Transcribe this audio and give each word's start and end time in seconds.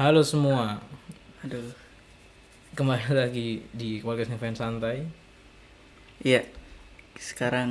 Halo 0.00 0.24
semua, 0.24 0.80
Aduh. 1.44 1.76
kembali 2.72 3.12
lagi 3.12 3.60
di 3.68 4.00
podcast 4.00 4.32
Fans 4.40 4.56
Santai. 4.56 5.04
Iya. 6.24 6.40
Sekarang 7.20 7.68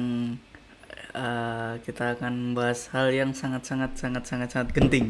eh, 1.18 1.73
kita 1.81 2.13
akan 2.13 2.54
membahas 2.54 2.94
hal 2.94 3.10
yang 3.10 3.34
sangat 3.34 3.65
sangat 3.65 3.97
sangat 3.97 4.29
sangat 4.29 4.50
sangat 4.54 4.69
genting 4.78 5.10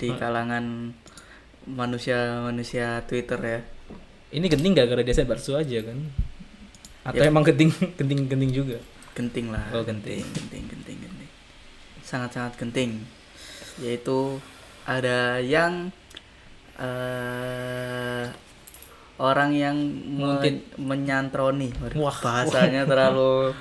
di 0.00 0.08
kalangan 0.16 0.96
manusia-manusia 1.68 3.04
Twitter 3.04 3.36
ya. 3.36 3.60
Ini 4.32 4.48
genting 4.48 4.72
gak 4.72 4.88
gara 4.88 5.04
dia 5.04 5.28
Barsu 5.28 5.52
aja 5.52 5.84
kan? 5.84 6.00
Atau 7.12 7.20
Ya. 7.20 7.28
emang 7.28 7.44
genting 7.44 7.76
genting 8.00 8.24
genting 8.24 8.52
juga? 8.56 8.80
Genting 9.12 9.52
lah. 9.52 9.68
Oh, 9.76 9.84
genting. 9.84 10.24
genting, 10.24 10.64
genting, 10.64 10.96
genting. 10.96 11.30
Sangat-sangat 12.00 12.56
genting. 12.56 13.04
Yaitu 13.84 14.40
ada 14.90 15.38
yang 15.38 15.94
eh 16.74 18.26
orang 19.20 19.52
yang 19.52 19.76
men- 20.16 20.64
menyantroni. 20.80 21.70
Wah. 21.94 22.10
bahasanya 22.18 22.88
terlalu 22.88 23.52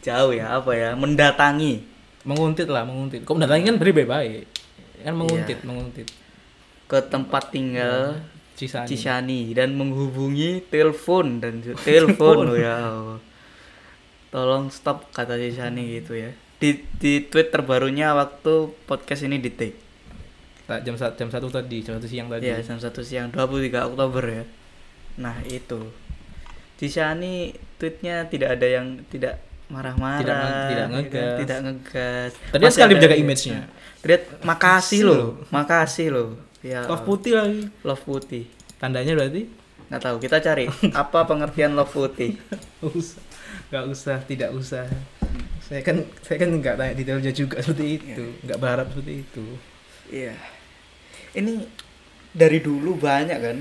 jauh 0.00 0.32
ya, 0.32 0.56
apa 0.56 0.72
ya? 0.72 0.94
Mendatangi 0.96 1.92
Menguntit 2.22 2.70
lah, 2.70 2.86
menguntit. 2.86 3.26
Kok 3.26 3.34
mendatangi 3.34 3.66
kan 3.66 3.76
beri 3.82 3.92
baik. 3.92 4.42
Kan 5.02 5.14
menguntit, 5.18 5.58
Iya. 5.58 5.66
menguntit. 5.66 6.08
ke 6.86 7.00
tempat 7.08 7.48
tinggal 7.50 8.20
Cisani. 8.52 8.84
Cisani 8.86 9.40
dan 9.56 9.72
menghubungi 9.74 10.60
telepon 10.70 11.40
dan 11.40 11.64
telepon 11.82 12.52
ya. 12.54 12.76
Tolong 14.30 14.70
stop 14.70 15.08
kata 15.10 15.34
Cisani 15.34 15.98
gitu 15.98 16.14
ya. 16.14 16.30
Di 16.60 16.78
di 17.00 17.26
tweet 17.26 17.50
terbarunya 17.50 18.14
waktu 18.14 18.70
podcast 18.86 19.24
ini 19.26 19.42
di 19.42 19.50
take. 19.50 19.81
Tak 20.62 20.78
jam 20.82 20.94
satu 20.94 21.14
jam 21.16 21.28
satu 21.28 21.48
tadi, 21.48 21.82
jam 21.82 21.98
satu 21.98 22.06
siang 22.06 22.28
tadi. 22.30 22.46
Ya, 22.46 22.58
jam 22.58 22.78
1 22.78 22.88
siang 23.02 23.26
23 23.28 23.88
Oktober 23.88 24.24
ya. 24.24 24.44
Nah, 25.18 25.36
itu. 25.44 25.90
Cisani 26.78 27.54
tweetnya 27.78 28.26
tidak 28.26 28.58
ada 28.58 28.66
yang 28.66 28.86
tidak 29.06 29.38
marah-marah, 29.70 30.20
Tidak 30.20 30.36
tidak 30.42 30.58
ya 30.76 30.82
kan? 30.82 30.90
ngegas. 30.92 31.36
tidak 31.38 31.58
ngegas. 31.64 32.30
Terlihat 32.50 32.68
Masih 32.68 32.76
sekali 32.76 32.92
menjaga 32.94 33.16
image-nya. 33.16 33.60
Terlihat 34.02 34.22
makasih 34.42 35.00
loh, 35.06 35.24
makasih 35.48 36.08
loh. 36.10 36.28
Ya, 36.62 36.86
Love 36.86 37.02
putih 37.02 37.32
lagi. 37.34 37.62
love 37.82 38.02
putih. 38.02 38.44
Tandanya 38.78 39.14
berarti? 39.14 39.46
Nggak 39.88 40.02
tahu, 40.02 40.16
kita 40.18 40.36
cari 40.38 40.66
apa 41.02 41.18
pengertian 41.24 41.72
love 41.72 41.90
putih. 41.90 42.38
Nggak 42.82 42.92
usah, 42.92 43.20
nggak 43.70 43.84
usah, 43.88 44.16
tidak 44.26 44.50
usah. 44.52 44.84
Saya 45.62 45.80
kan 45.80 45.96
saya 46.20 46.36
kan 46.38 46.50
nggak 46.52 46.74
tanya 46.76 46.92
detailnya 46.92 47.32
juga 47.32 47.62
seperti 47.62 47.86
itu, 47.96 48.24
nggak 48.42 48.58
berharap 48.58 48.86
seperti 48.90 49.14
itu. 49.22 49.46
Iya. 50.12 50.36
Ini 51.32 51.52
dari 52.30 52.60
dulu 52.60 52.94
banyak 52.94 53.38
kan? 53.38 53.58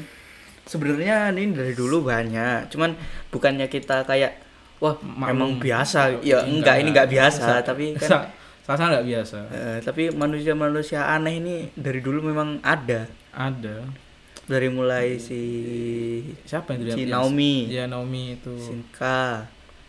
Sebenarnya 0.62 1.32
ini 1.32 1.52
dari 1.52 1.72
dulu 1.72 2.04
banyak. 2.04 2.68
Cuman 2.68 2.94
bukannya 3.28 3.66
kita 3.66 4.04
kayak 4.04 4.38
wah 4.78 5.00
Maklum. 5.00 5.28
memang 5.32 5.52
biasa. 5.58 6.20
Ya 6.22 6.44
Enggak, 6.44 6.44
enggak, 6.46 6.76
ini 6.78 6.90
enggak 6.92 7.10
biasa, 7.10 7.42
Sa- 7.42 7.64
tapi 7.64 7.86
kan 7.96 8.10
sa- 8.10 8.28
Sasa 8.62 8.84
nggak 8.88 9.04
biasa. 9.04 9.40
eh, 9.50 9.78
tapi 9.82 10.04
manusia-manusia 10.12 11.04
aneh 11.08 11.34
ini 11.36 11.56
dari 11.74 12.00
dulu 12.00 12.22
memang 12.24 12.62
ada. 12.62 13.10
Ada. 13.32 13.84
Dari 14.44 14.68
mulai 14.70 15.16
si 15.18 15.42
Siapa 16.44 16.76
yang 16.76 16.84
si 16.90 17.04
yang- 17.04 17.12
Naomi, 17.18 17.56
Ya 17.68 17.84
Naomi 17.86 18.36
itu. 18.36 18.54
Sinka. 18.58 19.48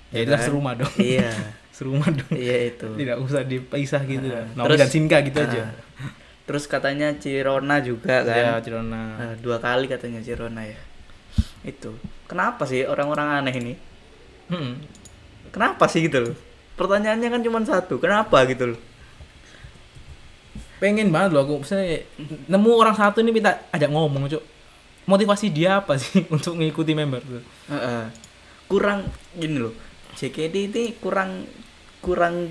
Ya, 0.09 0.23
itu 0.23 0.31
kan? 0.31 0.41
serumah 0.41 0.75
dong. 0.75 0.93
Iya. 0.97 1.31
serumah 1.77 2.09
dong. 2.11 2.33
iya 2.33 2.69
itu. 2.69 2.89
Tidak 2.91 3.17
usah 3.19 3.43
dipisah 3.43 4.03
gitu 4.03 4.29
lah. 4.29 4.45
Naomi 4.53 4.67
terus- 4.67 4.81
dan 4.81 4.91
Sinka 4.91 5.19
gitu 5.21 5.39
Ah, 5.39 5.47
aja. 5.47 5.63
Terus 6.43 6.67
katanya 6.67 7.15
Cirona 7.17 7.79
juga 7.79 8.27
kan. 8.27 8.35
Ya 8.35 8.53
Cirona. 8.59 9.03
Nah, 9.19 9.35
dua 9.39 9.63
kali 9.63 9.87
katanya 9.87 10.19
Cirona 10.19 10.67
ya. 10.67 10.79
Itu. 11.63 11.95
Kenapa 12.27 12.67
sih 12.67 12.83
orang-orang 12.83 13.43
aneh 13.43 13.55
ini? 13.55 13.75
Hmm. 14.51 14.83
Kenapa 15.55 15.87
sih 15.87 16.03
gitu 16.09 16.33
loh? 16.33 16.35
Pertanyaannya 16.75 17.29
kan 17.31 17.41
cuma 17.45 17.63
satu. 17.63 18.03
Kenapa 18.03 18.43
gitu 18.51 18.75
loh? 18.75 18.81
Pengen 20.83 21.15
banget 21.15 21.31
loh 21.39 21.47
aku 21.47 21.63
misalnya 21.63 22.03
nemu 22.51 22.71
orang 22.75 22.97
satu 22.99 23.23
ini 23.23 23.31
minta 23.31 23.55
ajak 23.71 23.87
ngomong, 23.87 24.27
Cuk. 24.27 24.43
Motivasi 25.07 25.47
dia 25.55 25.79
apa 25.79 25.95
sih 25.95 26.27
untuk 26.35 26.59
mengikuti 26.59 26.91
member 26.91 27.23
tuh? 27.23 27.43
Heeh. 27.71 28.05
Kurang 28.67 29.07
gini 29.39 29.63
loh. 29.63 29.75
JKT 30.19 30.55
ini 30.75 30.85
kurang 30.99 31.47
kurang 32.03 32.51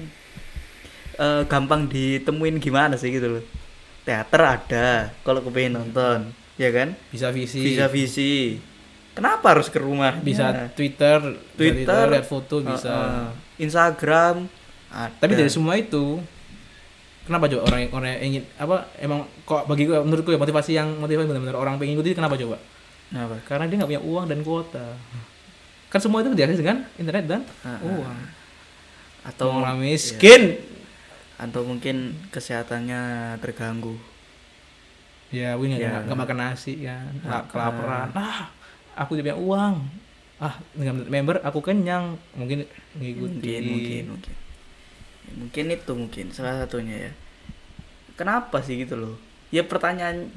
eh, 1.19 1.43
gampang 1.45 1.91
ditemuin 1.91 2.63
gimana 2.63 2.95
sih 2.95 3.11
gitu 3.11 3.39
loh. 3.39 3.43
Teater 4.01 4.41
ada 4.41 4.87
kalau 5.21 5.45
kepengen 5.45 5.77
nonton, 5.77 6.33
ya 6.57 6.73
kan? 6.73 6.97
Bisa 7.13 7.29
visi. 7.29 7.61
Bisa 7.61 7.85
visi. 7.85 8.57
Kenapa 9.11 9.53
harus 9.53 9.67
ke 9.67 9.77
rumah? 9.77 10.17
bisa 10.23 10.71
Twitter, 10.73 11.35
bisa 11.53 11.85
Twitter, 11.85 12.05
lihat 12.15 12.25
foto 12.25 12.63
bisa. 12.63 12.89
Heeh. 12.89 13.27
Instagram. 13.67 14.47
Ada. 14.91 15.13
Tapi 15.21 15.33
dari 15.37 15.51
semua 15.51 15.77
itu 15.77 16.19
kenapa 17.27 17.47
coba 17.47 17.61
orang 17.69 17.81
orang 17.93 18.09
yang 18.17 18.21
ingin 18.27 18.43
apa 18.57 18.91
emang 18.99 19.23
kok 19.45 19.63
bagi 19.69 19.87
gue 19.87 19.95
menurutku 20.01 20.33
ya 20.33 20.39
motivasi 20.41 20.71
yang 20.75 20.99
motivasi 20.99 21.29
benar-benar 21.29 21.55
orang 21.55 21.77
pengen 21.77 21.95
ikuti 21.99 22.17
kenapa 22.17 22.35
coba? 22.35 22.57
Kenapa? 23.11 23.35
Karena 23.45 23.65
dia 23.67 23.75
nggak 23.79 23.89
punya 23.91 24.03
uang 24.03 24.25
dan 24.27 24.39
kuota. 24.41 24.87
Kan 25.91 25.99
semua 25.99 26.23
itu 26.23 26.31
diakses 26.31 26.59
dengan 26.59 26.87
internet 26.95 27.25
dan 27.27 27.41
Heeh. 27.67 27.79
uang. 27.87 28.17
Atau 29.27 29.47
orang 29.61 29.77
iya. 29.83 30.57
Atau 31.41 31.65
mungkin 31.65 32.13
kesehatannya 32.29 33.01
terganggu. 33.41 33.97
Ya, 35.33 35.57
nggak 35.57 35.81
Ya. 35.81 36.05
nggak 36.05 36.19
makan 36.19 36.37
nasi 36.37 36.85
kan, 36.85 37.09
nggak 37.17 37.49
kelaparan. 37.49 38.13
Ah, 38.13 38.53
aku 38.93 39.17
punya 39.17 39.33
uang. 39.33 39.81
Ah, 40.37 40.55
dengan 40.73 41.01
member 41.05 41.41
aku 41.41 41.59
kenyang. 41.59 42.13
Mungkin 42.33 42.69
ngikuti. 42.95 43.41
mungkin 43.41 43.63
mungkin 43.65 44.03
mungkin 44.13 44.33
Ya, 45.21 45.31
mungkin 45.37 45.65
itu 45.69 45.91
mungkin 45.93 46.25
salah 46.29 46.59
satunya 46.59 47.07
ya 47.07 47.11
kenapa 48.17 48.59
sih 48.59 48.75
gitu 48.75 48.97
loh 48.97 49.15
ya 49.47 49.61
pertanyaan 49.63 50.27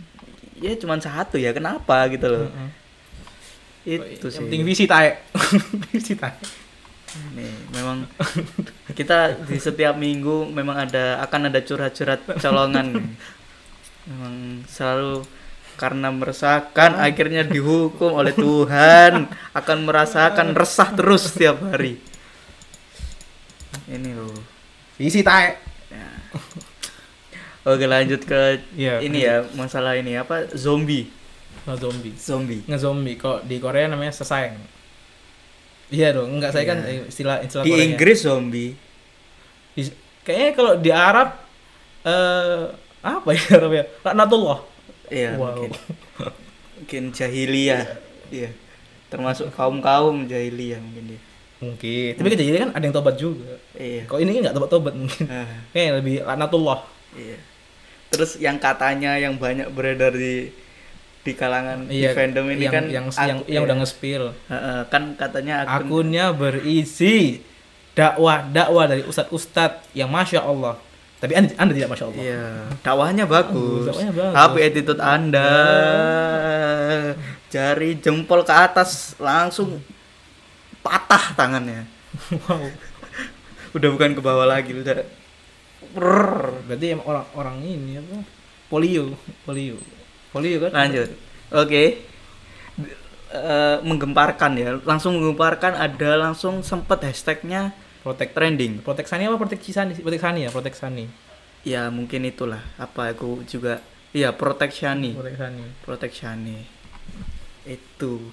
ya 0.54 0.76
cuma 0.76 1.00
satu 1.00 1.34
ya 1.34 1.50
kenapa 1.50 2.04
gitu 2.06 2.28
loh 2.30 2.46
Heeh. 2.46 2.70
itu 3.98 4.22
Yang 4.22 4.30
sih 4.30 4.40
penting 4.44 4.62
visi 4.62 4.84
tae. 4.86 5.18
visi 5.90 6.14
tae. 6.14 6.36
Nih 7.34 7.54
memang 7.70 8.10
kita 8.98 9.38
di 9.46 9.58
setiap 9.58 9.94
minggu 9.94 10.50
memang 10.50 10.86
ada 10.88 11.22
akan 11.22 11.50
ada 11.50 11.60
curhat-curhat 11.62 12.20
colongan 12.42 12.86
nih. 12.98 13.08
memang 14.10 14.34
selalu 14.66 15.22
karena 15.74 16.10
meresahkan 16.14 16.98
akhirnya 16.98 17.42
dihukum 17.42 18.14
oleh 18.14 18.34
Tuhan 18.34 19.26
akan 19.50 19.78
merasakan 19.82 20.54
resah 20.54 20.90
terus 20.94 21.34
setiap 21.34 21.58
hari. 21.66 21.98
Ini 23.90 24.14
loh. 24.14 24.38
Visi 24.94 25.26
tae. 25.26 25.58
Ya. 25.90 26.08
Oke 27.66 27.90
lanjut 27.90 28.22
ke 28.22 28.62
Iya, 28.78 29.02
ini 29.02 29.26
ya 29.26 29.42
masalah 29.58 29.98
ini 29.98 30.14
apa? 30.14 30.46
Zombie. 30.54 31.10
Nah, 31.66 31.74
zombie. 31.74 32.14
zombie. 32.14 32.60
Ngezombie 32.70 33.18
kok 33.18 33.42
di 33.48 33.58
Korea 33.58 33.90
namanya 33.90 34.14
sesayang 34.14 34.73
iya 35.94 36.08
dong 36.10 36.34
enggak 36.34 36.50
saya 36.50 36.66
kan 36.66 36.78
Iya. 36.82 37.06
istilah 37.06 37.36
istilah 37.40 37.62
di 37.62 37.70
Koreanya. 37.70 37.86
Inggris 37.88 38.18
zombie. 38.20 38.72
Di- 39.72 39.94
kayaknya 40.22 40.50
kalau 40.52 40.72
di 40.76 40.90
Arab 40.90 41.28
eh 42.02 42.62
apa 43.00 43.28
ya 43.30 43.42
Arab 43.54 43.72
ya? 43.72 43.84
Laknatullah. 44.02 44.58
Iya 45.06 45.30
Wow. 45.34 45.46
mungkin. 45.54 45.70
Mungkin 46.74 47.02
jahiliyah. 47.12 47.84
Iya. 48.28 48.50
Termasuk 49.06 49.52
kaum 49.52 49.78
kaum 49.78 50.26
jahiliyah 50.26 50.80
mungkin 50.80 51.14
dia. 51.14 51.20
Mungkin. 51.60 52.12
Tapi 52.18 52.26
kan 52.26 52.36
jadi 52.36 52.58
kan 52.60 52.70
ada 52.72 52.82
yang 52.82 52.92
tobat 52.92 53.14
juga. 53.14 53.56
Iya. 53.72 54.04
Kok 54.04 54.18
ini 54.18 54.42
nggak 54.42 54.52
tobat 54.52 54.68
tobat 54.68 54.92
mungkin? 54.92 55.24
Ah, 55.28 55.48
kayak 55.70 56.02
lebih 56.02 56.14
laknatullah. 56.22 56.80
Iya. 57.14 57.38
Terus 58.10 58.36
yang 58.36 58.58
katanya 58.58 59.16
yang 59.16 59.36
banyak 59.36 59.70
beredar 59.70 60.12
di 60.12 60.50
di 61.24 61.32
kalangan 61.32 61.88
di 61.88 61.98
iya 61.98 62.12
fandom 62.12 62.44
ini 62.46 62.62
yang 62.62 62.70
kan 62.70 62.84
yang 62.86 63.06
ak- 63.08 63.24
yang, 63.24 63.38
yang 63.48 63.62
udah 63.64 63.76
nge-spill 63.80 64.24
kan 64.86 65.02
katanya 65.14 65.64
akun 65.64 65.88
akunnya 66.04 66.30
berisi 66.30 67.40
dakwah 67.92 68.44
dakwah 68.46 68.84
dari 68.84 69.02
ustadz 69.02 69.30
ustadz 69.30 69.88
yang 69.92 70.06
masya 70.06 70.40
Allah 70.40 70.76
tapi 71.16 71.32
anda, 71.32 71.56
anda 71.56 71.72
tidak 71.72 71.90
masya 71.90 72.06
Allah 72.06 72.20
Iya, 72.20 72.44
dakwahnya 72.78 73.24
bagus. 73.24 73.88
dakwahnya 73.88 74.12
bagus. 74.12 74.34
Tapi 74.36 74.58
attitude 74.60 75.00
Anda 75.00 75.48
jari 77.48 77.96
jempol 77.96 78.42
ke 78.42 78.52
atas 78.52 78.90
langsung 79.16 79.80
patah 80.80 81.32
tangannya. 81.32 81.88
wow 82.44 82.60
Udah 83.74 83.88
bukan 83.88 84.12
ke 84.12 84.20
bawah 84.20 84.44
lagi, 84.44 84.70
udah 84.70 85.00
Brrr. 85.90 86.60
berarti 86.66 86.86
emang 86.90 87.06
orang 87.06 87.26
orang 87.32 87.56
ini 87.62 87.96
apa 87.96 88.20
polio 88.66 89.14
polio 89.44 89.78
polio 90.34 90.58
kan 90.58 90.74
Lanjut. 90.74 91.14
Oke. 91.54 92.02
Eh, 93.34 93.78
menggemparkan 93.82 94.58
ya, 94.58 94.78
langsung 94.82 95.18
menggemparkan 95.18 95.78
ada 95.78 96.10
langsung 96.18 96.66
sempet 96.66 97.02
hashtagnya 97.02 97.70
protek 98.02 98.34
trending. 98.34 98.82
protek 98.82 99.06
sani 99.06 99.30
apa 99.30 99.38
protek 99.38 99.62
cisani 99.62 99.94
protek 99.94 100.22
sani 100.22 100.46
ya 100.46 100.50
protek 100.50 100.74
sani 100.74 101.06
Ya 101.64 101.88
mungkin 101.88 102.28
itulah 102.28 102.60
apa 102.76 103.16
aku 103.16 103.40
juga 103.48 103.80
Iya, 104.14 104.30
proteksiani. 104.30 105.10
Proteksiani. 105.18 105.64
Proteksiani. 105.82 106.56
Itu. 107.66 108.30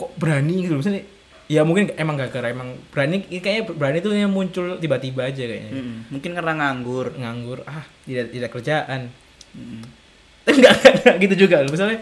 Kok 0.00 0.16
berani 0.16 0.64
gitu 0.64 0.80
maksudnya? 0.80 1.04
Ya 1.46 1.62
mungkin 1.62 1.92
emang 1.94 2.18
gak 2.18 2.34
gara 2.34 2.50
emang 2.50 2.74
berani 2.90 3.22
kayaknya 3.28 3.70
berani 3.70 4.02
tuh 4.02 4.16
yang 4.16 4.32
muncul 4.32 4.80
tiba-tiba 4.80 5.28
aja 5.28 5.44
kayaknya. 5.44 5.76
Mm-mm. 5.76 5.98
Mungkin 6.08 6.32
karena 6.32 6.52
nganggur. 6.56 7.12
Nganggur, 7.20 7.68
ah 7.68 7.84
tidak 8.08 8.32
tidak 8.32 8.50
kerjaan. 8.56 9.12
Mm. 9.52 9.84
enggak, 9.84 10.05
enggak, 10.50 10.74
enggak 11.02 11.16
gitu 11.22 11.34
juga. 11.46 11.66
Misalnya 11.66 11.98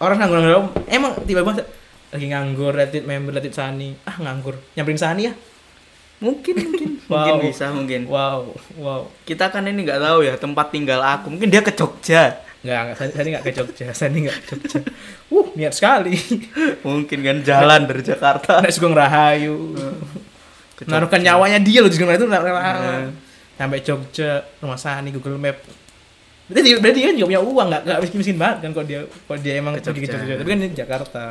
orang 0.00 0.16
nganggur 0.20 0.38
nganggur 0.40 0.64
emang 0.88 1.12
tiba-tiba 1.24 1.52
lagi 2.06 2.26
nganggur 2.30 2.72
Reddit 2.72 3.04
member 3.04 3.34
Reddit 3.34 3.52
Sani 3.52 3.92
ah 4.04 4.16
nganggur 4.16 4.56
nyamperin 4.72 5.00
Sani 5.00 5.22
ya 5.28 5.34
Mungkin 6.16 6.54
mungkin 6.56 6.90
Wow. 7.12 7.38
mungkin 7.38 7.52
bisa 7.52 7.66
mungkin. 7.70 8.00
wow 8.08 8.50
wow 8.80 9.04
Kita 9.22 9.52
kan 9.52 9.68
ini 9.68 9.84
nggak 9.84 10.00
tahu 10.00 10.24
ya 10.24 10.34
tempat 10.34 10.72
tinggal 10.72 10.98
aku. 10.98 11.28
Mungkin 11.30 11.52
dia 11.52 11.60
ke 11.62 11.70
Jogja. 11.70 12.40
Enggak, 12.64 12.80
enggak, 12.82 12.96
Sani, 13.14 13.28
enggak 13.30 13.44
ke 13.46 13.52
Jogja, 13.52 13.86
Sani 14.00 14.16
enggak 14.26 14.36
ke 14.42 14.44
Jogja. 14.56 14.80
Uh, 15.28 15.46
niat 15.54 15.76
sekali. 15.76 16.16
Mungkin 16.82 17.18
kan 17.20 17.36
jalan 17.44 17.84
dari 17.86 18.02
Jakarta. 18.02 18.58
Nek 18.64 18.72
Sugeng 18.72 18.96
Rahayu. 18.96 19.76
Ke 20.74 20.88
Naruhkan 20.88 21.20
Jogja. 21.20 21.36
nyawanya 21.36 21.58
dia 21.62 21.78
loh 21.84 21.90
di 21.92 21.94
itu 21.94 22.26
Iya. 22.26 23.12
sampai 23.54 23.78
Jogja, 23.84 24.30
rumah 24.58 24.80
Sani 24.80 25.12
Google 25.14 25.38
Map. 25.38 25.56
Berarti 26.46 26.60
dia, 26.62 26.76
berarti 26.78 26.98
dia 27.02 27.06
kan 27.10 27.16
juga 27.18 27.28
punya 27.28 27.42
uang, 27.42 27.66
enggak 27.66 27.82
enggak 27.82 27.98
miskin-miskin 28.06 28.36
banget 28.38 28.58
kan 28.62 28.70
kalau 28.70 28.86
dia 28.86 29.00
kalau 29.26 29.38
dia 29.42 29.52
emang 29.58 29.72
pergi 29.76 30.00
ke 30.00 30.08
Jogja. 30.08 30.34
Tapi 30.38 30.48
kan 30.48 30.58
di 30.62 30.68
Jakarta. 30.72 31.24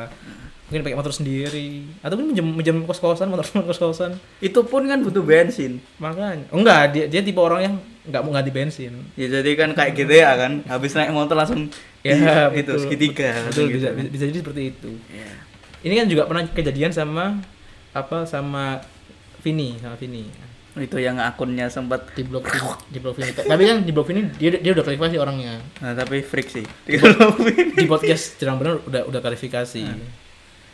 Mungkin 0.66 0.82
pakai 0.82 0.98
motor 0.98 1.14
sendiri 1.14 1.86
atau 2.02 2.18
mungkin 2.18 2.34
minjem 2.34 2.46
minjem 2.58 2.76
kos-kosan, 2.84 3.30
motor 3.30 3.46
kos-kosan. 3.70 4.18
Itu 4.42 4.66
pun 4.66 4.82
kan 4.84 4.98
butuh 4.98 5.22
bensin. 5.22 5.78
Makanya. 5.96 6.50
Oh, 6.50 6.58
enggak, 6.58 6.90
dia 6.90 7.04
dia 7.06 7.22
tipe 7.22 7.38
orang 7.38 7.60
yang 7.62 7.74
enggak 8.02 8.20
mau 8.26 8.34
ganti 8.34 8.50
bensin. 8.50 8.92
Ya 9.14 9.30
jadi 9.30 9.50
kan 9.54 9.70
kayak 9.72 9.94
gitu 9.94 10.10
ya 10.10 10.34
kan. 10.34 10.66
Habis 10.66 10.92
naik 10.92 11.14
motor 11.14 11.38
langsung 11.38 11.70
Ya, 12.02 12.50
di- 12.50 12.60
itu 12.60 12.70
betul. 12.74 12.82
segitiga. 12.82 13.30
Betul, 13.46 13.70
gitu 13.70 13.78
bisa, 13.78 13.88
bisa 14.10 14.24
jadi 14.26 14.38
seperti 14.42 14.62
itu. 14.74 14.90
Iya. 15.06 15.30
Ini 15.86 15.94
kan 16.02 16.06
juga 16.10 16.22
pernah 16.26 16.42
kejadian 16.50 16.90
sama 16.90 17.38
apa 17.94 18.26
sama 18.26 18.82
Vini, 19.40 19.78
sama 19.78 19.94
Vini. 19.94 20.26
Itu 20.76 21.00
yang 21.00 21.16
akunnya 21.16 21.72
sempat 21.72 22.12
Di 22.12 22.20
Vini, 22.20 22.68
di 22.92 22.98
blog 23.00 23.16
Vini. 23.16 23.32
Tapi 23.32 23.62
kan 23.64 23.76
di 23.80 23.92
blog 23.96 24.06
Vini 24.12 24.28
dia 24.36 24.60
dia 24.60 24.72
udah 24.76 24.84
klarifikasi 24.84 25.16
orangnya. 25.16 25.56
Nah, 25.80 25.96
tapi 25.96 26.20
freak 26.20 26.52
sih. 26.52 26.64
Di 26.84 27.84
podcast 27.92 28.36
Jerang 28.36 28.60
Bener 28.60 28.84
udah 28.84 29.08
udah 29.08 29.20
klarifikasi. 29.24 29.82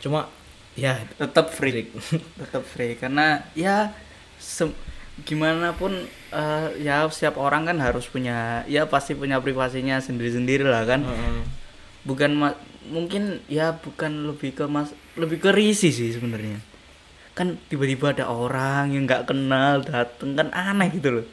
Cuma 0.03 0.27
ya 0.75 0.99
tetap 1.15 1.55
freak. 1.55 1.95
tetap 2.41 2.67
freak 2.67 2.99
karena 2.99 3.47
ya 3.55 3.95
sem- 4.35 4.75
gimana 5.23 5.71
pun 5.71 5.93
eh, 6.33 6.67
ya 6.83 7.07
setiap 7.07 7.39
orang 7.39 7.63
kan 7.63 7.77
harus 7.79 8.03
punya 8.09 8.67
ya 8.67 8.83
pasti 8.83 9.13
punya 9.15 9.39
privasinya 9.39 10.03
sendiri-sendiri 10.03 10.67
lah 10.67 10.83
kan. 10.83 11.07
Heeh. 11.07 11.47
Bukan 12.03 12.35
ma- 12.35 12.59
mungkin 12.91 13.39
ya 13.47 13.71
bukan 13.79 14.27
lebih 14.27 14.51
ke 14.51 14.67
mas 14.67 14.91
lebih 15.15 15.39
ke 15.39 15.55
risih 15.55 15.95
sih 15.95 16.11
sebenarnya. 16.11 16.59
Kan 17.33 17.57
tiba-tiba 17.65 18.13
ada 18.13 18.29
orang 18.29 18.93
yang 18.93 19.03
nggak 19.03 19.25
kenal 19.25 19.81
dateng 19.81 20.37
kan 20.37 20.47
aneh 20.53 20.89
gitu 20.93 21.21
loh. 21.21 21.25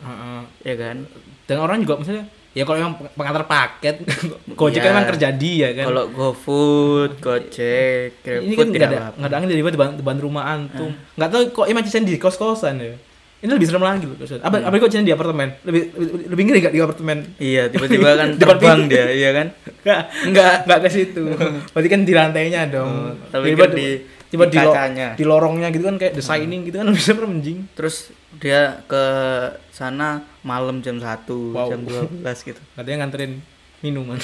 Heeh. 0.00 0.40
Ya 0.64 0.74
kan? 0.74 0.96
Dan 1.44 1.56
orang 1.60 1.84
juga 1.84 2.00
misalnya 2.00 2.24
ya 2.52 2.68
kalau 2.68 2.78
yang 2.80 2.92
pengantar 3.16 3.48
paket 3.48 4.04
Gojek 4.60 4.80
Iya. 4.80 4.92
emang 4.92 5.04
terjadi 5.08 5.52
ya 5.52 5.70
kan. 5.76 5.86
Kalau 5.92 6.04
GoFood, 6.08 7.10
Gojek, 7.20 8.20
ini 8.24 8.52
GrabFood 8.52 8.56
kan 8.56 8.66
nggak 8.70 8.88
ada 8.88 9.00
nggak 9.16 9.28
ada 9.28 9.36
angin 9.36 9.48
tiba-tiba 9.50 9.72
depan, 9.72 9.88
depan 10.00 10.16
rumah 10.18 10.44
antum. 10.48 10.90
Nggak 11.16 11.28
tahu 11.28 11.42
kok 11.52 11.66
imajin 11.68 12.04
di 12.04 12.16
kos-kosan 12.16 12.76
ya. 12.80 12.96
Ini 13.42 13.50
lebih 13.50 13.66
serem 13.66 13.82
lagi 13.82 14.06
loh 14.06 14.14
kosan. 14.14 14.38
Apa 14.38 14.62
apa 14.62 14.74
kok 14.78 14.94
di 14.94 15.10
apartemen? 15.10 15.50
Lebih 15.66 15.82
lebih, 15.98 16.24
lebih 16.30 16.42
ngeri 16.46 16.58
nggak 16.62 16.74
di 16.74 16.80
apartemen? 16.80 17.18
Iya, 17.42 17.62
tiba-tiba 17.74 18.08
kan 18.14 18.28
terbang 18.40 18.80
dia, 18.86 19.06
iya 19.10 19.30
kan? 19.34 19.46
Enggak, 19.82 20.54
enggak 20.62 20.78
ke 20.86 20.88
situ. 20.94 21.22
Berarti 21.74 21.88
kan 21.90 22.00
di 22.06 22.12
lantainya 22.14 22.70
dong. 22.70 22.86
Oh, 22.86 23.12
tapi 23.34 23.50
Tiba- 23.52 23.66
kan 23.66 23.74
di- 23.74 24.21
tiba 24.32 24.48
di 24.48 24.56
di, 24.56 24.58
lo- 24.58 24.72
kacanya. 24.72 25.08
di 25.12 25.22
lorongnya 25.22 25.68
gitu 25.68 25.84
kan 25.84 25.96
kayak 25.96 26.16
the 26.16 26.24
shining 26.24 26.64
gitu 26.64 26.80
kan 26.80 26.88
bisa 26.96 27.12
anjing. 27.12 27.68
Terus 27.76 28.08
dia 28.34 28.80
ke 28.82 29.04
sana 29.68 30.24
malam 30.40 30.80
jam 30.80 30.96
1, 30.96 31.04
Wow. 31.28 31.68
jam 31.68 31.80
12 31.84 32.24
gitu. 32.42 32.60
Katanya 32.76 33.04
nganterin 33.04 33.44
minuman. 33.80 34.16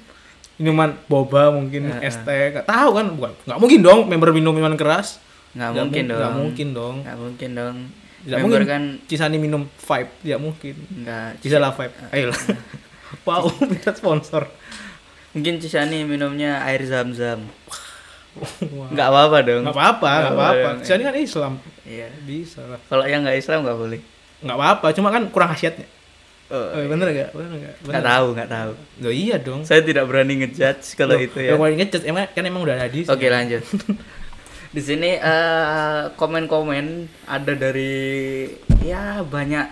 minuman 0.58 0.90
boba 1.06 1.48
mungkin 1.48 1.86
Heeh. 1.88 2.04
es 2.04 2.18
teh. 2.18 2.52
Nggak 2.52 2.66
tahu 2.66 2.90
kan 2.92 3.06
bukan. 3.10 3.32
Enggak 3.46 3.58
mungkin 3.58 3.80
dong 3.80 4.00
member 4.04 4.30
minum 4.30 4.52
minuman 4.52 4.74
keras. 4.74 5.22
Nggak 5.54 5.68
Nggak 5.70 5.82
mungkin 5.82 6.04
mu- 6.04 6.10
dong. 6.10 6.18
nggak 6.20 6.34
mungkin 6.36 6.68
dong. 6.70 6.96
Nggak 7.00 7.18
mungkin 7.18 7.50
dong. 7.54 7.76
Tidak 8.18 8.34
Member 8.36 8.60
mungkin 8.60 8.66
kan 8.66 8.82
Cisani 9.06 9.38
minum 9.38 9.62
vibe, 9.64 10.10
tidak 10.20 10.40
mungkin. 10.40 10.74
nggak 10.98 11.28
Cisala 11.38 11.70
vibe. 11.70 11.94
Ayo 12.10 12.28
wow, 13.24 13.46
minta 13.62 13.94
sponsor. 13.94 14.50
mungkin 15.30 15.56
Cisani 15.56 16.02
minumnya 16.02 16.60
air 16.60 16.82
zam-zam. 16.82 17.46
Wah. 17.64 17.86
Nggak 18.92 19.08
apa-apa 19.08 19.38
dong. 19.44 19.62
Nggak 19.66 19.76
apa-apa, 19.76 20.10
nggak 20.10 20.34
apa-apa. 20.34 20.68
Cisani 20.82 21.02
kan 21.04 21.14
Islam. 21.16 21.52
Iya. 21.84 22.06
Bisa 22.22 22.60
lah. 22.64 22.80
Kalau 22.86 23.04
yang 23.04 23.20
nggak 23.24 23.38
Islam 23.38 23.64
nggak 23.64 23.78
boleh. 23.78 24.00
Nggak 24.44 24.56
apa-apa, 24.56 24.86
cuma 24.94 25.08
kan 25.10 25.22
kurang 25.30 25.50
khasiatnya. 25.52 25.86
Oh, 26.48 26.56
Oh, 26.56 26.80
bener 26.80 27.12
gak? 27.12 27.30
Bener 27.36 27.60
gak? 27.60 27.74
nggak 27.84 28.04
tahu, 28.08 28.26
nggak 28.32 28.48
tahu. 28.48 28.72
Loh 29.04 29.12
iya 29.12 29.36
dong. 29.36 29.68
Saya 29.68 29.84
tidak 29.84 30.08
berani 30.08 30.40
ngejudge 30.40 30.96
kalau 30.96 31.20
Loh, 31.20 31.20
itu 31.20 31.38
ya. 31.44 31.52
Kalau 31.52 31.68
ngechat 31.68 32.02
emang 32.08 32.24
kan 32.32 32.40
emang 32.48 32.62
udah 32.64 32.74
ada 32.80 32.88
di 32.88 33.04
Oke 33.04 33.28
lanjut. 33.28 33.60
Di 34.68 34.84
sini 34.84 35.16
eh, 35.16 36.02
komen-komen 36.12 37.08
ada 37.24 37.52
dari 37.56 38.44
ya 38.84 39.24
banyak 39.24 39.64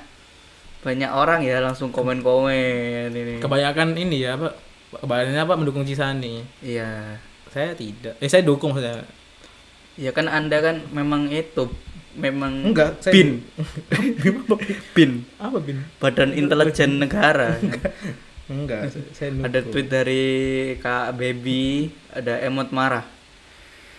banyak 0.81 1.11
orang 1.13 1.45
ya 1.45 1.61
langsung 1.61 1.93
komen-komen 1.93 3.13
ini. 3.13 3.37
Kebanyakan 3.41 3.93
ini 3.93 4.25
ya 4.25 4.41
apa? 4.41 4.57
Kebanyakan 4.97 5.37
apa 5.37 5.55
mendukung 5.61 5.85
Cisani. 5.85 6.41
Iya. 6.65 7.21
Saya 7.57 7.73
tidak. 7.73 8.21
Eh 8.21 8.29
saya 8.29 8.45
dukung 8.45 8.77
saya. 8.77 9.09
Ya 9.97 10.13
kan 10.13 10.29
Anda 10.29 10.61
kan 10.61 10.85
memang 10.93 11.33
itu 11.33 11.73
memang 12.13 12.69
Enggak, 12.69 13.01
saya 13.01 13.17
bin 13.17 13.41
Bin 14.97 15.25
apa 15.41 15.57
bin? 15.65 15.81
Badan 15.97 16.37
Intelijen 16.37 17.01
Negara. 17.01 17.57
Enggak, 18.53 18.93
saya, 18.93 19.09
saya 19.17 19.29
dukung. 19.33 19.49
ada 19.49 19.59
tweet 19.65 19.89
dari 19.89 20.25
Kak 20.85 21.17
Baby, 21.17 21.97
ada 22.13 22.45
emot 22.45 22.77
marah. 22.77 23.09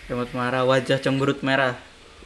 Emot 0.06 0.30
marah 0.38 0.62
wajah 0.62 1.02
cemberut 1.02 1.42
merah. 1.42 1.74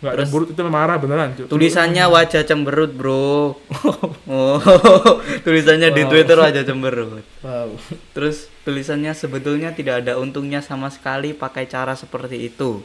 Enggak, 0.03 0.13
terus- 0.13 0.29
cemberut 0.29 0.49
itu 0.51 0.63
marah 0.67 0.97
beneran. 0.99 1.29
Tulisannya 1.47 2.05
wajah 2.05 2.43
cemberut, 2.43 2.91
Bro. 2.91 3.55
Oh, 4.33 4.59
tulisannya 5.47 5.93
di 5.93 6.03
Wow. 6.03 6.11
Twitter 6.11 6.37
wajah 6.37 6.63
cemberut. 6.65 7.23
Wow. 7.41 7.77
Terus 8.11 8.51
tulisannya 8.63 9.13
sebetulnya 9.13 9.71
tidak 9.71 10.03
ada 10.03 10.17
untungnya 10.17 10.59
sama 10.59 10.89
sekali 10.89 11.31
pakai 11.33 11.65
cara 11.65 11.93
seperti 11.93 12.43
itu. 12.43 12.81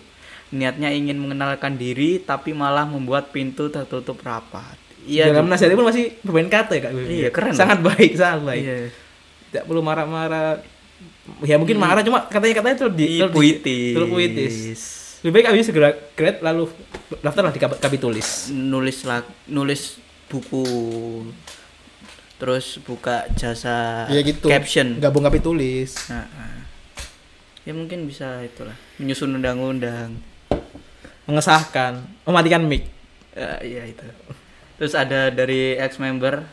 Niatnya 0.49 0.91
ingin 0.91 1.17
mengenalkan 1.17 1.75
diri 1.75 2.19
tapi 2.19 2.51
malah 2.51 2.83
membuat 2.83 3.31
pintu 3.31 3.67
tertutup 3.67 4.19
rapat. 4.21 4.75
Iya. 5.01 5.31
Dalam 5.31 5.47
Du. 5.47 5.51
nasihatnya 5.55 5.75
pun 5.75 5.87
masih 5.87 6.19
bermain 6.21 6.47
kata 6.47 6.71
ya 6.73 6.81
Kak. 6.83 6.91
Iya, 6.93 7.29
keren 7.31 7.53
Sangat 7.55 7.79
baik, 7.81 8.11
sangat 8.13 8.41
baik. 8.43 8.61
Iya. 8.61 8.77
Tidak 9.47 9.63
perlu 9.65 9.79
marah-marah. 9.79 10.59
Ya 11.41 11.55
mungkin 11.55 11.75
marah 11.75 12.03
cuma 12.03 12.27
katanya-katanya 12.27 12.75
itu 12.75 12.87
di 12.91 13.07
puitis. 13.25 13.93
terlalu 13.95 14.11
puitis. 14.11 14.55
Lebih 15.25 15.33
baik 15.33 15.47
abis 15.49 15.65
segera 15.73 15.89
grade 16.13 16.39
lalu 16.45 16.69
daftarlah 17.25 17.49
di 17.49 17.57
kab- 17.57 17.79
kapitulis. 17.81 18.53
Nulis 18.53 19.01
lag, 19.01 19.25
nulis 19.49 19.97
buku 20.29 20.63
terus 22.37 22.77
buka 22.85 23.25
jasa 23.33 24.05
Iya 24.13 24.21
gitu. 24.21 24.45
caption. 24.45 25.01
Gabung 25.01 25.25
kapitulis. 25.25 25.97
Nah, 26.13 26.29
nah. 26.29 26.61
ya 27.65 27.73
mungkin 27.73 28.05
bisa 28.05 28.45
itulah 28.45 28.77
menyusun 29.01 29.33
undang-undang. 29.33 30.21
Mengesahkan, 31.25 32.05
mematikan 32.23 32.63
mic. 32.63 32.87
Ya, 33.35 33.59
iya 33.65 33.83
itu. 33.89 34.05
Terus 34.77 34.93
ada 34.93 35.33
dari 35.33 35.75
ex 35.75 35.97
member 35.97 36.45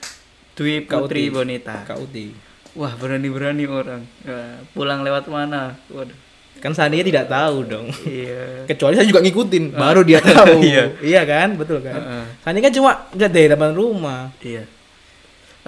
Dwi 0.56 0.88
Putri. 0.88 1.28
Bonita. 1.28 1.84
KUT. 1.84 2.16
Wah 2.74 2.96
berani-berani 2.96 3.68
orang. 3.68 4.02
Ya, 4.24 4.58
pulang 4.72 5.04
lewat 5.04 5.28
mana? 5.28 5.78
Waduh. 5.92 6.23
Kan 6.64 6.72
Sania 6.72 7.04
tidak 7.04 7.28
tahu 7.28 7.68
dong. 7.68 7.92
Iya. 8.08 8.64
Kecuali 8.64 8.96
saya 8.96 9.04
juga 9.04 9.20
ngikutin, 9.20 9.76
baru 9.76 10.00
dia 10.00 10.24
tahu. 10.24 10.64
Iya. 10.72 10.96
iya 11.04 11.22
kan, 11.28 11.60
betul 11.60 11.84
kan. 11.84 11.92
Heeh. 11.92 12.24
Sani 12.40 12.64
kan 12.64 12.72
cuma 12.72 13.04
lihat 13.12 13.32
dari 13.36 13.52
depan 13.52 13.76
rumah. 13.76 14.32
Iya. 14.40 14.64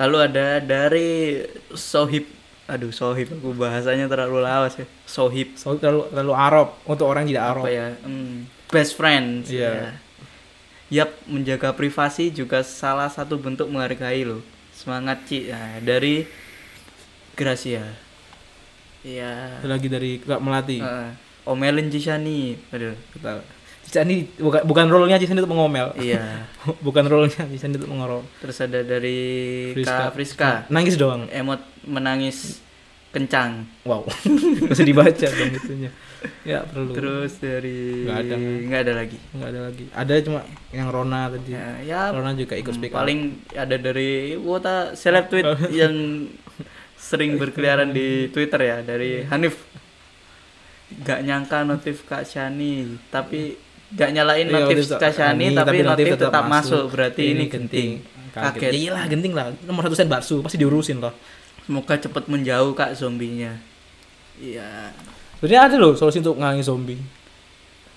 Lalu 0.01 0.17
ada 0.25 0.57
dari 0.65 1.45
Sohib. 1.77 2.33
Aduh 2.65 2.97
Sohib 2.97 3.29
aku 3.29 3.53
bahasanya 3.53 4.09
terlalu 4.09 4.41
lawas 4.41 4.81
ya. 4.81 4.89
Sohib. 5.05 5.61
Soalnya 5.61 5.85
terlalu 5.85 6.03
terlalu 6.09 6.33
Arab 6.33 6.69
untuk 6.89 7.07
orang 7.13 7.29
tidak 7.29 7.45
Arab. 7.45 7.65
Apa 7.69 7.73
ya? 7.77 7.87
Hmm, 8.01 8.49
best 8.73 8.97
friends. 8.97 9.53
Iya. 9.53 9.69
ya. 9.69 9.91
Yap, 10.87 11.13
menjaga 11.29 11.77
privasi 11.77 12.33
juga 12.33 12.65
salah 12.65 13.13
satu 13.13 13.37
bentuk 13.37 13.69
menghargai 13.69 14.25
loh. 14.25 14.41
Semangat 14.73 15.29
Ci. 15.29 15.53
Nah, 15.53 15.77
dari 15.85 16.25
Gracia. 17.37 18.06
Iya. 19.07 19.63
Itu 19.63 19.69
lagi 19.71 19.87
dari 19.87 20.19
Kak 20.19 20.43
Melati. 20.43 20.83
Heeh. 20.83 21.11
omelin 21.47 21.87
Cisani. 21.95 22.59
Aduh. 22.75 22.99
Kita 23.15 23.39
Cisani 23.87 24.27
bukan 24.43 24.67
bukan 24.67 24.91
role-nya 24.91 25.23
Cisani 25.23 25.39
untuk 25.39 25.55
mengomel. 25.55 25.95
Iya. 25.95 26.43
bukan 26.87 27.07
role-nya 27.07 27.47
Cisani 27.47 27.79
untuk 27.79 27.93
mengorol. 27.95 28.27
Terus 28.43 28.59
ada 28.59 28.83
dari 28.83 29.19
Friska. 29.79 30.11
Kak 30.11 30.13
Friska. 30.19 30.51
Nangis 30.75 30.99
doang. 30.99 31.31
Emot 31.31 31.63
menangis 31.87 32.59
kencang. 33.15 33.65
Wow. 33.87 34.05
Bisa 34.75 34.83
dibaca 34.83 35.27
dong 35.31 35.55
itunya. 35.55 35.91
Ya 36.43 36.67
perlu. 36.67 36.91
Terus 36.93 37.39
dari 37.39 38.03
Nggak 38.05 38.19
ada. 38.27 38.35
nggak 38.37 38.81
ada 38.83 38.93
lagi. 38.93 39.19
nggak 39.31 39.49
ada 39.55 39.61
lagi. 39.71 39.85
Ada 39.95 40.13
cuma 40.27 40.41
yang 40.75 40.89
Rona 40.91 41.31
tadi. 41.31 41.55
Ya, 41.55 41.67
ya 41.87 42.01
Rona 42.11 42.35
juga 42.35 42.59
ikut 42.59 42.75
speak 42.75 42.91
up. 42.91 43.07
paling 43.07 43.39
ada 43.55 43.77
dari 43.79 44.35
wota 44.35 44.99
seleb 44.99 45.31
tweet 45.31 45.47
yang 45.81 45.95
sering 47.07 47.39
berkeliaran 47.39 47.91
di 47.91 48.27
Twitter 48.29 48.59
ya 48.61 48.77
dari 48.83 49.23
Hanif 49.23 49.63
gak 51.01 51.23
nyangka 51.23 51.63
notif 51.63 52.03
Kak 52.03 52.23
Shani 52.23 52.99
tapi 53.09 53.55
gak 53.89 54.11
nyalain 54.11 54.47
Iya, 54.47 54.55
notif 54.57 54.91
Kak 54.93 55.13
Shani 55.13 55.51
tapi, 55.51 55.59
tapi 55.63 55.77
notif 55.81 55.87
notif 55.87 56.07
tetap, 56.13 56.31
tetap 56.31 56.45
masuk. 56.45 56.51
masuk. 56.51 56.85
berarti 56.91 57.23
ini 57.29 57.45
genting 57.47 57.91
Kaget. 58.31 58.53
Kaget. 58.53 58.69
Ya 58.69 58.79
iyalah 58.85 59.05
genting 59.07 59.33
lah. 59.33 59.49
Nomor 59.65 59.87
satu 59.87 59.97
sen 59.97 60.07
bakso 60.07 60.43
pasti 60.43 60.59
diurusin 60.59 60.99
loh. 60.99 61.15
semoga 61.63 61.95
cepet 61.97 62.27
menjauh 62.27 62.75
Kak 62.75 62.95
zombinya 62.95 63.55
iya 64.37 64.95
Sebenarnya 65.37 65.61
ada 65.67 65.77
loh 65.77 65.93
solusi 65.93 66.19
untuk 66.19 66.37
ngangi 66.37 66.63
zombie. 66.63 67.01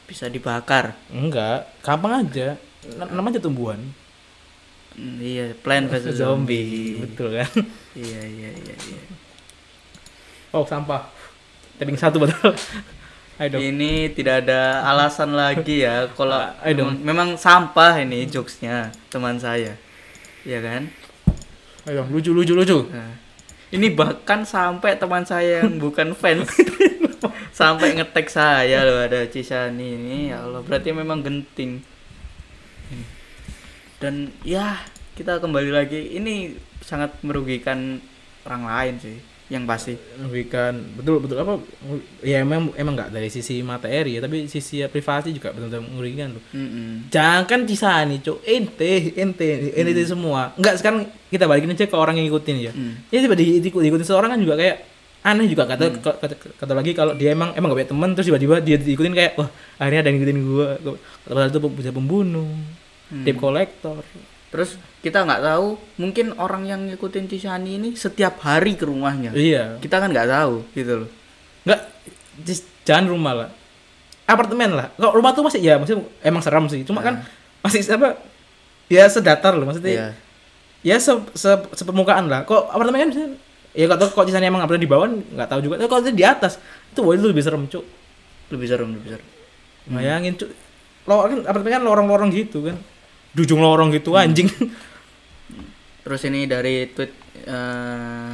bisa 0.05 0.25
dibakar 0.25 0.97
Enggak, 1.09 1.69
gampang 1.81 2.25
aja. 2.25 2.57
Namanya 3.09 3.37
tumbuhan. 3.37 3.77
Hmm, 4.99 5.15
iya 5.23 5.55
Plan 5.55 5.87
versus 5.87 6.19
zombie 6.19 6.99
Betul 6.99 7.39
kan? 7.39 7.47
iya 7.95 8.19
iya 8.19 8.51
iya, 8.51 8.75
iya. 8.75 9.01
Oh, 10.51 10.67
sampah. 10.67 11.07
Tapping 11.79 11.95
satu 11.95 12.19
betul. 12.19 12.51
Ini 13.39 14.11
tidak 14.11 14.43
ada 14.43 14.83
alasan 14.83 15.31
lagi 15.31 15.87
ya 15.87 16.11
kalau 16.11 16.35
Ah, 16.35 16.51
memang, 16.75 16.99
memang 16.99 17.29
sampah 17.39 17.95
ini 17.95 18.27
jokesnya 18.27 18.91
teman 19.07 19.39
saya. 19.39 19.79
Iya 20.43 20.59
kan? 20.59 20.91
Ayo 21.87 22.03
lucu 22.11 22.35
lucu 22.35 22.51
lucu. 22.51 22.91
Nah, 22.91 23.15
ini 23.71 23.95
bahkan 23.95 24.43
sampai 24.43 24.99
teman 24.99 25.23
saya 25.23 25.63
yang 25.63 25.79
bukan 25.79 26.11
fans 26.11 26.51
sampai 27.59 27.95
ngetek 27.95 28.27
saya 28.27 28.83
loh 28.83 28.99
ada 29.07 29.23
Cisani 29.31 29.87
ini 29.95 30.35
ya 30.35 30.43
Allah 30.43 30.59
berarti 30.59 30.91
memang 30.91 31.23
genting. 31.23 31.79
Dan 33.99 34.31
ya 34.47 34.79
kita 35.13 35.43
kembali 35.43 35.69
lagi 35.75 36.15
ini 36.15 36.55
sangat 36.79 37.19
merugikan 37.21 37.99
orang 38.47 38.63
lain 38.63 38.95
sih 39.03 39.17
yang 39.51 39.67
pasti. 39.67 39.99
Merugikan 40.15 40.79
betul 40.95 41.19
betul 41.19 41.37
apa? 41.43 41.59
Ya 42.23 42.39
emang 42.39 42.71
emang 42.79 42.95
nggak 42.95 43.11
dari 43.11 43.27
sisi 43.27 43.59
materi 43.59 44.15
ya, 44.15 44.23
tapi 44.23 44.47
sisi 44.47 44.79
privasi 44.87 45.35
juga 45.35 45.51
betul-betul 45.51 45.83
merugikan 45.91 46.39
loh. 46.39 46.43
Mm-mm. 46.55 47.11
Jangan 47.11 47.43
kan 47.43 47.59
Cisani, 47.67 48.23
cuk. 48.23 48.39
Ente, 48.47 49.11
ente, 49.19 49.75
ente 49.75 50.03
semua. 50.07 50.55
Enggak 50.55 50.79
sekarang 50.79 51.11
kita 51.27 51.43
balikin 51.43 51.75
aja 51.75 51.83
ke 51.83 51.97
orang 51.99 52.15
yang 52.15 52.31
ngikutin 52.31 52.57
ya. 52.63 52.71
Mm. 52.71 52.93
Ya 53.11 53.17
tiba 53.19 53.35
di, 53.35 53.45
di, 53.59 53.67
diikutin 53.67 54.07
seorang 54.07 54.31
kan 54.31 54.39
juga 54.39 54.55
kayak 54.55 54.87
aneh 55.19 55.51
juga 55.51 55.67
kata 55.67 55.99
kata, 55.99 56.35
kata 56.55 56.71
lagi 56.71 56.95
kalau 56.95 57.11
dia 57.11 57.35
emang 57.35 57.51
emang 57.51 57.75
gak 57.75 57.83
punya 57.83 57.91
teman 57.91 58.09
terus 58.15 58.31
tiba-tiba 58.31 58.63
dia 58.63 58.79
diikutin 58.79 59.11
kayak 59.11 59.35
wah 59.35 59.51
akhirnya 59.75 59.99
ada 59.99 60.07
yang 60.07 60.17
ngikutin 60.23 60.39
gua 60.47 60.67
padahal 61.27 61.51
itu 61.51 61.59
bisa 61.75 61.91
pembunuh 61.91 62.47
Hmm. 63.09 63.25
tip 63.25 63.41
kolektor 63.41 64.05
Terus 64.49 64.81
kita 65.05 65.29
nggak 65.29 65.45
tahu, 65.45 65.77
mungkin 66.01 66.33
orang 66.41 66.65
yang 66.65 66.81
ngikutin 66.89 67.29
Cisani 67.29 67.77
ini 67.77 67.89
setiap 67.93 68.41
hari 68.41 68.73
ke 68.73 68.83
rumahnya. 68.89 69.29
iya. 69.37 69.77
Kita 69.77 70.01
kan 70.01 70.09
nggak 70.09 70.29
tahu 70.29 70.65
gitu 70.73 71.05
loh. 71.05 71.09
nggak 71.69 71.79
jangan 72.81 73.05
rumah 73.05 73.33
lah. 73.45 73.49
Apartemen 74.25 74.73
lah. 74.73 74.89
Kalau 74.97 75.13
rumah 75.13 75.37
tuh 75.37 75.45
masih 75.45 75.61
ya 75.61 75.77
maksudnya 75.77 76.01
emang 76.25 76.41
seram 76.41 76.65
sih. 76.65 76.81
Cuma 76.81 77.05
kan 77.05 77.21
masih 77.61 77.85
apa 77.93 78.17
ya 78.89 79.05
sedatar 79.05 79.53
loh 79.53 79.69
maksudnya. 79.69 79.93
Iya. 79.93 80.09
ya 80.81 80.95
se, 80.97 81.13
se, 81.37 81.49
sepermukaan 81.77 82.25
lah. 82.25 82.41
Kok 82.49 82.73
apartemen 82.73 83.05
kan 83.05 83.09
ya 83.77 83.85
kalau 83.85 84.09
kok 84.09 84.25
Cisani 84.25 84.49
emang 84.49 84.65
apartemen 84.65 84.85
di 84.85 84.89
bawah 84.89 85.07
nggak 85.13 85.49
tahu 85.49 85.61
juga. 85.61 85.77
Tapi 85.77 85.89
kalau 85.93 86.01
di 86.09 86.25
atas 86.25 86.57
itu 86.89 87.05
wah 87.05 87.13
itu 87.13 87.29
lebih 87.29 87.45
serem 87.45 87.69
cuk. 87.69 87.85
Lebih 88.49 88.65
serem, 88.65 88.89
lebih 88.97 89.13
serem. 89.13 89.27
bayangin 89.93 90.33
cuk. 90.41 90.49
Lo 91.05 91.21
kan 91.21 91.45
apartemen 91.45 91.71
kan 91.77 91.83
lorong-lorong 91.85 92.33
gitu 92.33 92.65
kan 92.65 92.81
di 93.33 93.39
ujung 93.45 93.61
lorong 93.61 93.93
gitu 93.93 94.17
anjing 94.17 94.49
Terus 96.09 96.25
ini 96.25 96.49
dari 96.49 96.89
tweet 96.89 97.13
eh, 97.45 98.33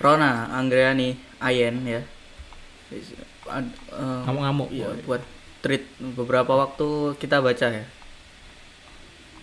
Rona 0.00 0.48
Anggreni 0.56 1.12
Ayen 1.44 1.84
ya. 1.84 2.00
Eh, 2.88 3.02
ngamuk-ngamuk 4.24 4.72
iya, 4.72 4.88
buat 5.04 5.20
tweet 5.60 5.84
beberapa 6.16 6.56
waktu 6.56 7.18
kita 7.20 7.44
baca 7.44 7.68
ya. 7.68 7.84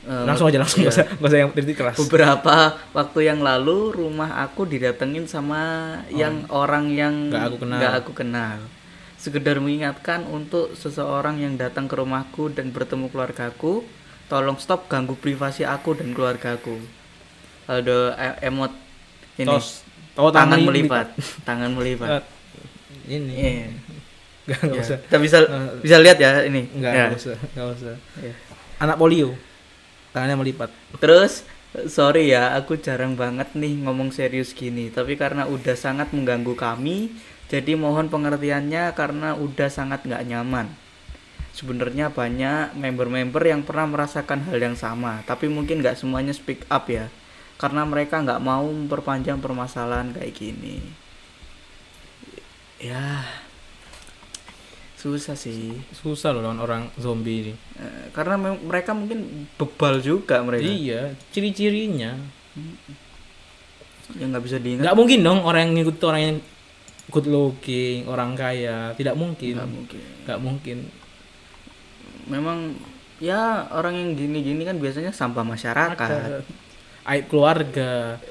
Eh, 0.09 0.23
langsung 0.25 0.47
aja 0.49 0.57
langsung 0.63 0.81
iya. 0.81 0.89
nggak 0.89 1.27
usah 1.27 1.37
yang 1.37 1.51
keras 1.53 1.95
beberapa 1.99 2.79
waktu 2.95 3.19
yang 3.27 3.43
lalu 3.43 3.91
rumah 3.91 4.41
aku 4.41 4.63
didatengin 4.63 5.27
sama 5.27 5.93
yang 6.07 6.47
orang 6.47 6.87
yang 6.95 7.27
Nggak 7.27 7.43
aku 7.45 7.57
kenal. 7.61 7.77
nggak 7.77 7.93
aku 7.99 8.11
kenal. 8.17 8.57
Sekedar 9.19 9.59
mengingatkan 9.59 10.23
untuk 10.25 10.73
seseorang 10.79 11.43
yang 11.43 11.59
datang 11.59 11.85
ke 11.85 11.99
rumahku 11.99 12.47
dan 12.55 12.71
bertemu 12.71 13.11
keluargaku, 13.11 13.83
tolong 14.29 14.57
stop 14.61 14.85
ganggu 14.87 15.17
privasi 15.17 15.65
aku 15.65 15.97
dan 15.97 16.13
keluargaku. 16.13 16.77
Ada 17.65 17.97
e- 18.17 18.39
emot 18.49 18.71
ini 19.37 19.45
tos 19.45 19.85
oh, 20.17 20.29
tangan 20.29 20.57
ini 20.57 20.65
melipat, 20.65 21.07
tangan 21.47 21.71
melipat. 21.73 22.09
Eh, 22.09 22.23
ini 23.09 23.33
Iya. 23.33 23.67
nggak 24.49 24.59
nggak 24.65 24.77
Ya, 24.77 24.81
usah 24.81 24.97
Kita 25.05 25.17
bisa 25.21 25.37
Eh, 25.41 25.69
bisa 25.81 25.97
lihat 26.01 26.17
ya 26.17 26.31
ini. 26.43 26.61
nggak 26.73 26.93
Ya. 26.93 27.05
usah 27.13 27.37
nggak 27.53 27.67
usah 27.77 27.95
Iya. 28.17 28.33
anak 28.79 28.97
polio 28.97 29.33
tangannya 30.09 30.37
melipat 30.37 30.69
Terus 30.97 31.45
sorry 31.85 32.33
ya, 32.33 32.57
aku 32.57 32.81
jarang 32.81 33.13
banget 33.13 33.53
nih 33.53 33.77
ngomong 33.85 34.09
serius 34.09 34.57
gini. 34.57 34.89
Tapi 34.89 35.13
karena 35.13 35.45
udah 35.45 35.77
sangat 35.77 36.09
mengganggu 36.09 36.57
kami, 36.57 37.13
jadi 37.45 37.77
mohon 37.77 38.09
pengertiannya 38.09 38.89
karena 38.97 39.37
udah 39.37 39.69
sangat 39.69 40.01
nggak 40.01 40.25
nyaman. 40.25 40.65
Sebenarnya 41.59 42.07
banyak 42.07 42.79
member-member 42.79 43.43
yang 43.43 43.67
pernah 43.67 43.83
merasakan 43.91 44.47
hal 44.47 44.55
yang 44.63 44.79
sama, 44.79 45.19
tapi 45.27 45.51
mungkin 45.51 45.83
nggak 45.83 45.99
semuanya 45.99 46.31
speak 46.31 46.63
up 46.71 46.87
ya, 46.87 47.11
karena 47.59 47.83
mereka 47.83 48.23
nggak 48.23 48.39
mau 48.39 48.63
memperpanjang 48.63 49.43
permasalahan 49.43 50.15
kayak 50.15 50.31
gini. 50.31 50.79
Ya, 52.79 53.27
susah 54.95 55.35
sih, 55.35 55.75
susah 55.91 56.31
loh 56.31 56.47
lawan 56.47 56.63
orang 56.63 56.83
zombie 56.95 57.51
ini. 57.51 57.53
Eh, 57.75 58.07
karena 58.15 58.39
mereka 58.39 58.95
mungkin 58.95 59.47
bebal 59.59 59.99
juga 59.99 60.39
mereka. 60.39 60.63
iya 60.63 61.11
ciri-cirinya. 61.35 62.15
Yang 64.15 64.27
nggak 64.31 64.45
bisa 64.47 64.57
diingat. 64.63 64.83
Nggak 64.87 64.95
mungkin 64.95 65.19
dong 65.19 65.39
orang 65.43 65.67
yang 65.67 65.73
ngikut 65.75 65.97
orang 66.07 66.21
yang 66.23 66.37
good 67.11 67.27
looking 67.27 68.07
orang 68.07 68.31
kaya. 68.39 68.95
Tidak 68.95 69.15
mungkin. 69.19 69.59
Nggak 69.59 69.71
mungkin. 69.75 70.01
Nggak 70.23 70.39
mungkin 70.39 70.77
memang 72.29 72.77
ya 73.19 73.41
orang 73.69 73.93
yang 73.93 74.09
gini-gini 74.13 74.63
kan 74.63 74.77
biasanya 74.77 75.11
sampah 75.11 75.43
masyarakat. 75.43 76.45
Aib 77.05 77.25
keluarga. 77.25 78.21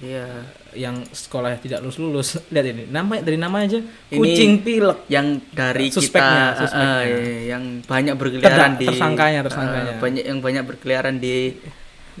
Iya. 0.00 0.26
Yang 0.70 0.96
sekolah 1.18 1.58
tidak 1.58 1.82
lulus 1.82 1.98
lulus 1.98 2.28
lihat 2.46 2.62
ini 2.64 2.86
nama 2.86 3.18
dari 3.18 3.34
nama 3.34 3.58
aja 3.58 3.82
Ini- 4.06 4.16
kucing 4.16 4.52
pilek. 4.62 5.02
yang 5.10 5.42
dari 5.50 5.90
Suspeknya, 5.90 6.54
kita 6.54 6.62
suspeknya. 6.62 6.94
eh, 7.02 7.10
eh, 7.10 7.40
yang 7.50 7.62
banyak 7.82 8.14
berkeliaran 8.14 8.46
Terda- 8.70 8.78
di 8.78 8.86
tersangkanya, 8.86 9.40
tersangkanya. 9.42 9.92
eh, 9.92 10.00
banyak 10.00 10.24
yang 10.24 10.38
banyak 10.38 10.62
berkeliaran 10.64 11.18
di 11.18 11.58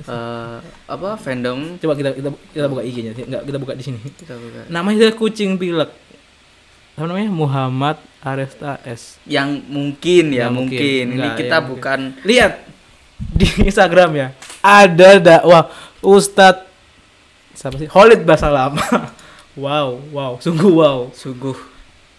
eh, 0.02 0.56
apa 0.88 1.08
fandom. 1.14 1.78
Coba 1.78 1.94
kita 1.94 2.10
kita 2.10 2.28
kita 2.50 2.66
buka 2.66 2.82
IG-nya 2.82 3.12
nggak 3.14 3.42
kita 3.46 3.58
buka 3.58 3.72
di 3.72 3.84
sini. 3.86 4.00
Kita 4.02 4.34
buka. 4.34 4.66
namanya 4.66 5.14
kucing 5.14 5.54
pilek. 5.54 5.94
Apa 6.98 7.06
namanya? 7.06 7.30
Muhammad 7.30 7.96
Aresta 8.20 8.76
S. 8.84 9.16
Yang 9.24 9.64
mungkin 9.66 10.24
ya 10.28 10.46
Nggak 10.46 10.52
mungkin, 10.52 11.04
mungkin. 11.08 11.16
ini 11.16 11.28
kita 11.34 11.48
ya, 11.48 11.58
mungkin. 11.58 11.70
bukan 11.72 12.00
lihat. 12.22 12.52
Di 13.20 13.46
Instagram 13.64 14.10
ya. 14.12 14.28
Ada 14.60 15.10
dakwah 15.16 15.68
Ustadz 16.00 16.68
siapa 17.52 17.76
sih? 17.76 17.88
Khalid 17.88 18.24
Basalam 18.24 18.76
wow 19.60 19.96
wow. 20.12 20.32
Sungguh 20.40 20.68
wow. 20.70 21.08
Sungguh. 21.12 21.56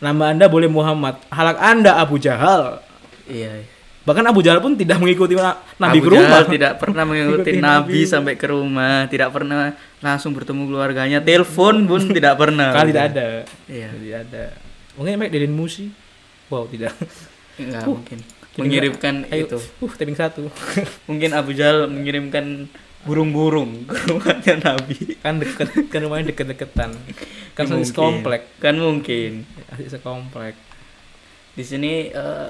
Nama 0.01 0.33
anda 0.33 0.45
boleh 0.45 0.65
Muhammad. 0.65 1.21
Halak 1.29 1.57
anda 1.61 1.97
Abu 1.97 2.17
Jahal. 2.17 2.81
Iya. 3.29 3.61
Bahkan 4.01 4.25
Abu 4.25 4.41
Jahal 4.41 4.57
pun 4.57 4.73
tidak 4.73 4.97
mengikuti 4.97 5.37
na- 5.37 5.61
Nabi 5.77 6.01
Abu 6.01 6.09
ke 6.09 6.17
rumah. 6.17 6.41
Jahal 6.41 6.45
tidak 6.49 6.73
pernah 6.81 7.03
mengikuti 7.09 7.53
Ikuti 7.53 7.61
Nabi 7.61 7.97
Nabi. 8.01 8.09
sampai 8.09 8.33
ke 8.33 8.45
rumah, 8.49 9.05
tidak 9.05 9.29
pernah 9.29 9.77
langsung 10.01 10.33
bertemu 10.33 10.65
keluarganya, 10.65 11.21
telepon 11.21 11.85
pun 11.85 12.01
tidak 12.17 12.33
pernah. 12.33 12.73
kali 12.73 12.89
tidak 12.89 13.05
ada. 13.13 13.27
Iya, 13.69 13.89
tidak 13.93 14.19
ada 14.25 14.45
mungkin 15.01 15.17
baik 15.17 15.31
Deden 15.31 15.51
Musi 15.51 15.89
wow 16.47 16.63
tidak 16.65 16.93
enggak 17.57 17.83
Uh, 17.83 17.97
mungkin. 17.97 18.19
Mengirimkan 18.53 19.13
nggak- 19.23 19.33
ayo, 19.33 19.45
itu. 19.45 19.57
uh 19.79 19.91
taping 19.91 20.13
satu 20.13 20.51
Mungkin 21.07 21.31
Abu 21.31 21.51
Jahal 21.51 21.87
mengirimkan 21.87 22.67
burung-burung 23.01 23.87
ke 23.87 23.97
rumahnya 24.07 24.55
Nabi. 24.61 25.17
kan 25.17 25.35
deket 25.35 25.67
kan 25.87 25.99
rumahnya 25.99 26.29
deket-deketan 26.29 26.91
kan 27.57 27.65
Mungkin. 27.65 27.81
sekomplek 27.83 28.45
Kan 28.57 28.77
mungkin. 28.77 29.47
asli 29.67 29.87
sekomplek 29.87 30.53
Di 31.51 31.63
sini 31.63 31.91
eh, 32.07 32.49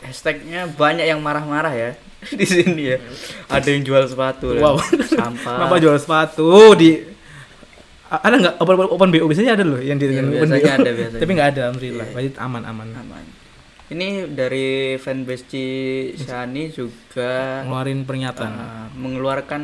hashtagnya 0.00 0.66
banyak 0.68 1.04
yang 1.04 1.18
marah-marah 1.18 1.72
ya. 1.72 1.90
Di 2.32 2.44
sini 2.44 2.82
ya. 2.88 2.98
Ada 3.46 3.68
yang 3.68 3.82
jual 3.82 4.04
sepatu. 4.04 4.52
Wow. 4.54 4.78
Sampah. 5.02 5.58
Kenapa 5.58 5.76
jual 5.76 5.96
sepatu 5.96 6.48
di 6.72 7.02
ada 8.20 8.34
nggak 8.36 8.54
open 8.60 8.76
open 8.92 9.08
BO 9.08 9.24
biasanya 9.24 9.52
ada 9.56 9.64
loh 9.64 9.80
yang 9.80 9.96
di 9.96 10.04
Iya, 10.06 10.20
open 10.20 10.32
biasanya 10.36 10.60
BO. 10.60 10.76
ada, 10.76 10.90
biasanya. 10.92 11.20
tapi 11.24 11.30
nggak 11.32 11.48
ada 11.48 11.60
alhamdulillah 11.66 12.06
Iya. 12.06 12.14
berarti 12.14 12.38
aman 12.38 12.62
aman 12.68 12.88
aman 12.92 13.24
ini 13.88 14.08
dari 14.28 14.68
fanbase 14.96 15.44
Ci 15.46 15.64
Shani 16.16 16.68
juga 16.68 17.60
ngeluarin 17.64 18.04
peringatan 18.04 18.50
uh, 18.50 18.88
mengeluarkan 18.96 19.62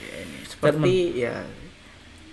ya, 0.00 0.16
ini, 0.20 0.36
seperti 0.44 0.94
ya 1.20 1.36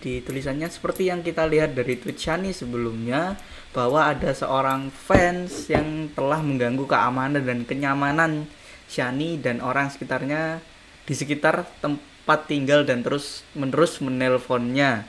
di 0.02 0.18
tulisannya 0.18 0.66
seperti 0.66 1.08
yang 1.08 1.22
kita 1.22 1.46
lihat 1.46 1.78
dari 1.78 1.96
tweet 1.96 2.18
Shani 2.18 2.52
sebelumnya 2.52 3.38
bahwa 3.72 4.08
ada 4.08 4.34
seorang 4.34 4.90
fans 4.90 5.70
yang 5.70 6.10
telah 6.12 6.42
mengganggu 6.42 6.84
keamanan 6.84 7.40
dan 7.40 7.64
kenyamanan 7.64 8.48
Shani 8.88 9.40
dan 9.40 9.64
orang 9.64 9.88
sekitarnya 9.88 10.60
di 11.06 11.14
sekitar 11.14 11.64
tempat 11.80 12.48
tinggal 12.48 12.84
dan 12.84 13.04
terus 13.04 13.44
menerus 13.54 14.00
menelponnya. 14.00 15.08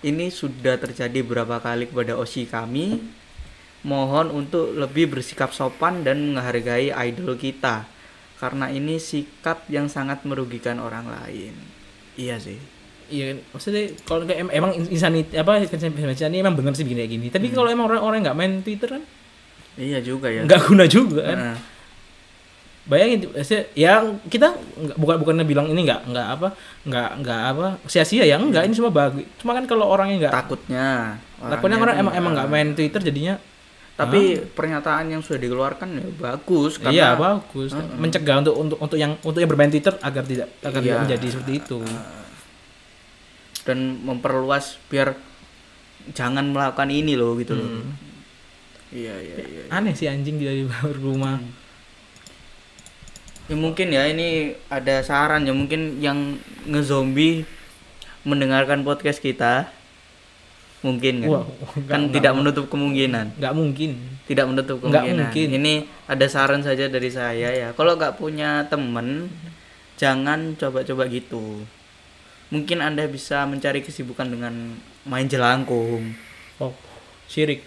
Ini 0.00 0.32
sudah 0.32 0.80
terjadi 0.80 1.20
beberapa 1.20 1.60
kali 1.60 1.86
kepada 1.86 2.16
Oshi 2.16 2.48
kami. 2.48 3.00
Mohon 3.80 4.44
untuk 4.44 4.72
lebih 4.72 5.12
bersikap 5.12 5.52
sopan 5.52 6.04
dan 6.04 6.32
menghargai 6.32 6.92
idol 6.92 7.36
kita. 7.36 7.84
Karena 8.36 8.68
ini 8.68 8.96
sikap 8.96 9.68
yang 9.68 9.88
sangat 9.88 10.24
merugikan 10.24 10.80
orang 10.80 11.04
lain. 11.04 11.52
Iya 12.16 12.40
sih. 12.40 12.56
Iya, 13.10 13.42
maksudnya 13.50 13.90
kalau 14.06 14.22
kayak 14.22 14.38
em- 14.40 14.54
emang 14.54 14.70
insan 14.86 15.18
it- 15.18 15.34
apa 15.34 15.58
ini 15.58 16.38
emang 16.38 16.54
bener 16.54 16.72
sih 16.72 16.86
begini 16.86 17.02
kayak 17.02 17.12
gini. 17.12 17.26
Tapi 17.28 17.46
Hmm. 17.50 17.54
kalau 17.54 17.68
emang 17.68 17.86
orang-orang 17.90 18.22
nggak 18.22 18.38
main 18.38 18.52
Twitter 18.62 18.88
kan 18.96 19.02
Iya 19.74 19.98
juga 19.98 20.30
ya. 20.30 20.46
nggak 20.46 20.60
guna 20.70 20.84
juga 20.86 21.20
kan. 21.26 21.36
Nah, 21.36 21.56
Bayangin 22.80 23.28
maksudnya, 23.28 23.64
ya 23.76 23.92
kita 24.26 24.56
nggak 24.56 24.96
bukan 24.96 25.16
bukannya 25.20 25.44
bilang 25.44 25.68
ini 25.68 25.84
nggak 25.84 26.10
nggak 26.10 26.26
apa 26.26 26.48
nggak 26.82 27.08
nggak 27.20 27.40
apa 27.52 27.66
sia-sia 27.84 28.24
ya 28.24 28.40
enggak 28.40 28.64
ini 28.64 28.74
semua 28.74 28.88
bagus. 28.90 29.22
Cuma 29.36 29.52
kan 29.52 29.64
kalau 29.64 29.86
orangnya 29.86 30.26
nggak 30.26 30.34
takutnya. 30.34 31.20
takutnya 31.38 31.76
orangnya 31.76 31.78
orang 31.78 31.94
tuh 31.94 32.02
emang 32.02 32.14
emang 32.16 32.32
nggak 32.34 32.48
main 32.48 32.68
Twitter 32.72 33.00
jadinya 33.02 33.36
Tapi 33.94 34.40
pernyataan 34.56 35.12
yang 35.12 35.20
sudah 35.20 35.36
dikeluarkan 35.36 35.88
ya 35.92 36.04
bagus 36.16 36.80
karena 36.80 36.92
iya 36.96 37.08
bagus 37.12 37.76
Heeh. 37.76 38.00
mencegah 38.00 38.40
untuk 38.40 38.54
untuk 38.56 38.78
untuk 38.80 38.96
yang 38.96 39.12
untuk 39.20 39.44
yang 39.44 39.50
bermain 39.52 39.68
Twitter 39.68 39.92
agar 40.00 40.24
tidak 40.24 40.48
agar 40.64 40.80
Iya. 40.80 40.84
tidak 40.88 40.98
menjadi 41.04 41.26
seperti 41.36 41.52
itu. 41.60 41.78
dan 43.60 44.00
memperluas 44.00 44.80
biar 44.88 45.12
jangan 46.16 46.48
melakukan 46.48 46.88
ini 46.88 47.12
loh 47.12 47.36
gitu 47.36 47.52
loh. 47.52 47.68
Hmm. 47.68 47.92
Iya 48.90 49.14
iya 49.20 49.36
iya. 49.36 49.62
Aneh 49.68 49.92
sih 49.92 50.08
anjing 50.08 50.40
di 50.40 50.64
luar 50.64 50.96
rumah. 50.96 51.36
Ya 53.50 53.56
mungkin 53.58 53.90
ya 53.90 54.06
ini 54.06 54.54
ada 54.70 55.02
saran 55.02 55.42
ya 55.42 55.50
mungkin 55.50 55.98
yang 55.98 56.38
ngezombie 56.64 57.42
mendengarkan 58.22 58.86
podcast 58.86 59.18
kita 59.18 59.66
mungkin 60.80 61.20
kan. 61.20 61.28
Wah, 61.28 61.44
kan 61.90 62.06
nggak- 62.06 62.14
tidak 62.14 62.32
menutup 62.32 62.64
kemungkinan. 62.70 63.36
nggak 63.36 63.52
mungkin. 63.52 63.90
Tidak 64.24 64.46
menutup 64.46 64.78
Nggak 64.78 64.86
kemungkinan. 65.02 65.18
mungkin. 65.26 65.48
Ini 65.58 65.72
ada 66.06 66.26
saran 66.30 66.62
saja 66.62 66.86
dari 66.86 67.10
saya 67.10 67.50
ya. 67.50 67.68
Kalau 67.74 67.98
nggak 67.98 68.16
punya 68.16 68.64
temen 68.70 69.26
jangan 69.98 70.54
coba-coba 70.54 71.10
gitu. 71.10 71.66
Mungkin 72.48 72.78
Anda 72.80 73.04
bisa 73.06 73.44
mencari 73.44 73.82
kesibukan 73.82 74.30
dengan 74.30 74.78
main 75.02 75.26
jelangkung. 75.26 76.14
Oh, 76.58 76.70
syirik. 77.26 77.66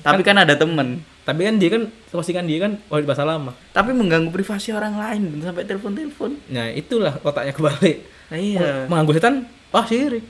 Tapi 0.00 0.24
kan 0.24 0.40
ada 0.40 0.56
temen. 0.56 1.04
Tapi 1.20 1.40
kan 1.46 1.54
dia 1.60 1.68
kan 1.68 1.82
postingan 2.10 2.48
dia 2.48 2.58
kan 2.64 2.72
oh 2.88 2.98
bahasa 3.04 3.22
lama. 3.28 3.52
Tapi 3.76 3.92
mengganggu 3.92 4.32
privasi 4.32 4.72
orang 4.72 4.96
lain 4.96 5.36
dan 5.36 5.52
sampai 5.52 5.68
telepon-telepon. 5.68 6.36
Nah, 6.48 6.72
itulah 6.72 7.20
otaknya 7.20 7.52
kebalik. 7.52 7.96
Nah, 8.32 8.38
iya. 8.40 8.88
Mengganggu 8.88 9.12
setan, 9.20 9.34
wah 9.70 9.84
syirik. 9.84 10.24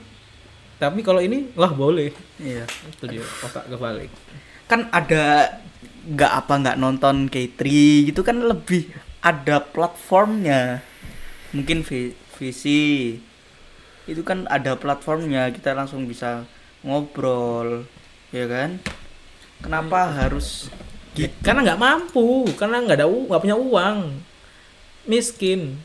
Tapi 0.81 0.99
kalau 1.05 1.21
ini, 1.21 1.53
wah 1.55 1.71
boleh. 1.71 2.11
Iya. 2.41 2.65
Itu 2.67 3.05
dia 3.07 3.23
otak 3.45 3.69
kebalik. 3.71 4.11
Kan 4.67 4.91
ada 4.91 5.55
nggak 6.01 6.31
apa 6.33 6.53
nggak 6.57 6.77
nonton 6.81 7.29
K3 7.29 7.61
gitu 8.09 8.21
kan 8.25 8.41
lebih 8.41 8.89
ada 9.21 9.61
platformnya. 9.61 10.81
Mungkin 11.53 11.85
V- 11.85 12.17
VC 12.35 12.63
itu 14.09 14.21
kan 14.25 14.49
ada 14.49 14.73
platformnya 14.73 15.45
kita 15.53 15.77
langsung 15.77 16.09
bisa 16.09 16.43
ngobrol, 16.81 17.85
ya 18.33 18.49
kan? 18.49 18.81
Kenapa 19.61 20.09
harus 20.11 20.67
Ya, 21.11 21.27
karena 21.43 21.59
nggak 21.61 21.81
mampu, 21.81 22.47
karena 22.55 22.79
nggak 22.79 22.97
ada 22.97 23.07
nggak 23.07 23.41
punya 23.41 23.57
uang. 23.57 23.97
Miskin. 25.03 25.75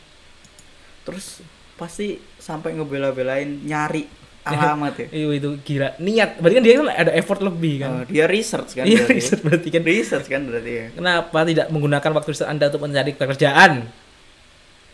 terus 1.03 1.39
pasti 1.75 2.19
sampai 2.37 2.75
ngebela-belain 2.75 3.63
nyari 3.63 4.07
alamat 4.47 4.95
ya? 5.03 5.07
Iya 5.13 5.27
itu 5.35 5.51
gila. 5.63 5.95
Niat. 5.99 6.39
Berarti 6.39 6.55
kan 6.55 6.63
dia 6.63 6.75
kan 6.77 6.87
ada 6.89 7.13
effort 7.13 7.41
lebih 7.41 7.75
kan. 7.83 7.91
Oh, 7.91 8.05
dia 8.07 8.27
research 8.27 8.75
kan 8.75 8.87
Iya, 8.87 9.03
berarti. 9.03 9.15
riset 9.15 9.41
berarti 9.43 9.69
kan. 9.69 9.83
research 9.83 10.27
kan 10.27 10.43
berarti 10.47 10.73
ya 10.73 10.87
Kenapa 10.95 11.39
tidak 11.43 11.67
menggunakan 11.69 12.11
waktu 12.13 12.29
riset 12.31 12.47
Anda 12.47 12.65
untuk 12.69 12.83
mencari 12.83 13.11
pekerjaan? 13.13 13.73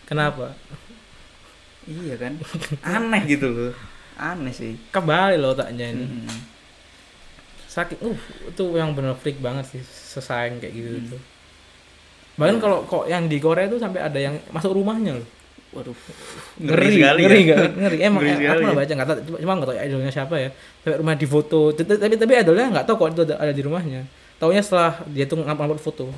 Kenapa? 0.05 0.57
iya 1.83 2.15
kan 2.15 2.39
aneh 2.81 3.23
gitu 3.27 3.51
loh 3.51 3.75
aneh 4.15 4.55
sih 4.55 4.79
Kebalik 4.89 5.35
loh 5.37 5.51
otaknya 5.51 5.91
ini. 5.91 6.05
Hmm. 6.07 6.39
Sakit. 7.73 8.05
Uh, 8.05 8.13
itu 8.47 8.65
yang 8.77 8.93
bener 8.93 9.17
freak 9.17 9.41
banget 9.41 9.65
sih 9.65 9.81
sesayang 9.81 10.61
kayak 10.61 10.73
gitu 10.73 10.89
Hmm. 10.93 11.11
tuh. 11.17 11.21
Bahkan 12.33 12.57
kalau 12.61 12.79
kok 12.85 13.05
yang 13.09 13.25
di 13.27 13.37
Korea 13.37 13.65
tuh 13.65 13.77
sampai 13.77 14.01
ada 14.01 14.17
yang 14.17 14.37
masuk 14.53 14.77
rumahnya 14.77 15.17
loh. 15.17 15.29
waduh 15.73 15.97
ngeri 16.61 17.01
sekali 17.01 17.21
ngeri 17.25 17.41
ya. 17.49 17.57
ngeri 17.65 17.97
emang 18.05 18.21
Ngeri 18.21 18.45
eh, 18.45 18.53
aku 18.53 18.61
nggak 18.61 18.77
ya. 18.77 18.81
baca 18.85 18.93
nggak 18.93 19.09
tahu 19.09 19.21
cuma- 19.41 19.57
nggak 19.57 19.69
tahu 19.73 19.77
idolnya 19.81 20.13
siapa 20.13 20.35
ya 20.37 20.49
sampai 20.53 20.97
rumah 21.01 21.15
di 21.17 21.25
foto 21.25 21.61
tapi 21.73 22.13
tapi, 22.13 22.33
idolnya 22.37 22.67
nggak 22.69 22.85
tahu 22.85 22.97
kok 23.01 23.09
itu 23.17 23.23
ada, 23.25 23.35
ada 23.41 23.53
di 23.57 23.63
rumahnya 23.65 24.05
taunya 24.37 24.61
setelah 24.61 25.01
dia 25.09 25.25
tuh 25.25 25.41
ngupload 25.41 25.81
foto 25.81 26.13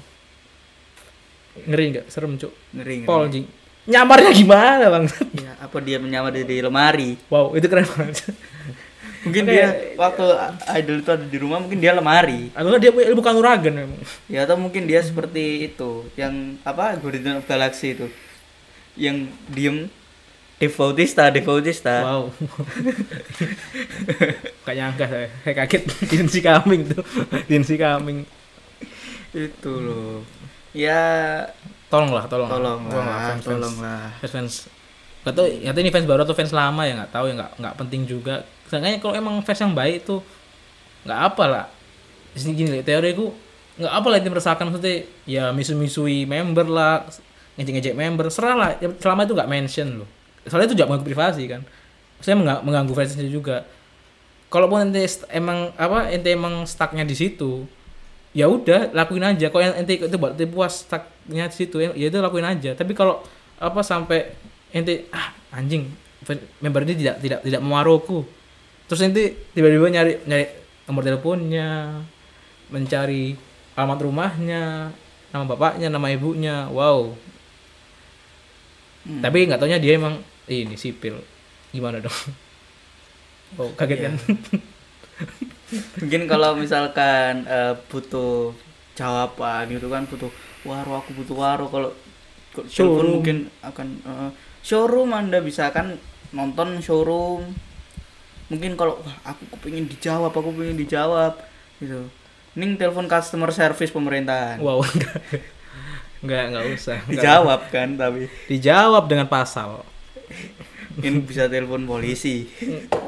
ngeri 1.70 1.84
nggak 1.94 2.06
serem 2.10 2.34
cuk 2.34 2.50
ngeri 2.74 2.94
ngeri. 2.98 3.06
Paul 3.06 3.30
jing 3.30 3.46
nyamarnya 3.86 4.30
gimana 4.34 4.84
bang 4.90 5.04
ya, 5.38 5.52
apa 5.62 5.76
dia 5.78 5.96
menyamar 6.02 6.34
di, 6.34 6.42
di 6.42 6.56
lemari 6.58 7.14
wow 7.30 7.54
itu 7.54 7.66
keren 7.70 7.86
banget 7.86 8.34
mungkin 9.24 9.44
dia 9.48 9.96
waktu 9.96 10.24
idol 10.78 10.96
itu 11.00 11.10
ada 11.10 11.26
di 11.26 11.38
rumah 11.40 11.58
mungkin 11.58 11.80
dia 11.80 11.96
lemari. 11.96 12.52
Atau 12.52 12.76
dia 12.78 12.92
punya 12.92 13.10
ilmu 13.10 13.22
kanuragan 13.24 13.74
memang 13.74 14.00
ya 14.30 14.44
atau 14.44 14.56
mungkin 14.60 14.84
dia 14.84 15.00
seperti 15.00 15.72
itu 15.72 16.06
yang 16.14 16.60
apa 16.62 16.96
Guardian 17.00 17.40
of 17.40 17.48
Galaxy 17.48 17.96
itu. 17.96 18.06
Yang 18.94 19.32
diem. 19.50 19.78
Devoutista 20.54 21.28
Devoutista 21.34 22.06
wow. 22.06 22.24
Gak 24.64 24.74
nyangka 24.78 25.04
saya. 25.10 25.28
Saya 25.42 25.54
kaget. 25.66 25.82
Dinsi 26.14 26.40
Kaming 26.40 26.82
tuh. 26.94 27.02
Dinsi 27.50 27.74
Kaming 27.74 28.22
itu 29.34 29.72
loh. 29.82 30.22
Ya 30.70 31.02
tolonglah 31.90 32.26
tolong 32.30 32.50
tolonglah 32.50 33.34
fans 33.34 33.42
fans 33.42 33.44
tolonglah. 33.46 34.02
Fans 34.22 34.32
fans 34.32 34.54
gak 35.24 35.34
tau 35.34 35.46
ya 35.48 35.72
ini 35.72 35.90
fans 35.90 36.06
baru 36.06 36.22
atau 36.26 36.36
fans 36.36 36.52
lama 36.52 36.84
ya 36.84 37.00
nggak 37.00 37.12
tahu 37.16 37.32
ya 37.32 37.34
nggak 37.40 37.52
nggak 37.56 37.74
penting 37.80 38.02
juga 38.04 38.44
Seenggaknya 38.74 38.98
kalau 38.98 39.14
emang 39.14 39.38
fans 39.46 39.62
yang 39.62 39.70
baik 39.70 40.02
tuh 40.02 40.18
nggak 41.06 41.20
apa 41.30 41.44
lah. 41.46 41.66
Di 42.34 42.42
sini 42.42 42.58
gini 42.58 42.82
teoriku 42.82 43.30
nggak 43.78 43.94
apa 43.94 44.06
lah 44.10 44.18
itu 44.18 44.28
meresahkan 44.34 44.66
maksudnya 44.66 45.06
ya 45.22 45.54
misu-misui 45.54 46.26
member 46.26 46.66
lah 46.66 47.06
ngejek-ngejek 47.54 47.94
member 47.94 48.26
serah 48.34 48.54
lah. 48.58 48.70
Ya, 48.82 48.90
selama 48.98 49.22
itu 49.22 49.38
nggak 49.38 49.50
mention 49.50 50.02
loh. 50.02 50.08
Soalnya 50.50 50.74
itu 50.74 50.74
juga 50.74 50.90
mengganggu 50.90 51.06
privasi 51.06 51.42
kan. 51.46 51.62
Saya 52.18 52.34
mengganggu, 52.40 52.92
fansnya 52.96 53.28
juga. 53.30 53.68
Kalaupun 54.48 54.90
ente 54.90 55.06
emang 55.30 55.70
apa 55.78 56.10
ente 56.10 56.30
emang 56.30 56.66
stucknya 56.66 57.02
di 57.06 57.14
situ 57.14 57.66
ya 58.34 58.50
udah 58.50 58.90
lakuin 58.90 59.22
aja. 59.22 59.50
Kalau 59.54 59.62
ente 59.70 60.02
itu 60.02 60.16
buat 60.18 60.34
ente 60.34 60.50
puas 60.50 60.82
stucknya 60.82 61.46
di 61.46 61.54
situ 61.54 61.78
ya 61.78 61.94
ya 61.94 62.10
itu 62.10 62.18
lakuin 62.18 62.46
aja. 62.46 62.74
Tapi 62.74 62.90
kalau 62.94 63.22
apa 63.58 63.80
sampai 63.86 64.34
ente 64.74 65.06
ah 65.14 65.30
anjing 65.54 65.86
member 66.58 66.82
ini 66.88 66.94
tidak 66.96 67.16
tidak 67.20 67.40
tidak 67.44 67.60
mewaruku 67.62 68.24
terus 68.84 69.00
ente 69.00 69.24
tiba-tiba 69.52 69.88
nyari 69.88 70.12
nyari 70.24 70.44
nomor 70.84 71.02
teleponnya 71.02 72.00
mencari 72.68 73.34
alamat 73.72 73.98
rumahnya 74.00 74.92
nama 75.30 75.44
bapaknya 75.44 75.88
nama 75.88 76.08
ibunya 76.08 76.68
wow 76.68 77.12
Hmm. 79.04 79.20
tapi 79.20 79.44
nggak 79.44 79.60
taunya 79.60 79.76
dia 79.76 80.00
emang 80.00 80.16
ini 80.48 80.80
sipil 80.80 81.20
gimana 81.68 82.00
dong 82.00 82.08
oh 83.60 83.68
kaget 83.76 84.00
Iya. 84.00 84.04
kan 84.08 84.14
mungkin 86.00 86.22
kalau 86.24 86.56
misalkan 86.56 87.44
eh, 87.44 87.76
butuh 87.84 88.56
jawaban 88.96 89.68
gitu 89.68 89.92
kan 89.92 90.08
butuh 90.08 90.32
waro 90.64 91.04
aku 91.04 91.12
butuh 91.14 91.36
waro 91.36 91.68
kalau 91.68 91.92
Showroom. 92.64 93.20
mungkin 93.20 93.52
akan 93.60 93.88
eh, 94.00 94.30
showroom 94.64 95.12
anda 95.12 95.44
bisa 95.44 95.68
kan 95.68 96.00
nonton 96.32 96.80
showroom 96.80 97.52
mungkin 98.46 98.76
kalau 98.76 99.00
wah 99.00 99.16
aku 99.24 99.56
pengen 99.60 99.88
dijawab 99.88 100.30
aku 100.30 100.50
pengen 100.52 100.76
dijawab 100.76 101.34
gitu. 101.80 102.06
Ning 102.54 102.76
telepon 102.76 103.08
customer 103.08 103.50
service 103.50 103.90
pemerintahan. 103.90 104.60
Wow 104.60 104.84
enggak. 104.88 105.16
Enggak 106.20 106.42
enggak 106.48 106.64
usah. 106.70 106.98
Enggak. 107.02 107.12
dijawab 107.18 107.60
kan 107.68 107.88
tapi. 107.94 108.22
Dijawab 108.46 109.04
dengan 109.06 109.26
pasal. 109.26 109.82
Ini 110.94 111.18
bisa 111.20 111.50
telepon 111.50 111.82
polisi. 111.84 112.46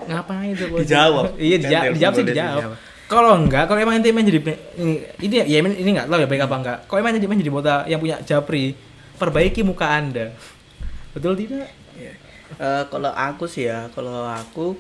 Ngapain 0.07 0.53
itu 0.53 0.67
Dijawab. 0.67 1.39
iya 1.39 1.57
Kan 1.57 1.63
dijawab 1.63 1.83
telepon 1.85 1.95
dijawab 1.95 2.15
sih 2.15 2.25
dijawab. 2.27 2.59
dijawab. 2.59 2.79
kalau 3.07 3.39
enggak 3.39 3.65
kalau 3.71 3.79
emang 3.79 4.03
ente 4.03 4.11
main 4.11 4.27
jadi 4.27 4.43
ini 4.83 4.99
ini 5.23 5.35
ya 5.47 5.59
ini, 5.63 5.91
enggak 5.95 6.11
tahu 6.11 6.19
ya 6.19 6.27
baik 6.27 6.43
apa 6.43 6.57
enggak. 6.59 6.79
Kalau 6.91 6.99
emang 6.99 7.15
ente 7.15 7.27
main 7.27 7.39
jadi 7.39 7.53
bota 7.55 7.75
yang 7.87 8.03
punya 8.03 8.19
japri 8.21 8.75
perbaiki 9.15 9.63
muka 9.63 9.87
anda. 9.87 10.35
Betul 11.15 11.39
tidak? 11.39 11.71
Iya. 11.95 12.13
Eh, 12.59 12.83
kalau 12.91 13.09
aku 13.09 13.47
sih 13.47 13.71
ya, 13.71 13.87
kalau 13.95 14.27
aku 14.27 14.75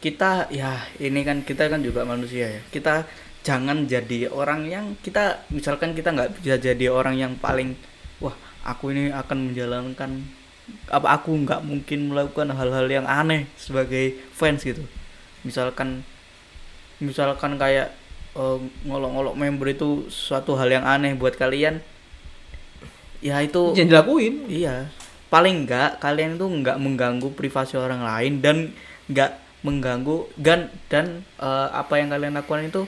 kita 0.00 0.52
ya 0.52 0.84
ini 1.00 1.24
kan 1.24 1.42
kita 1.42 1.72
kan 1.72 1.80
juga 1.80 2.04
manusia 2.04 2.48
ya. 2.48 2.60
Kita 2.68 3.06
jangan 3.46 3.86
jadi 3.86 4.26
orang 4.30 4.66
yang 4.66 4.98
kita 5.00 5.46
misalkan 5.54 5.94
kita 5.94 6.10
nggak 6.10 6.42
bisa 6.42 6.58
jadi 6.58 6.90
orang 6.90 7.14
yang 7.14 7.32
paling 7.38 7.78
wah 8.18 8.34
aku 8.66 8.90
ini 8.90 9.14
akan 9.14 9.52
menjalankan 9.52 10.10
apa 10.90 11.14
aku 11.14 11.30
nggak 11.46 11.62
mungkin 11.62 12.10
melakukan 12.10 12.50
hal-hal 12.50 12.90
yang 12.90 13.06
aneh 13.06 13.46
sebagai 13.54 14.18
fans 14.34 14.66
gitu. 14.66 14.82
Misalkan 15.46 16.02
misalkan 16.98 17.54
kayak 17.54 17.94
eh, 18.34 18.58
ngolok-ngolok 18.82 19.38
member 19.38 19.70
itu 19.70 20.10
suatu 20.10 20.58
hal 20.58 20.66
yang 20.66 20.82
aneh 20.82 21.14
buat 21.14 21.38
kalian. 21.38 21.78
Ya 23.24 23.40
itu 23.40 23.72
jangan 23.72 23.90
dilakuin 23.96 24.44
Iya, 24.44 24.92
paling 25.32 25.64
enggak 25.64 26.02
kalian 26.02 26.36
itu 26.36 26.46
enggak 26.50 26.76
mengganggu 26.76 27.32
privasi 27.32 27.78
orang 27.80 28.04
lain 28.04 28.42
dan 28.42 28.56
enggak 29.06 29.45
mengganggu 29.60 30.28
dan 30.36 30.68
dan 30.86 31.22
eh, 31.36 31.68
apa 31.70 31.96
yang 31.96 32.08
kalian 32.08 32.34
lakukan 32.34 32.64
itu 32.64 32.82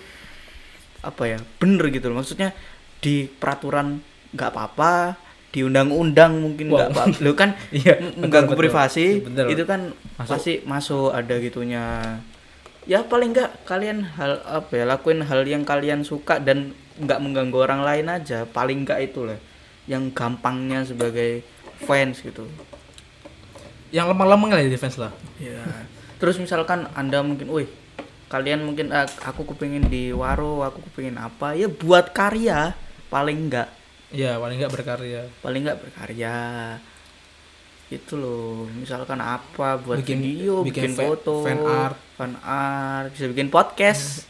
apa 1.00 1.22
ya 1.26 1.38
bener 1.56 1.88
gitu 1.88 2.08
loh. 2.08 2.20
Maksudnya 2.20 2.52
di 2.98 3.30
peraturan 3.30 4.02
enggak 4.28 4.50
apa-apa, 4.50 5.14
di 5.48 5.62
undang-undang 5.62 6.36
mungkin 6.36 6.68
enggak 6.68 6.90
Wow. 6.90 6.94
apa-apa. 6.94 7.18
Lo 7.22 7.32
kan 7.32 7.50
Iya, 7.74 7.94
mengganggu 8.14 8.52
betul. 8.52 8.62
privasi 8.64 9.06
Betul. 9.22 9.46
itu 9.54 9.62
kan 9.64 9.80
Masuk. 10.16 10.30
pasti 10.30 10.52
masuk 10.64 11.08
ada 11.10 11.34
gitunya. 11.38 11.84
Ya 12.84 13.04
paling 13.04 13.30
enggak 13.30 13.52
kalian 13.64 14.00
hal 14.16 14.40
apa 14.42 14.72
ya 14.74 14.84
lakuin 14.84 15.20
hal 15.20 15.44
yang 15.44 15.62
kalian 15.62 16.02
suka 16.02 16.40
dan 16.40 16.72
enggak 16.96 17.20
mengganggu 17.20 17.58
orang 17.58 17.80
lain 17.80 18.06
aja. 18.08 18.42
Paling 18.44 18.82
enggak 18.82 19.00
itu 19.04 19.22
lah 19.22 19.38
yang 19.86 20.10
gampangnya 20.10 20.84
sebagai 20.84 21.40
fans 21.80 22.20
gitu. 22.20 22.44
yang 23.88 24.04
lemah-lemah 24.04 24.52
lah 24.52 24.60
di 24.60 24.68
defense 24.68 25.00
lah 25.00 25.08
Ya. 25.38 25.64
Terus 26.18 26.36
misalkan 26.36 26.90
Anda 26.92 27.22
mungkin, 27.22 27.46
wih, 27.48 27.70
kalian 28.26 28.60
mungkin 28.60 28.90
"Ah, 28.90 29.06
aku 29.22 29.46
kepingin 29.46 29.86
di 29.86 30.10
waro, 30.10 30.60
aku 30.60 30.82
kepingin 30.84 31.16
apa? 31.16 31.54
Ya 31.54 31.66
buat 31.66 32.10
karya 32.10 32.74
paling 33.08 33.48
enggak, 33.48 33.70
Iya, 34.10 34.36
paling 34.36 34.58
enggak 34.58 34.74
berkarya. 34.74 35.22
paling 35.40 35.60
enggak 35.62 35.78
berkarya. 35.80 36.36
Itu 37.88 38.14
loh, 38.14 38.68
misalkan 38.68 39.16
apa 39.16 39.80
buat 39.80 40.02
Bikin- 40.02 40.20
video, 40.20 40.60
bikin 40.60 40.92
bikin, 40.92 40.92
foto, 40.92 41.40
fan 41.40 41.56
art. 41.58 41.96
fan 42.14 42.32
art, 42.38 43.08
bisa 43.10 43.24
bikin 43.26 43.48
podcast. 43.48 44.28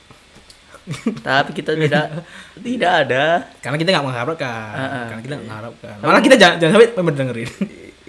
Tapi 1.21 1.51
kita 1.53 1.75
tidak 1.75 2.23
tidak 2.55 2.93
ada. 3.03 3.25
Karena 3.59 3.77
kita 3.77 3.91
nggak 3.91 4.07
mengharapkan. 4.07 4.73
Heeh. 4.73 5.05
Karena 5.11 5.23
kita 5.23 5.33
nggak 5.35 5.47
mengharapkan. 5.47 5.95
Malah 6.01 6.23
kita 6.23 6.37
jangan, 6.39 6.57
jangan 6.57 6.73
sampai 6.75 6.89
member 6.95 7.15
dengerin. 7.15 7.51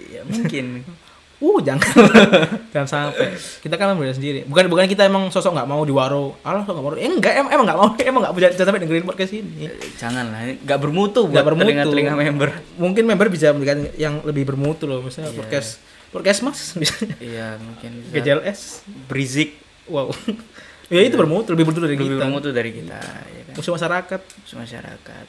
Ya 0.06 0.22
mungkin. 0.22 0.66
Uh, 1.40 1.56
jangan. 1.64 1.88
jangan 2.76 2.88
sampai. 2.88 3.32
Kita 3.64 3.80
kan 3.80 3.96
member 3.96 4.12
sendiri. 4.12 4.44
Bukan 4.44 4.68
bukan 4.68 4.84
kita 4.84 5.08
emang 5.08 5.32
sosok 5.32 5.56
nggak 5.56 5.64
mau 5.64 5.80
di 5.82 5.92
waro. 5.92 6.36
Alah, 6.44 6.68
sosok 6.68 6.76
nggak 6.76 6.84
mau. 6.84 6.92
Eh, 7.00 7.08
enggak, 7.08 7.32
em, 7.32 7.46
emang 7.48 7.64
nggak 7.64 7.78
mau. 7.80 7.88
Emang 8.12 8.20
nggak 8.20 8.32
jangan 8.52 8.66
sampai 8.68 8.82
dengerin 8.84 9.08
podcast 9.08 9.32
ini. 9.32 9.64
Janganlah, 9.96 10.52
nggak 10.60 10.78
bermutu 10.78 11.24
Nggak 11.24 11.44
bermutu. 11.48 11.64
telinga-telinga 11.72 12.12
member. 12.12 12.48
Mungkin 12.76 13.02
member 13.08 13.26
bisa 13.32 13.56
memberikan 13.56 13.88
yang 13.96 14.20
lebih 14.20 14.44
bermutu 14.44 14.84
loh. 14.84 15.00
Misalnya 15.00 15.32
Iya. 15.32 15.40
podcast 15.40 15.70
podcast 16.12 16.40
Mas. 16.44 16.60
Iya, 17.32 17.56
mungkin 17.56 17.90
bisa. 18.04 18.12
GJLS. 18.20 18.60
Berisik 19.08 19.56
Wow. 19.88 20.12
ya 20.86 21.02
itu 21.02 21.16
bermutu, 21.18 21.50
lebih 21.56 21.66
bermutu 21.66 21.82
dari 21.82 21.96
lebih 21.98 22.14
kita. 22.14 22.22
bermutu 22.22 22.48
dari 22.52 22.70
kita, 22.70 23.00
ya 23.26 23.42
kan? 23.48 23.54
Musuh 23.58 23.72
masyarakat. 23.74 24.20
masyarakat. 24.54 25.24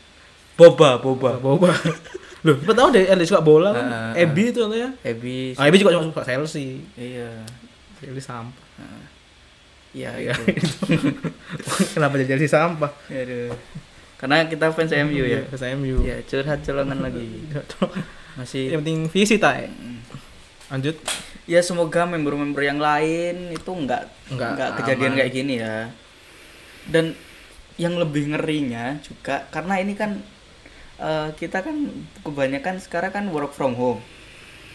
Boba, 0.60 1.00
boba. 1.00 1.39
Boba. 1.39 1.71
Loh, 2.41 2.58
siapa 2.58 2.73
tahu 2.73 2.88
deh 2.89 3.06
ada 3.06 3.21
suka 3.21 3.41
bola 3.45 3.69
kan. 3.69 3.86
Heeh, 4.17 4.25
Ebi 4.25 4.43
itu 4.49 4.60
ya. 4.73 4.89
Ebi. 5.06 5.54
Ah, 5.58 5.69
Ebi 5.69 5.77
juga 5.77 5.93
cuma 5.93 6.10
suka 6.10 6.25
Chelsea. 6.25 6.82
Iya. 6.97 7.30
Chelsea 8.01 8.23
sampah. 8.23 8.65
Iya, 9.91 10.10
Ya, 10.17 10.34
itu. 10.47 10.88
Kenapa 11.93 12.17
jadi 12.17 12.34
Chelsea 12.34 12.49
sampah? 12.49 12.89
Aduh. 13.12 13.54
Karena 14.17 14.45
kita 14.45 14.69
fans 14.73 14.93
MU 15.06 15.21
ya. 15.25 15.41
Ke 15.49 15.58
MU. 15.77 16.01
Ya, 16.01 16.17
curhat 16.25 16.62
colongan 16.65 17.01
lagi. 17.01 17.45
Masih 18.38 18.71
Yang 18.73 18.80
penting 18.86 18.99
visi 19.12 19.36
tak. 19.38 19.69
Lanjut. 20.71 20.95
ya 21.49 21.60
semoga 21.60 22.06
member-member 22.08 22.63
yang 22.63 22.80
lain 22.80 23.51
itu 23.51 23.71
enggak 23.75 24.08
Nggak 24.32 24.49
enggak, 24.56 24.69
kejadian 24.80 25.13
kayak 25.19 25.32
gini 25.36 25.54
ya. 25.60 25.91
Dan 26.88 27.12
yang 27.75 27.97
lebih 27.97 28.32
ngerinya 28.32 29.01
juga 29.04 29.49
karena 29.51 29.82
ini 29.82 29.93
kan 29.97 30.21
eh, 31.01 31.29
kita 31.35 31.59
kan 31.59 31.75
kebanyakan 32.21 32.77
sekarang 32.77 33.11
kan 33.11 33.25
work 33.27 33.51
from 33.51 33.73
home. 33.73 33.99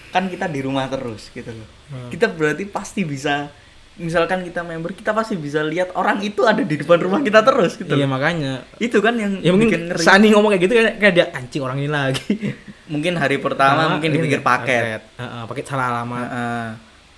Kan 0.09 0.27
kita 0.27 0.47
di 0.47 0.59
rumah 0.59 0.87
terus 0.87 1.31
gitu 1.31 1.49
loh. 1.49 1.69
Hmm. 1.89 2.09
Kita 2.09 2.27
berarti 2.29 2.65
pasti 2.65 3.03
bisa 3.03 3.47
misalkan 3.97 4.45
kita 4.45 4.61
member 4.61 4.93
kita 4.93 5.09
pasti 5.11 5.41
bisa 5.41 5.65
lihat 5.65 5.89
orang 5.95 6.21
itu 6.21 6.45
ada 6.45 6.61
di 6.61 6.77
depan 6.77 7.01
rumah 7.01 7.21
kita 7.21 7.41
terus 7.41 7.75
gitu. 7.75 7.89
Iya 7.89 8.05
loh. 8.05 8.13
makanya. 8.13 8.53
Itu 8.77 9.01
kan 9.01 9.17
yang 9.17 9.41
Ya 9.41 9.51
mungkin 9.51 9.89
ngeri. 9.89 10.03
Sani 10.03 10.29
ngomong 10.29 10.53
kayak 10.53 10.63
gitu 10.63 10.73
kayak, 10.75 10.95
kayak 10.99 11.15
dia 11.15 11.27
anjing 11.33 11.63
orang 11.63 11.79
ini 11.79 11.89
lagi. 11.89 12.33
Mungkin 12.93 13.19
hari 13.19 13.43
pertama 13.43 13.91
mungkin 13.91 14.15
ini 14.15 14.17
dipikir 14.21 14.41
paket. 14.41 15.03
Heeh, 15.19 15.43
paket 15.45 15.67
salah 15.67 15.91
alamat. 15.91 16.23
Heeh. 16.23 16.67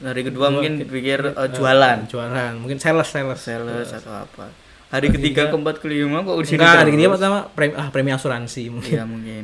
hari 0.00 0.22
kedua 0.22 0.48
mungkin 0.48 0.78
ki- 0.78 0.86
dipikir 0.86 1.20
eh, 1.28 1.34
Eh, 1.34 1.48
jualan. 1.52 2.06
Jualan. 2.06 2.52
Mungkin 2.56 2.78
sales 2.78 3.10
sales. 3.10 3.36
sales 3.36 3.90
atau 3.92 4.14
apa 4.14 4.48
Hari 4.88 5.06
ketiga 5.08 5.44
ketiga- 5.44 5.50
keempat 5.52 5.76
kelima 5.78 6.18
kok 6.20 6.34
udah 6.34 6.48
Enggak, 6.48 6.74
hari 6.78 6.90
ketiga 6.90 7.10
pertama 7.12 7.38
premi 7.52 7.72
ah 7.76 7.88
premi 7.88 8.10
asuransi 8.10 8.62
mungkin. 8.68 8.88
iya 8.90 9.04
mungkin. 9.04 9.42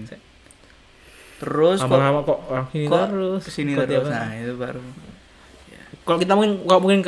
Terus 1.37 1.79
kok 1.79 1.91
Lama-lama 1.91 2.21
kok 2.23 2.39
ah, 2.49 2.65
kok 2.65 3.03
terus. 3.11 3.43
ke 3.43 3.51
sini 3.53 3.71
Kok 3.75 3.85
terus? 3.85 4.09
nah 4.09 4.33
itu 4.33 4.55
baru. 4.57 4.81
Kalau 6.05 6.19
kita 6.21 6.33
mungkin 6.33 6.53
kalau 6.63 6.81
mungkin 6.81 7.01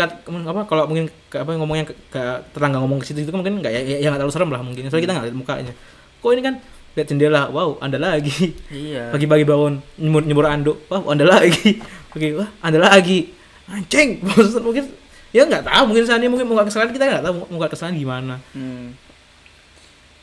apa 0.49 0.61
kalau 0.65 0.85
mungkin 0.85 1.05
ke, 1.29 1.37
apa 1.37 1.53
ngomongnya 1.53 1.85
ke, 1.85 1.95
ke 2.09 2.23
tetangga 2.51 2.81
ngomong 2.81 2.97
ke 2.97 3.07
situ 3.07 3.21
itu 3.21 3.29
kan 3.29 3.41
mungkin 3.41 3.61
nggak 3.61 3.69
ya, 3.69 3.81
ya 3.81 3.97
ya 4.01 4.09
nggak 4.09 4.21
terlalu 4.21 4.35
serem 4.35 4.51
lah 4.51 4.61
mungkin. 4.61 4.89
Soalnya 4.89 5.05
kita 5.05 5.13
nggak 5.17 5.27
lihat 5.29 5.37
mukanya. 5.37 5.73
Kok 6.21 6.31
ini 6.33 6.43
kan 6.43 6.55
lihat 6.97 7.07
jendela 7.07 7.43
wow 7.49 7.77
anda 7.81 7.97
lagi. 7.97 8.57
Iya. 8.69 9.13
Pagi-pagi 9.13 9.45
bangun 9.45 9.81
nyemur 9.97 10.23
nyemur 10.25 10.45
anduk 10.45 10.77
wah 10.89 11.01
anda 11.07 11.25
lagi. 11.25 11.77
Oke 12.17 12.37
wah 12.37 12.49
anda 12.61 12.81
lagi. 12.81 13.33
Anjing 13.69 14.21
bosan 14.21 14.65
mungkin 14.69 14.85
ya 15.35 15.43
nggak 15.47 15.65
tahu 15.67 15.83
mungkin 15.91 16.07
Sani 16.07 16.27
mungkin 16.31 16.47
muka 16.47 16.67
kesalahan 16.69 16.93
kita 16.95 17.05
nggak 17.07 17.25
tahu 17.25 17.35
muka 17.51 17.67
kesalahan 17.73 17.97
gimana. 17.99 18.35
Hmm. 18.55 18.95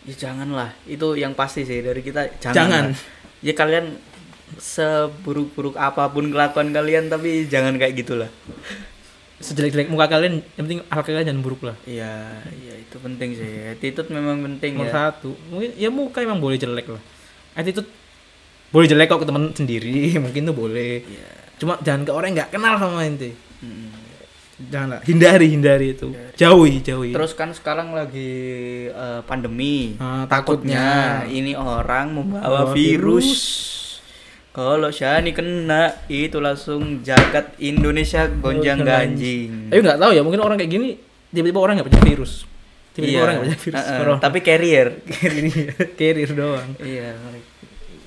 ya 0.03 0.15
janganlah. 0.15 0.71
Itu 0.83 1.15
yang 1.15 1.31
pasti 1.35 1.63
sih 1.63 1.79
dari 1.79 2.03
kita 2.03 2.27
jangan, 2.39 2.55
Jangan. 2.55 2.85
ya 3.39 3.53
kalian 3.55 3.85
seburuk-buruk 4.59 5.79
apa 5.79 6.11
pun 6.11 6.29
kelakuan 6.29 6.69
kalian 6.75 7.09
tapi 7.09 7.47
jangan 7.47 7.79
kayak 7.79 8.03
gitulah. 8.03 8.29
Sejelek-jelek 9.43 9.91
muka 9.91 10.07
kalian 10.07 10.39
yang 10.55 10.65
penting 10.67 10.79
akal 10.87 11.03
kalian 11.03 11.27
jangan 11.33 11.43
buruk 11.43 11.61
lah. 11.67 11.75
Iya 11.83 12.43
iya 12.63 12.73
itu 12.79 12.95
penting 12.99 13.35
sih. 13.35 13.51
Attitude 13.75 14.09
memang 14.11 14.39
penting 14.43 14.79
nomor 14.79 14.87
ya. 14.87 14.93
satu 15.11 15.35
mungkin 15.51 15.71
ya 15.75 15.89
muka 15.91 16.19
emang 16.23 16.39
boleh 16.39 16.55
jelek 16.59 16.87
lah. 16.87 17.01
Attitude 17.55 17.87
boleh 18.73 18.87
jelek 18.89 19.05
kok 19.05 19.21
ke 19.21 19.27
teman 19.27 19.53
sendiri 19.53 20.11
mungkin 20.23 20.47
tuh 20.47 20.55
boleh. 20.55 21.03
Iya. 21.03 21.29
Cuma 21.61 21.79
jangan 21.79 22.01
ke 22.07 22.11
orang 22.11 22.29
nggak 22.35 22.49
kenal 22.51 22.75
sama 22.81 23.05
ente. 23.05 23.35
Mm. 23.63 23.92
Janganlah 24.71 24.99
hindari 25.04 25.47
hindari 25.52 25.88
itu 25.95 26.13
jauhi 26.36 26.80
jauhi 26.80 27.12
Terus 27.12 27.32
kan 27.34 27.49
sekarang 27.52 27.91
lagi 27.91 28.32
eh, 28.88 29.21
pandemi. 29.26 29.95
Ah, 29.97 30.23
takutnya 30.26 31.23
takutnya. 31.26 31.32
ini 31.32 31.52
orang 31.54 32.13
membawa 32.13 32.71
virus. 32.71 33.30
Kalau 34.54 34.93
Shani 34.93 35.34
kena 35.34 36.06
itu 36.06 36.38
langsung 36.38 37.02
jagat 37.02 37.58
Indonesia 37.58 38.30
gonjang 38.30 38.86
ganjing. 38.86 39.73
tapi 39.73 39.82
nggak 39.82 39.97
tahu 39.97 40.12
ya 40.13 40.21
mungkin 40.21 40.45
orang 40.45 40.62
kayak 40.62 40.69
gini 40.69 40.89
tiba-tiba 41.34 41.58
orang 41.58 41.73
nggak 41.82 41.89
punya 41.89 42.04
virus 42.06 42.45
tiba-tiba 42.93 43.17
Iya. 43.17 43.23
orang 43.26 43.34
nggak 43.34 43.45
punya 43.49 43.60
virus 43.65 43.82
eh, 43.82 43.97
corona. 43.97 44.19
tapi 44.21 44.38
carrier. 44.45 44.88
carrier 45.99 46.30
doang 46.32 46.69
iya. 46.86 47.17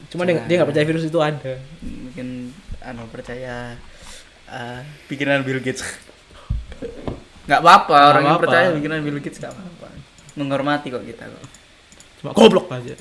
cuma 0.06 0.22
dia, 0.22 0.38
dia 0.46 0.54
nggak 0.62 0.70
percaya 0.70 0.86
virus 0.86 1.04
itu 1.04 1.18
ada 1.18 1.58
Mungkin 1.82 2.54
anu 2.78 3.02
percaya 3.10 3.74
eh, 4.46 4.80
bikinan 5.10 5.42
Bill 5.42 5.58
Gates. 5.58 5.82
Nggak 7.46 7.60
apa-apa 7.62 7.96
orang 8.10 8.22
yang 8.24 8.38
percaya 8.38 8.68
bikinan 8.70 9.00
Bill 9.00 9.18
Gates 9.18 9.38
nggak 9.38 9.52
apa-apa. 9.52 9.88
Menghormati 10.34 10.90
kok 10.90 11.02
kita 11.02 11.24
kok. 11.24 11.44
cuma 12.16 12.32
goblok 12.32 12.66
aja 12.70 12.96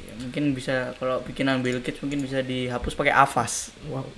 Ya, 0.00 0.12
mungkin 0.18 0.52
bisa 0.52 0.96
kalau 0.96 1.20
bikinan 1.22 1.60
Bill 1.60 1.78
Gates 1.78 2.00
mungkin 2.00 2.20
bisa 2.20 2.40
dihapus 2.40 2.92
pakai 2.94 3.12
Avast. 3.12 3.72
wow 3.86 4.04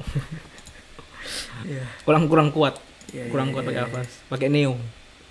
Iya. 1.62 1.86
kurang 2.02 2.26
kurang 2.26 2.50
kuat 2.50 2.74
Iya, 3.10 3.30
kurang 3.30 3.50
iya, 3.50 3.54
kuat 3.54 3.62
iya, 3.62 3.70
pakai 3.70 3.82
iya. 3.82 3.90
apa 3.92 4.00
pakai 4.28 4.48
neo 4.48 4.74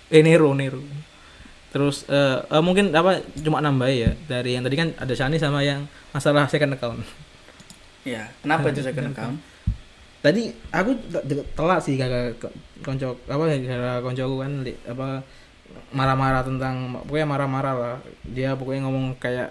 eh 0.08 0.22
nero 0.22 0.52
nero 0.52 0.80
terus 1.68 2.04
eh 2.06 2.38
eh, 2.40 2.62
mungkin 2.62 2.92
apa 2.92 3.20
cuma 3.34 3.60
nambah 3.60 3.88
ya 3.88 4.12
dari 4.24 4.56
yang 4.56 4.62
tadi 4.62 4.76
kan 4.76 4.88
ada 4.94 5.12
Shani 5.12 5.36
sama 5.36 5.60
yang 5.60 5.84
masalah 6.10 6.46
second 6.46 6.72
account 6.72 7.00
Iya, 8.02 8.32
kenapa 8.40 8.66
itu 8.68 8.82
second 8.82 9.08
account? 9.12 9.36
Tadi 10.22 10.54
aku 10.70 10.94
te- 11.10 11.24
te- 11.26 11.48
telat 11.58 11.80
sih 11.82 11.98
kagak 11.98 12.38
konco 12.80 13.18
apa 13.26 13.42
gara 13.58 13.98
koncoku 13.98 14.36
kan 14.38 14.52
li- 14.62 14.78
apa 14.86 15.22
marah-marah 15.92 16.46
tentang 16.46 17.02
pokoknya 17.04 17.26
marah-marah 17.26 17.74
lah. 17.74 17.96
Dia 18.22 18.54
pokoknya 18.54 18.86
ngomong 18.86 19.18
kayak 19.18 19.50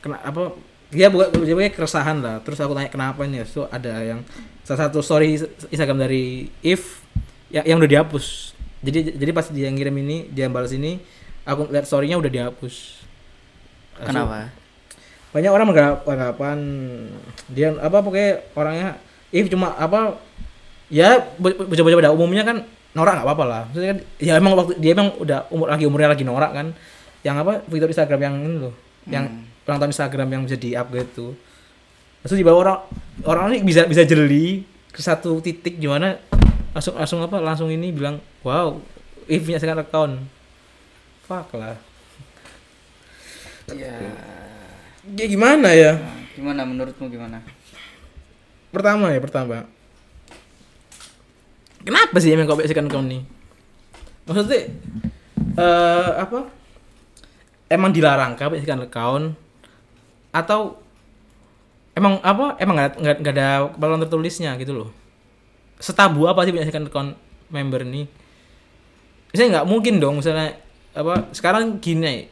kena 0.00 0.18
apa 0.24 0.56
dia 0.88 1.12
buka 1.12 1.28
dia 1.36 1.52
pokoknya 1.52 1.72
keresahan 1.76 2.18
lah. 2.24 2.40
Terus 2.40 2.58
aku 2.64 2.72
tanya 2.72 2.88
kenapa 2.88 3.22
nih 3.28 3.44
so 3.44 3.68
ada 3.68 3.92
yang 4.00 4.24
salah 4.64 4.88
satu 4.88 5.04
story 5.04 5.36
Instagram 5.70 6.00
dari 6.02 6.48
If 6.64 7.04
yang, 7.52 7.76
yang 7.76 7.78
udah 7.78 7.90
dihapus. 8.00 8.56
Jadi 8.80 9.18
jadi 9.18 9.30
pas 9.36 9.46
dia 9.52 9.68
ngirim 9.68 9.94
ini 10.00 10.32
dia 10.32 10.48
balas 10.48 10.72
ini 10.72 10.98
aku 11.44 11.68
lihat 11.68 11.84
storynya 11.86 12.16
udah 12.18 12.30
dihapus. 12.32 13.04
Kenapa? 13.96 14.52
banyak 15.36 15.52
orang 15.52 15.66
menganggap- 15.68 16.08
anggapan 16.08 16.58
dia 17.52 17.76
apa 17.76 18.00
pokoknya 18.00 18.40
orangnya 18.56 18.96
if 19.30 19.46
cuma 19.48 19.74
apa 19.74 20.18
ya 20.86 21.18
bo- 21.36 21.66
bocah-bocah 21.66 21.98
pada 21.98 22.12
umumnya 22.14 22.42
kan 22.42 22.56
norak 22.92 23.20
nggak 23.20 23.26
apa-apa 23.26 23.44
lah. 23.44 23.62
Maksudnya 23.68 23.88
kan 23.92 23.98
ya 24.16 24.32
emang 24.36 24.52
waktu 24.54 24.72
dia 24.78 24.92
emang 24.92 25.12
udah 25.16 25.50
umur 25.50 25.66
lagi 25.68 25.84
umurnya 25.84 26.08
lagi 26.10 26.24
norak 26.24 26.52
kan. 26.52 26.66
Yang 27.20 27.36
apa 27.42 27.52
fitur 27.66 27.88
Instagram 27.88 28.20
yang 28.22 28.34
ini 28.38 28.56
loh. 28.60 28.74
Yang 29.06 29.24
Hmm. 29.28 29.64
ulang 29.66 29.78
tahun 29.80 29.90
Instagram 29.90 30.28
yang 30.30 30.42
bisa 30.44 30.56
di 30.56 30.70
upgrade 30.72 31.10
tuh. 31.10 31.32
Terus 32.22 32.38
di 32.38 32.46
bawah 32.46 32.58
orang 32.60 32.78
orang 33.22 33.44
ini 33.52 33.62
bisa 33.62 33.82
bisa 33.84 34.02
jeli 34.02 34.62
ke 34.90 34.98
satu 34.98 35.38
titik 35.38 35.76
gimana 35.76 36.16
langsung 36.72 36.94
langsung 36.94 37.20
apa 37.20 37.36
langsung 37.38 37.68
ini 37.68 37.90
bilang 37.90 38.16
wow 38.40 38.78
if 39.26 39.42
punya 39.42 39.58
second 39.58 39.80
account. 39.80 40.14
Fuck 41.24 41.54
lah. 41.54 41.74
Ya. 43.66 43.90
ya 45.08 45.26
gimana 45.26 45.74
ya? 45.74 45.98
Nah, 45.98 46.22
Gimana 46.32 46.62
menurutmu 46.62 47.10
gimana? 47.10 47.42
Pertama 48.70 49.12
ya 49.12 49.20
pertama. 49.22 49.66
Kenapa 51.86 52.16
sih 52.18 52.34
emang 52.34 52.50
kau 52.50 52.58
second 52.66 52.90
account 52.90 53.06
nih? 53.06 53.22
Maksudnya 54.26 54.60
eh 55.54 56.10
apa? 56.18 56.50
Emang 57.70 57.94
dilarang 57.94 58.34
kau 58.34 58.50
second 58.58 58.86
account 58.86 59.26
atau 60.34 60.82
emang 61.94 62.18
apa? 62.26 62.58
Emang 62.58 62.74
nggak 62.74 63.22
nggak 63.22 63.34
ada 63.38 63.70
peraturan 63.70 64.02
tertulisnya 64.02 64.58
gitu 64.58 64.74
loh. 64.74 64.90
Setabu 65.78 66.26
apa 66.26 66.42
sih 66.42 66.52
second 66.52 66.90
account 66.90 67.14
member 67.54 67.86
nih? 67.86 68.10
Misalnya 69.30 69.62
nggak 69.62 69.68
mungkin 69.70 69.94
dong 70.02 70.18
misalnya 70.18 70.58
apa 70.96 71.28
sekarang 71.36 71.76
gini 71.78 72.26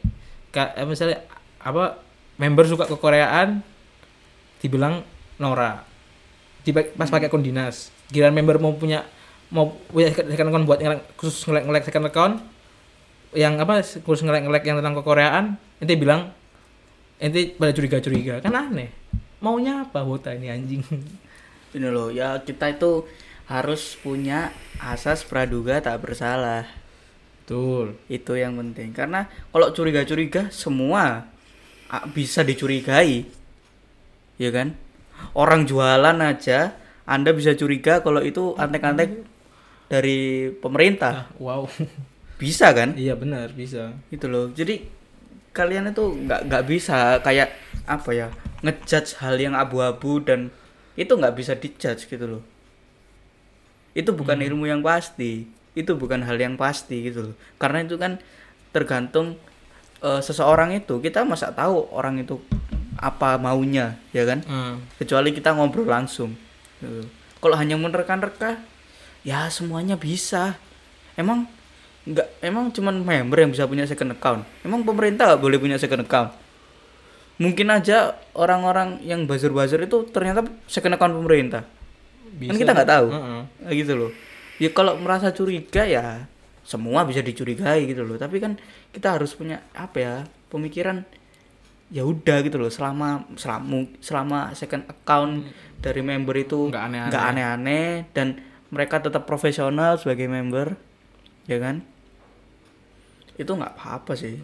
Kak, 0.49 0.73
eh, 0.73 0.87
misalnya 0.89 1.21
apa 1.61 2.01
member 2.41 2.65
suka 2.65 2.89
ke 2.89 2.95
Koreaan 2.97 3.61
dibilang 4.59 5.05
Nora 5.37 5.94
pas 6.73 7.09
pakai 7.11 7.27
akun 7.29 7.45
dinas 7.45 7.93
giliran 8.09 8.33
member 8.33 8.57
mau 8.57 8.73
punya 8.73 9.05
mau 9.53 9.77
punya 9.91 10.09
second 10.09 10.49
account 10.49 10.65
buat 10.65 10.79
ngelek, 10.81 11.01
khusus 11.19 11.45
ngelek 11.45 11.63
ngelek 11.69 11.83
second 11.85 12.05
account 12.09 12.35
yang 13.35 13.59
apa 13.61 13.83
khusus 13.83 14.25
ngelek 14.25 14.47
ngelek 14.49 14.63
yang 14.65 14.79
tentang 14.81 14.95
kekoreaan 14.97 15.45
ente 15.77 15.93
bilang 15.99 16.33
ente 17.21 17.53
pada 17.53 17.75
curiga 17.75 17.97
curiga 18.01 18.33
kan 18.41 18.55
aneh 18.55 18.89
maunya 19.43 19.85
apa 19.85 20.01
wota 20.01 20.33
ini 20.33 20.49
anjing 20.49 20.81
Ini 21.75 21.91
loh, 21.91 22.07
ya 22.07 22.39
kita 22.39 22.71
itu 22.71 23.03
harus 23.51 23.99
punya 23.99 24.55
asas 24.79 25.27
praduga 25.27 25.83
tak 25.83 26.07
bersalah. 26.07 26.63
betul 27.43 27.99
Itu 28.07 28.39
yang 28.39 28.55
penting. 28.55 28.95
Karena 28.95 29.27
kalau 29.51 29.67
curiga-curiga 29.75 30.47
semua 30.55 31.27
bisa 32.15 32.47
dicurigai. 32.47 33.27
Ya 34.39 34.55
kan? 34.55 34.71
Orang 35.33 35.65
jualan 35.65 36.17
aja 36.21 36.75
Anda 37.05 37.31
bisa 37.33 37.53
curiga 37.55 38.01
kalau 38.01 38.21
itu 38.21 38.53
antek-antek 38.57 39.25
dari 39.87 40.49
pemerintah. 40.59 41.29
ah, 41.31 41.37
wow 41.37 41.61
Bisa 42.41 42.75
kan? 42.75 42.93
iya 42.99 43.15
benar 43.15 43.55
bisa 43.55 43.95
Itu 44.11 44.27
loh. 44.27 44.51
Jadi 44.51 44.83
kalian 45.55 45.87
itu 45.89 46.03
nggak 46.27 46.51
nggak 46.51 46.63
bisa 46.67 47.23
kayak 47.23 47.55
apa 47.87 48.11
ya 48.11 48.27
ngejudge 48.59 49.23
hal 49.23 49.39
yang 49.39 49.55
abu-abu 49.55 50.19
dan 50.19 50.51
itu 50.99 51.15
nggak 51.15 51.35
bisa 51.39 51.55
dijudge 51.55 52.11
gitu 52.11 52.25
loh. 52.27 52.43
Itu 53.95 54.11
bukan 54.11 54.39
Hmm. 54.39 54.47
ilmu 54.51 54.65
yang 54.67 54.81
pasti. 54.83 55.47
Itu 55.75 55.95
bukan 55.95 56.23
hal 56.27 56.35
yang 56.39 56.55
pasti 56.59 57.07
gitu 57.07 57.31
loh. 57.31 57.35
Karena 57.55 57.83
itu 57.83 57.95
kan 57.95 58.19
tergantung 58.75 59.39
eh, 60.03 60.21
seseorang 60.21 60.75
itu 60.75 60.99
kita 60.99 61.23
masa 61.23 61.49
tahu 61.55 61.87
orang 61.95 62.19
itu 62.21 62.37
apa 62.99 63.35
maunya 63.39 63.99
ya 64.15 64.23
kan? 64.23 64.39
Hmm. 64.47 64.75
kecuali 64.99 65.35
kita 65.35 65.55
ngobrol 65.55 65.87
langsung. 65.87 66.35
Gitu. 66.79 67.07
kalau 67.39 67.55
hanya 67.55 67.77
menerka-nerka 67.77 68.59
ya 69.25 69.47
semuanya 69.49 69.95
bisa. 69.99 70.57
Emang 71.15 71.47
nggak 72.05 72.27
emang 72.45 72.69
cuman 72.69 73.01
member 73.01 73.37
yang 73.41 73.51
bisa 73.51 73.65
punya 73.65 73.89
second 73.89 74.13
account? 74.13 74.45
Emang 74.61 74.85
pemerintah 74.85 75.33
nggak 75.33 75.41
boleh 75.41 75.57
punya 75.57 75.77
second 75.81 76.05
account? 76.05 76.31
Mungkin 77.35 77.67
aja 77.67 78.15
orang-orang 78.31 79.03
yang 79.03 79.27
buzzer-buzzer 79.27 79.83
itu 79.83 80.07
ternyata 80.07 80.45
second 80.71 80.95
account 80.95 81.13
pemerintah. 81.19 81.67
Kan 82.39 82.55
kita 82.55 82.71
nggak 82.71 82.89
tahu. 82.89 83.07
Heeh. 83.11 83.41
Nah, 83.43 83.71
gitu 83.73 83.93
loh. 83.97 84.11
Ya 84.55 84.71
kalau 84.71 84.95
merasa 84.95 85.35
curiga 85.35 85.83
ya 85.83 86.31
semua 86.63 87.03
bisa 87.03 87.19
dicurigai 87.19 87.89
gitu 87.91 88.07
loh. 88.07 88.15
Tapi 88.15 88.39
kan 88.39 88.55
kita 88.95 89.19
harus 89.19 89.35
punya 89.35 89.65
apa 89.75 89.97
ya 89.99 90.15
pemikiran 90.47 91.03
ya 91.93 92.01
udah 92.05 92.41
gitu 92.41 92.57
loh. 92.57 92.71
Selama 92.71 93.25
selama 93.37 93.85
selama 94.01 94.39
second 94.57 94.85
account 94.89 95.45
dari 95.81 96.01
member 96.01 96.33
itu 96.37 96.69
Nggak 96.69 96.83
aneh-aneh. 96.89 97.11
nggak 97.13 97.25
aneh-aneh 97.33 97.87
dan 98.15 98.27
mereka 98.73 98.99
tetap 99.03 99.29
profesional 99.29 99.97
sebagai 100.01 100.25
member 100.25 100.77
ya 101.45 101.61
kan? 101.61 101.85
Itu 103.37 103.53
nggak 103.53 103.77
apa-apa 103.77 104.17
sih. 104.17 104.41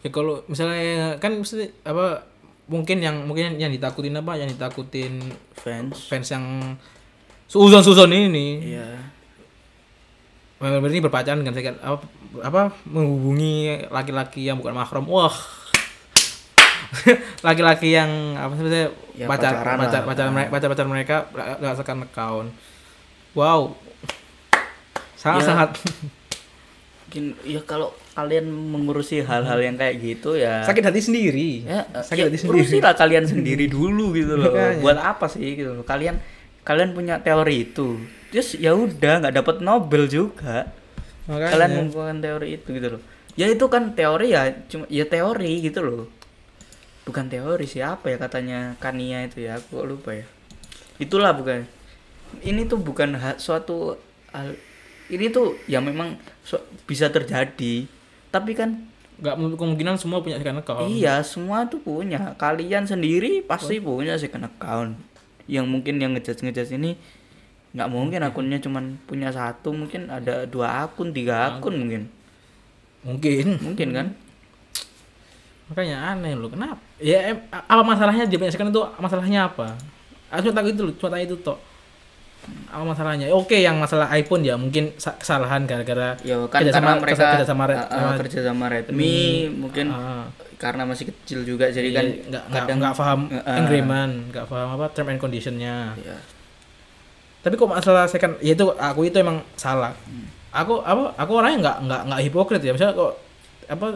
Ya 0.00 0.08
kalau 0.12 0.44
misalnya 0.48 1.16
kan 1.20 1.36
mesti 1.36 1.72
apa 1.84 2.24
mungkin 2.70 3.02
yang 3.04 3.24
mungkin 3.28 3.56
yang 3.56 3.72
ditakutin 3.72 4.16
apa? 4.16 4.36
Yang 4.36 4.56
ditakutin 4.56 5.20
fans. 5.56 6.08
Fans 6.08 6.28
yang 6.28 6.76
suzon 7.48 7.82
suzon 7.84 8.12
ini. 8.12 8.76
Iya. 8.76 8.88
Member 10.60 10.92
ini 10.92 11.00
berpacaran 11.00 11.40
dengan 11.40 11.56
second 11.56 11.80
apa, 11.80 12.04
apa 12.44 12.62
menghubungi 12.84 13.88
laki-laki 13.88 14.44
yang 14.44 14.60
bukan 14.60 14.76
mahram. 14.76 15.08
Wah 15.08 15.32
laki-laki 17.46 17.94
yang 17.94 18.10
apa 18.34 18.52
sih 18.56 18.66
Ya, 19.20 19.28
pacar 19.28 19.52
pacaran 19.60 20.08
pacar 20.08 20.26
mereka 20.32 20.48
pacar 20.48 20.68
pacar 20.72 20.86
mereka 20.88 21.16
nggak 21.60 21.74
second 21.76 22.00
account 22.08 22.48
wow. 23.36 23.68
Sangat 25.12 25.44
Ya. 25.44 25.48
sangat. 25.52 25.70
Mungkin 27.04 27.24
ya 27.44 27.60
kalau 27.68 27.92
kalian 28.16 28.48
mengurusi 28.48 29.20
hal-hal 29.20 29.60
yang 29.60 29.76
kayak 29.76 30.00
gitu 30.00 30.40
ya. 30.40 30.64
Sakit 30.64 30.80
hati 30.80 31.04
sendiri. 31.04 31.68
Ya, 31.68 31.84
sakit 32.00 32.22
ya, 32.22 32.26
hati 32.32 32.38
sendiri. 32.40 32.56
urusilah 32.64 32.94
kalian 32.96 33.24
sendiri 33.28 33.68
dulu 33.76 34.16
gitu 34.16 34.40
loh. 34.40 34.48
Buat 34.80 34.96
apa 34.96 35.28
sih 35.28 35.58
gitu 35.58 35.76
loh. 35.76 35.84
Kalian 35.84 36.16
kalian 36.64 36.96
punya 36.96 37.20
teori 37.20 37.68
itu. 37.68 38.00
Terus 38.32 38.56
ya 38.56 38.72
udah 38.72 39.26
nggak 39.26 39.34
dapat 39.36 39.60
Nobel 39.60 40.08
juga. 40.08 40.70
Makanya. 41.28 41.50
kalian 41.52 41.70
menggunakan 41.84 42.18
teori 42.24 42.48
itu 42.56 42.68
gitu 42.72 42.88
loh. 42.96 43.02
Ya 43.36 43.46
itu 43.52 43.64
kan 43.68 43.92
teori 43.92 44.32
ya 44.32 44.48
cuma 44.72 44.88
ya 44.88 45.04
teori 45.04 45.52
gitu 45.60 45.84
loh 45.84 46.02
bukan 47.10 47.26
teori 47.26 47.66
siapa 47.66 48.06
ya 48.06 48.16
katanya 48.16 48.78
Kania 48.78 49.26
itu 49.26 49.42
ya 49.42 49.58
aku 49.58 49.82
lupa 49.82 50.14
ya 50.14 50.24
itulah 50.96 51.34
bukan 51.34 51.66
ini 52.40 52.62
tuh 52.64 52.78
bukan 52.78 53.12
suatu 53.36 53.98
hal 54.30 54.54
ini 55.10 55.26
tuh 55.28 55.58
ya 55.66 55.82
memang 55.82 56.14
su- 56.40 56.62
bisa 56.86 57.10
terjadi 57.10 57.90
tapi 58.30 58.54
kan 58.54 58.86
nggak 59.18 59.36
kemungkinan 59.58 59.98
semua 59.98 60.22
punya 60.22 60.38
second 60.38 60.62
account 60.62 60.88
Iya, 60.88 61.20
semua 61.20 61.68
tuh 61.68 61.76
punya. 61.76 62.32
Kalian 62.38 62.88
sendiri 62.88 63.44
pasti 63.44 63.76
punya 63.76 64.16
second 64.16 64.48
account. 64.48 64.96
Yang 65.44 65.66
mungkin 65.68 66.00
yang 66.00 66.16
ngejudge 66.16 66.40
ngejudge 66.40 66.72
ini 66.72 66.96
nggak 67.76 67.88
mungkin 67.92 68.24
akunnya 68.24 68.56
cuman 68.56 68.96
punya 69.04 69.28
satu, 69.28 69.76
mungkin 69.76 70.08
ada 70.08 70.48
dua 70.48 70.88
akun, 70.88 71.12
tiga 71.12 71.52
akun 71.52 71.76
mungkin. 71.76 72.08
mungkin 73.04 73.60
Mungkin 73.60 73.88
kan? 73.92 74.06
Makanya 75.70 75.96
aneh 76.10 76.34
loh 76.34 76.46
kenapa? 76.46 76.82
Ya 76.98 77.30
em, 77.30 77.38
apa 77.46 77.82
masalahnya 77.82 78.26
dia 78.26 78.36
punya 78.36 78.50
second 78.50 78.68
itu 78.68 78.82
masalahnya 78.96 79.46
apa? 79.46 79.78
Aku 80.28 80.44
cuma 80.44 80.54
tahu 80.56 80.68
itu 80.68 80.82
loh 80.82 80.94
cuma 80.94 81.08
tanya 81.08 81.24
itu 81.24 81.38
toh 81.38 81.58
apa 82.66 82.82
masalahnya? 82.84 83.30
Oke 83.30 83.58
yang 83.58 83.76
masalah 83.76 84.10
iPhone 84.10 84.42
ya 84.42 84.54
mungkin 84.54 84.90
sa- 84.96 85.14
kesalahan 85.14 85.62
gara-gara 85.64 86.18
Ya 86.20 86.40
kan 86.46 86.60
Kerjasama- 86.60 86.74
karena 86.90 86.92
mereka 86.98 87.14
kerja- 87.16 87.32
kerjasama 87.36 87.62
Red- 87.64 87.86
uh, 87.86 87.94
uh, 88.00 88.14
kerja 88.18 88.38
sama 88.42 88.64
Redmi 88.66 89.18
mungkin 89.52 89.86
ah, 89.88 90.26
karena 90.56 90.82
masih 90.84 91.06
kecil 91.06 91.40
juga 91.42 91.68
jadi 91.68 91.88
kan 91.90 92.04
iya, 92.04 92.16
nggak 92.26 92.42
nggak 92.44 92.60
kadang 92.60 92.78
nggak 92.78 92.94
paham 92.94 93.20
Uh, 93.26 93.36
uh. 93.38 93.56
agreement 93.60 94.12
nggak 94.28 94.46
paham 94.46 94.68
apa 94.72 94.86
term 94.90 95.08
and 95.08 95.18
conditionnya. 95.18 95.94
Ya, 95.96 96.18
tapi 97.40 97.54
kok 97.54 97.66
masalah 97.66 98.04
second 98.04 98.36
ya 98.40 98.52
itu 98.52 98.64
aku 98.70 99.00
itu 99.02 99.16
emang 99.16 99.40
salah. 99.54 99.94
Hmm. 100.02 100.26
aku 100.50 100.82
apa 100.82 101.14
aku 101.14 101.32
orangnya 101.32 101.58
nggak 101.60 101.76
nggak 101.86 102.00
nggak 102.06 102.20
hipokrit 102.26 102.58
ya 102.60 102.74
misalnya 102.74 102.92
kok 102.92 103.12
apa 103.66 103.86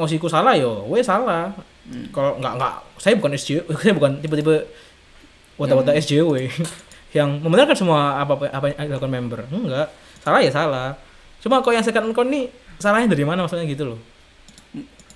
mausiku 0.00 0.26
salah 0.26 0.52
yo 0.52 0.88
we 0.88 1.00
salah. 1.00 1.52
Hmm. 1.82 2.06
kalau 2.08 2.36
nggak 2.36 2.54
nggak 2.54 2.74
saya 2.96 3.14
bukan 3.14 3.32
SJW 3.34 3.60
saya 3.80 3.92
bukan 3.92 4.16
tipe-tipe 4.18 4.56
wata-wata 5.56 5.92
SJW 5.92 6.48
yang 7.16 7.28
membenarkan 7.36 7.74
semua 7.74 8.16
apa 8.16 8.46
apa 8.46 8.70
yang 8.70 8.88
dilakukan 8.88 9.12
member. 9.12 9.38
Enggak 9.46 9.88
salah 10.18 10.40
ya 10.40 10.48
salah. 10.48 10.88
Cuma 11.38 11.58
kok 11.58 11.70
yang 11.70 11.82
second 11.82 12.08
account 12.08 12.28
nih 12.28 12.48
salahnya 12.76 13.08
dari 13.08 13.24
mana 13.24 13.44
maksudnya 13.44 13.64
gitu 13.64 13.84
loh. 13.86 14.00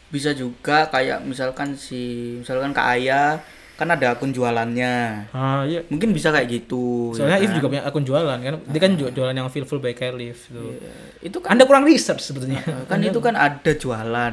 Bisa 0.09 0.31
juga 0.31 0.87
kayak 0.87 1.23
misalkan 1.23 1.75
si 1.75 2.03
misalkan 2.39 2.71
Kak 2.71 2.87
Aya 2.93 3.43
kan 3.75 3.91
ada 3.91 4.15
akun 4.15 4.31
jualannya. 4.31 5.27
Ah 5.31 5.63
iya. 5.63 5.83
Mungkin 5.85 6.11
bisa 6.11 6.31
kayak 6.31 6.47
gitu 6.49 7.11
soalnya 7.11 7.37
ya 7.37 7.43
If 7.43 7.51
kan? 7.51 7.57
juga 7.57 7.67
punya 7.69 7.83
akun 7.83 8.05
jualan 8.05 8.39
kan? 8.41 8.55
Dia 8.65 8.81
kan 8.81 8.93
ju- 8.95 9.11
jualan 9.11 9.35
yang 9.35 9.47
feel 9.49 9.67
full 9.67 9.79
by 9.79 9.91
Calif 9.93 10.47
tuh 10.47 10.71
Iya. 10.73 10.93
itu 11.25 11.37
kan 11.39 11.55
anda 11.55 11.65
kurang 11.65 11.83
research 11.85 12.23
sebetulnya. 12.23 12.63
Kan 12.91 13.03
itu 13.03 13.19
kan 13.19 13.35
ada 13.35 13.71
jualan 13.71 14.33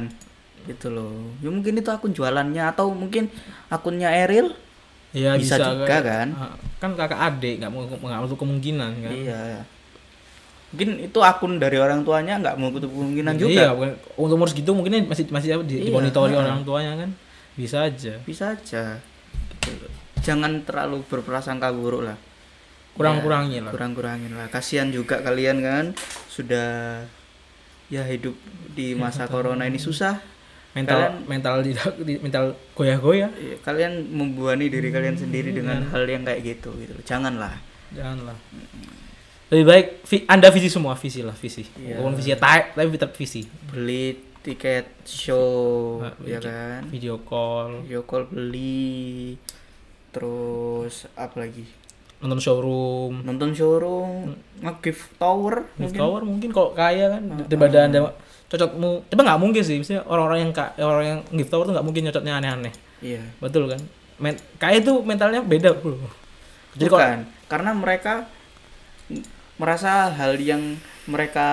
gitu 0.66 0.92
loh. 0.92 1.34
Ya 1.42 1.48
mungkin 1.50 1.78
itu 1.78 1.90
akun 1.90 2.12
jualannya 2.14 2.62
atau 2.70 2.90
mungkin 2.94 3.28
akunnya 3.68 4.10
Eril 4.12 4.54
Iya 5.12 5.36
Bisa 5.36 5.60
bisa, 5.60 5.76
juga 5.76 6.00
kan? 6.00 6.28
Ah, 6.32 6.56
kan 6.80 6.96
kakak 6.96 7.20
adik 7.20 7.60
nggak 7.60 7.68
mau 7.68 7.84
mau 7.84 8.24
kemungkinan 8.32 8.90
kan? 9.04 9.12
Iya. 9.12 9.60
Mungkin 10.72 11.04
itu 11.04 11.18
akun 11.20 11.60
dari 11.60 11.76
orang 11.76 12.00
tuanya 12.00 12.40
nggak 12.40 12.56
mau 12.56 12.72
kutup 12.72 12.88
kemungkinan 12.88 13.36
juga. 13.36 13.52
iya 13.52 13.68
untuk 14.16 14.40
umur 14.40 14.48
segitu 14.48 14.72
mungkin 14.72 15.04
masih 15.04 15.28
masih 15.28 15.60
apa, 15.60 15.68
di, 15.68 15.84
Iya, 15.84 15.92
dimonitori 15.92 16.32
ha. 16.32 16.40
orang 16.40 16.64
tuanya 16.64 16.96
kan? 16.96 17.10
Bisa 17.60 17.84
aja. 17.84 18.16
Bisa 18.24 18.56
aja. 18.56 18.96
Gitu 19.60 19.84
loh. 19.84 19.92
jangan 20.24 20.64
terlalu 20.64 21.04
berprasangka 21.04 21.68
buruk 21.76 22.08
lah. 22.08 22.16
Kurang-kurangi 22.96 23.60
lah. 23.60 23.68
kurang-kurangin 23.68 24.32
lah. 24.32 24.48
Kasihan 24.48 24.88
juga 24.88 25.20
kalian 25.20 25.60
kan 25.60 25.84
sudah 26.32 27.04
ya 27.92 28.08
hidup 28.08 28.32
di 28.72 28.96
masa 28.96 29.28
corona 29.32 29.68
ini 29.68 29.76
susah 29.76 30.31
mental 30.72 30.98
Kalian- 30.98 31.24
mental 31.26 31.54
tidak 31.60 31.88
di- 32.00 32.16
mental 32.18 32.44
goyah-goyah. 32.72 33.30
Iya, 33.30 33.56
kalian 33.60 33.92
membuani 34.08 34.66
diri 34.66 34.88
kalian 34.88 35.14
sendiri 35.14 35.50
dengan 35.50 35.84
hal 35.84 36.02
yang 36.02 36.22
kayak 36.22 36.40
gitu 36.42 36.72
gitu. 36.76 36.96
Janganlah. 37.02 37.60
Janganlah. 37.90 38.36
Lebih 39.48 39.64
baik 39.64 39.86
vi- 40.02 40.24
anda 40.26 40.48
visi 40.48 40.66
semua 40.66 40.96
visi 40.96 41.20
lah 41.20 41.34
visi. 41.34 41.60
Iya. 41.76 42.00
walaupun 42.00 42.16
visinya 42.16 42.38
tai 42.40 42.72
tapi 42.72 42.88
tetap 42.90 43.12
visi. 43.12 43.44
Beli 43.68 44.16
tiket 44.40 45.04
show 45.04 46.00
Nah, 46.00 46.16
ya 46.18 46.40
video- 46.40 46.42
kan? 46.42 46.80
video 46.88 47.14
call. 47.20 47.68
Video 47.82 48.02
call 48.02 48.24
beli 48.26 49.36
terus 50.10 51.04
apa 51.14 51.36
lagi? 51.38 51.64
Nonton 52.18 52.38
showroom. 52.38 53.20
Nonton 53.20 53.50
showroom 53.50 54.32
nge-gift 54.58 55.14
tower 55.16 55.66
Gift 55.66 55.78
mungkin. 55.90 55.98
tower 55.98 56.22
mungkin 56.22 56.50
kalau 56.50 56.70
kaya 56.72 57.06
kan? 57.10 57.22
Daripada 57.44 57.76
ah. 57.76 57.86
anda 57.86 57.98
cocokmu. 58.52 59.08
Tapi 59.08 59.20
nggak 59.24 59.40
mungkin 59.40 59.62
sih 59.64 59.80
misalnya 59.80 60.04
orang-orang 60.04 60.38
yang 60.44 60.52
ka- 60.52 60.76
orang 60.76 61.04
yang 61.08 61.20
gift 61.32 61.48
tower 61.48 61.64
tuh 61.64 61.72
nggak 61.72 61.86
mungkin 61.88 62.04
cocoknya 62.12 62.32
aneh-aneh. 62.36 62.72
Iya. 63.00 63.24
Betul 63.40 63.72
kan? 63.72 63.80
Men 64.20 64.36
kaya 64.60 64.78
itu 64.78 64.92
mentalnya 65.00 65.40
beda 65.40 65.72
bro. 65.72 65.96
Jadi 66.76 66.86
kalau 66.86 67.00
bukan. 67.00 67.18
Karena 67.48 67.70
mereka 67.72 68.14
merasa 69.56 70.12
hal 70.12 70.36
yang 70.36 70.76
mereka 71.08 71.48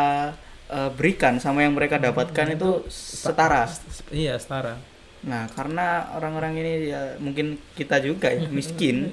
eh, 0.69 0.89
berikan 0.93 1.39
sama 1.39 1.63
yang 1.63 1.73
mereka 1.73 1.97
dapatkan 1.97 2.53
itu 2.53 2.83
setara. 2.91 3.65
Iya 4.11 4.35
setara. 4.37 4.77
Nah 5.23 5.47
karena 5.51 6.13
orang-orang 6.15 6.59
ini 6.59 6.91
ya 6.91 7.15
mungkin 7.19 7.59
kita 7.75 7.99
juga 7.99 8.31
ya 8.31 8.47
miskin 8.57 9.11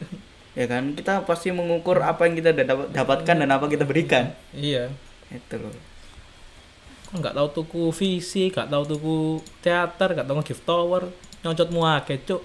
ya 0.54 0.66
kan? 0.66 0.94
Kita 0.94 1.22
pasti 1.22 1.50
mengukur 1.50 2.02
apa 2.02 2.26
yang 2.26 2.34
kita 2.36 2.50
dap- 2.52 2.90
dapatkan 2.90 3.36
dan 3.38 3.50
apa 3.50 3.66
kita 3.66 3.86
berikan. 3.86 4.34
Iya. 4.52 4.90
Itu 5.30 5.58
loh 5.58 5.74
nggak 7.14 7.34
tahu 7.34 7.48
tuku 7.54 7.82
visi 7.94 8.50
nggak 8.50 8.66
tahu 8.66 8.82
tuku 8.86 9.16
teater 9.62 10.08
nggak 10.16 10.26
tahu 10.26 10.42
gift 10.42 10.64
tower. 10.66 11.02
Nyocotmu 11.44 11.80
akeh 11.86 12.18
cuk. 12.26 12.42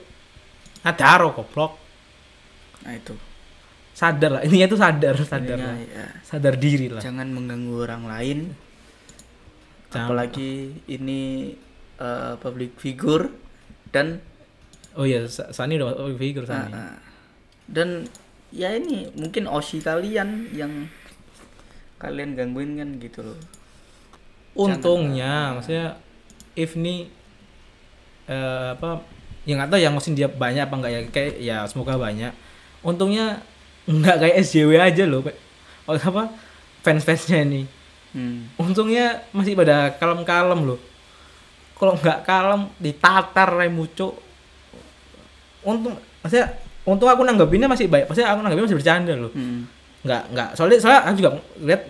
Ngadaro 0.85 1.33
goblok. 1.33 1.73
Nah 2.85 2.93
itu. 2.93 3.13
Sadar 3.91 4.39
lah 4.39 4.41
intinya 4.41 4.65
itu 4.71 4.77
sadar 4.79 5.15
sadar 5.21 5.57
Intinya, 5.59 5.73
lah. 5.73 5.77
ya, 5.83 6.05
sadar 6.23 6.55
diri 6.57 6.87
lah. 6.89 7.01
Jangan 7.03 7.27
mengganggu 7.29 7.75
orang 7.81 8.03
lain. 8.07 8.39
Jangan. 9.91 10.07
apalagi 10.07 10.51
ini 10.87 11.51
eh, 11.99 12.33
public 12.39 12.79
figure 12.79 13.27
dan 13.91 14.23
oh 14.95 15.03
iya 15.03 15.27
Sa- 15.27 15.51
Sani 15.51 15.75
udah 15.75 15.91
masuk 15.91 16.15
figure 16.15 16.47
Sani. 16.47 16.71
Ah, 16.71 16.95
ah. 16.95 16.97
dan 17.67 18.07
ya 18.55 18.71
ini 18.71 19.11
mungkin 19.19 19.51
osi 19.51 19.83
kalian 19.83 20.47
yang 20.55 20.87
kalian 21.99 22.39
gangguin 22.39 22.79
kan 22.79 22.89
gitu 23.03 23.19
loh 23.21 23.39
untungnya 24.55 25.55
maksudnya 25.55 25.95
if 26.55 26.75
nih 26.75 27.07
eh, 28.27 28.67
apa 28.75 29.01
yang 29.47 29.57
nggak 29.57 29.69
tahu 29.73 29.79
ya 29.81 29.89
maksudnya 29.89 30.17
dia 30.25 30.29
banyak 30.29 30.63
apa 30.69 30.75
enggak 30.77 30.91
ya 30.91 31.01
kayak 31.09 31.33
ya 31.41 31.57
semoga 31.65 31.97
banyak. 31.97 32.31
Untungnya 32.85 33.41
nggak 33.89 34.17
kayak 34.21 34.35
SJW 34.45 34.71
aja 34.77 35.03
loh 35.09 35.25
oh 35.89 35.97
apa 35.97 36.29
fans 36.85 37.03
fansnya 37.05 37.41
ini. 37.45 37.63
Hmm. 38.11 38.43
untungnya 38.59 39.23
masih 39.31 39.55
pada 39.55 39.95
kalem-kalem 39.95 40.67
loh. 40.67 40.79
Kalau 41.79 41.95
nggak 41.95 42.27
kalem 42.27 42.67
ditatar 42.75 43.55
remuco 43.55 44.19
untung 45.63 45.95
maksudnya 46.19 46.59
untung 46.83 47.07
aku 47.07 47.23
nanggepinnya 47.23 47.71
masih 47.71 47.87
baik. 47.87 48.11
Maksudnya 48.11 48.35
aku 48.35 48.39
nanggepinnya 48.43 48.67
masih 48.67 48.79
bercanda 48.83 49.13
loh. 49.15 49.31
Hmm. 49.31 49.63
nggak 50.01 50.23
nggak 50.33 50.49
soalnya 50.57 50.77
soalnya 50.81 51.01
aku 51.05 51.15
juga 51.21 51.29
lihat 51.61 51.81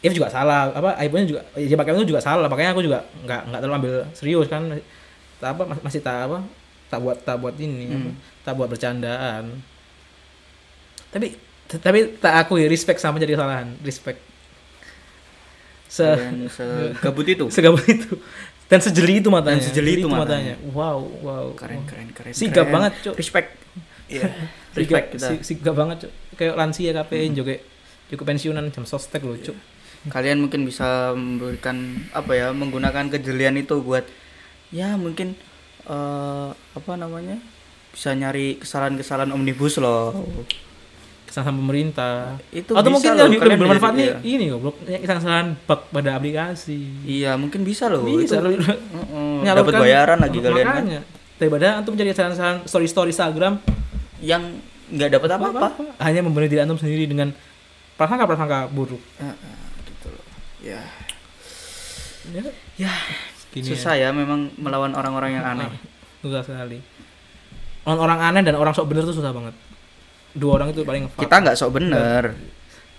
If 0.00 0.10
juga 0.10 0.28
salah 0.28 0.72
apa 0.72 0.96
iPhone 0.98 1.24
juga 1.24 1.44
dia 1.52 1.76
pakai 1.76 1.92
itu 1.92 2.08
juga 2.08 2.20
salah 2.20 2.48
makanya 2.48 2.72
aku 2.72 2.80
juga 2.80 3.04
nggak 3.20 3.40
nggak 3.46 3.60
terlalu 3.60 3.76
ambil 3.76 3.92
serius 4.10 4.46
kan 4.46 4.64
tak 5.36 5.52
apa 5.52 5.62
mas- 5.66 5.82
masih 5.82 6.00
tak 6.00 6.24
apa 6.24 6.40
tak 6.86 6.98
buat 6.98 7.16
tak 7.20 7.36
buat 7.36 7.54
ini 7.54 7.86
apa, 7.86 7.96
Hmm. 8.02 8.14
tak 8.40 8.52
buat 8.54 8.66
bercandaan. 8.66 9.62
Tapi 11.10 11.26
tapi 11.70 11.98
tak 12.16 12.34
aku 12.40 12.58
respect 12.62 12.98
sama 12.98 13.16
jadi 13.16 13.36
kesalahan 13.36 13.78
respect. 13.80 14.18
Se 15.86 16.02
kalian 16.02 16.46
segabut 16.48 17.26
itu? 17.26 17.46
Segabut 17.54 17.82
itu. 17.84 18.14
Dan 18.66 18.78
sejeli 18.78 19.18
itu 19.18 19.28
matanya. 19.28 19.58
Dan 19.58 19.66
sejeli 19.66 19.98
itu 19.98 20.06
matanya. 20.06 20.54
wow 20.70 20.98
wow. 21.20 21.46
Keren 21.54 21.82
keren 21.84 22.08
keren 22.10 22.32
sigap 22.32 22.64
keren. 22.64 22.72
banget 22.72 22.92
cuk. 23.02 23.14
Respect. 23.14 23.48
Sigap 24.10 24.30
respect 24.74 25.06
kita. 25.12 25.26
si- 25.28 25.42
sigap 25.44 25.74
banget 25.74 25.96
cuk. 26.06 26.12
Kayak 26.34 26.54
lansia 26.56 26.90
KPN 26.92 27.30
juga 27.34 27.54
juga 28.06 28.22
pensiunan 28.24 28.66
jam 28.66 28.82
sostek 28.82 29.22
loh 29.22 29.34
cuk 29.36 29.54
kalian 30.08 30.40
mungkin 30.40 30.64
bisa 30.64 31.12
memberikan 31.12 32.00
apa 32.16 32.32
ya 32.32 32.48
menggunakan 32.56 33.12
kejelian 33.12 33.60
itu 33.60 33.84
buat 33.84 34.08
ya 34.72 34.96
mungkin 34.96 35.36
eh 35.84 36.48
apa 36.54 36.92
namanya 36.96 37.36
bisa 37.90 38.14
nyari 38.16 38.56
kesalahan-kesalahan 38.62 39.34
omnibus 39.34 39.76
loh. 39.76 40.14
Kesalahan 41.28 41.58
pemerintah. 41.58 42.38
Itu 42.50 42.74
atau 42.74 42.90
bisa 42.90 42.94
mungkin 42.96 43.10
loh, 43.10 43.18
yang 43.18 43.28
lebih 43.30 43.40
kalian 43.44 43.58
bermanfaat 43.60 43.94
nih 43.94 44.06
iya. 44.08 44.16
ini 44.24 44.44
goblok. 44.50 44.76
Yang 44.88 45.02
kesalahan 45.04 45.48
bug 45.68 45.80
pada 45.92 46.10
aplikasi. 46.16 46.80
Iya 47.04 47.36
mungkin 47.36 47.60
bisa 47.62 47.86
loh. 47.90 48.02
Bisa 48.02 48.40
itu 48.40 48.46
lebih- 48.46 48.66
Mm-mm, 48.66 49.44
menyalurkan- 49.44 49.68
dapat 49.68 49.82
bayaran 49.84 50.18
lagi 50.18 50.38
kalian 50.40 50.66
kan? 50.66 50.74
makanya. 50.80 51.00
Daripada 51.36 51.66
antum 51.76 51.92
mencari 51.94 52.10
kesalahan 52.14 52.58
story 52.64 52.86
story 52.88 53.10
Instagram 53.12 53.54
yang 54.24 54.42
nggak 54.90 55.10
dapat 55.20 55.28
apa-apa. 55.36 55.66
Hanya 56.02 56.20
membunuh 56.24 56.48
diri 56.48 56.62
antum 56.64 56.78
sendiri 56.80 57.04
dengan 57.06 57.30
prasangka 58.00 58.24
prasangka 58.26 58.58
buruk. 58.72 58.98
Gitu 58.98 59.28
loh 59.28 59.69
ya. 60.62 60.80
Ya, 62.30 62.42
ya 62.76 62.92
gini 63.50 63.64
susah 63.66 63.96
ya. 63.96 64.12
memang 64.12 64.52
melawan 64.60 64.92
orang-orang 64.92 65.40
yang 65.40 65.44
aneh. 65.46 65.68
Susah 66.22 66.44
sekali. 66.44 66.84
Orang 67.88 67.96
orang 67.96 68.20
aneh 68.20 68.42
dan 68.44 68.60
orang 68.60 68.76
sok 68.76 68.92
bener 68.92 69.08
tuh 69.08 69.16
susah 69.16 69.32
banget. 69.32 69.56
Dua 70.36 70.60
orang 70.60 70.68
itu 70.68 70.84
paling 70.84 71.08
kita 71.16 71.40
nggak 71.40 71.56
sok 71.56 71.80
bener. 71.80 72.36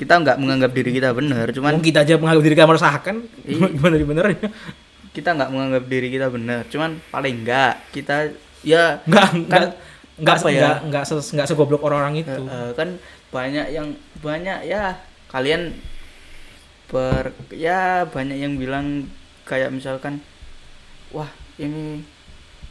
Kita 0.02 0.18
nggak 0.18 0.42
menganggap 0.42 0.74
diri 0.74 0.98
kita 0.98 1.14
bener 1.14 1.54
cuman 1.54 1.78
Wong 1.78 1.86
kita 1.86 2.02
aja 2.02 2.18
menganggap 2.18 2.44
diri 2.50 2.56
kita 2.58 2.66
meresahkan 2.66 3.16
Iya. 3.46 3.70
gimana 3.78 3.96
di 4.02 4.06
benernya 4.10 4.50
kita 5.14 5.30
nggak 5.38 5.50
menganggap 5.54 5.84
diri 5.86 6.08
kita 6.10 6.28
bener 6.34 6.66
cuman 6.74 6.98
paling 7.14 7.46
nggak 7.46 7.74
kita 7.94 8.34
ya 8.66 8.98
nggak 9.06 9.26
Kan, 9.46 9.62
nggak 10.18 10.36
apa 10.42 10.50
ya? 10.50 10.58
nggak 10.58 10.78
nggak 10.90 11.04
nggak 11.06 11.46
segoblok 11.46 11.86
orang-orang 11.86 12.26
itu. 12.26 12.34
Eh, 12.34 12.50
eh, 12.50 12.70
kan 12.74 12.90
banyak 13.30 13.66
yang 13.70 13.94
banyak 14.26 14.66
ya 14.66 14.98
kalian 15.30 15.78
ber 16.92 17.26
ya 17.50 18.04
banyak 18.04 18.38
yang 18.38 18.54
bilang 18.56 19.08
kayak 19.44 19.72
misalkan 19.72 20.20
wah 21.10 21.28
ini 21.56 22.04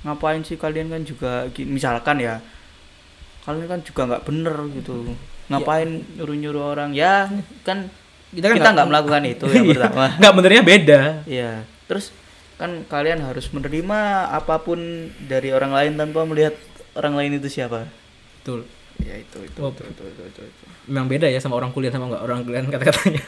ngapain 0.01 0.41
sih 0.41 0.55
kalian 0.55 0.89
kan 0.89 1.03
juga 1.03 1.33
misalkan 1.59 2.21
ya 2.21 2.41
kalian 3.43 3.67
kan 3.67 3.81
juga 3.81 4.01
nggak 4.07 4.25
bener 4.25 4.57
gitu 4.75 5.17
ngapain 5.49 5.89
nyuruh 6.15 6.37
nyuruh 6.37 6.65
orang 6.71 6.93
ya 6.93 7.27
kan 7.63 7.89
kita 8.31 8.53
kita 8.53 8.71
nggak 8.71 8.87
melakukan 8.87 9.23
itu 9.27 9.47
yang 9.49 9.65
Iya. 9.65 9.73
pertama 9.75 10.05
nggak 10.21 10.35
benernya 10.35 10.63
beda 10.63 11.01
Iya. 11.27 11.53
Terus 11.85 12.15
kan 12.55 12.85
kalian 12.87 13.19
harus 13.21 13.49
menerima 13.51 14.01
apa 14.31 14.61
pun 14.61 14.79
dari 15.19 15.51
orang 15.51 15.73
lain 15.73 15.93
tanpa 15.97 16.23
melihat 16.23 16.55
orang 16.93 17.17
lain 17.17 17.33
itu 17.35 17.49
siapa. 17.51 17.89
betul 18.37 18.69
Ya 19.01 19.17
itu 19.17 19.41
itu 19.41 19.59
Oh. 19.59 19.73
itu, 19.73 19.81
itu, 19.83 20.03
itu, 20.07 20.23
itu, 20.23 20.41
itu. 20.45 20.65
memang 20.87 21.09
beda 21.09 21.25
ya 21.27 21.41
sama 21.41 21.57
orang 21.57 21.73
kuliah 21.73 21.89
sama 21.89 22.07
nggak 22.07 22.21
orang 22.21 22.41
kuliah 22.43 22.61
kata-katanya 22.63 23.25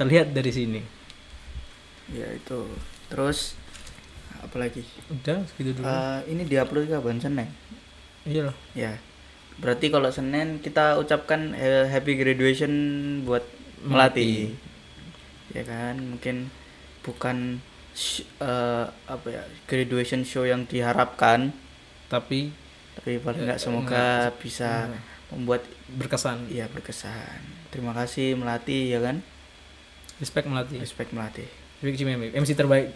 terlihat 0.00 0.32
dari 0.32 0.48
sini 0.50 0.80
Ya 2.10 2.26
itu. 2.32 2.66
Terus 3.06 3.54
apalagi? 4.40 4.82
udah 5.12 5.46
segitu 5.46 5.78
dulu 5.78 5.86
Eh, 5.86 6.20
ini 6.26 6.42
diupload 6.42 6.88
kapan 6.88 7.20
Senin? 7.20 7.48
iya 8.24 8.48
loh 8.48 8.56
Ya. 8.74 8.98
berarti 9.60 9.92
kalau 9.92 10.08
Senin 10.08 10.58
kita 10.58 10.96
ucapkan 10.96 11.52
eh, 11.52 11.84
happy 11.86 12.16
graduation 12.16 12.72
buat 13.22 13.44
melati. 13.84 14.56
Ya 15.52 15.62
kan? 15.62 16.00
Mungkin 16.16 16.48
bukan 17.04 17.60
eh, 18.40 18.86
apa 18.88 19.26
ya? 19.28 19.42
graduation 19.68 20.24
show 20.24 20.48
yang 20.48 20.64
diharapkan, 20.64 21.52
tapi 22.08 22.50
tapi 22.96 23.20
paling 23.20 23.46
nggak 23.46 23.60
semoga 23.60 24.32
bisa 24.40 24.88
membuat 25.30 25.62
berkesan 25.94 26.48
iya 26.48 26.66
berkesan. 26.66 27.40
Terima 27.70 27.92
kasih 27.94 28.34
melati 28.34 28.90
ya 28.90 28.98
kan? 28.98 29.20
Respect 30.20 30.44
melati 30.44 30.76
Respect 30.76 31.10
melati. 31.10 31.44
respect 31.76 31.96
Cimeme 31.96 32.30
MC 32.30 32.52
terbaik 32.52 32.92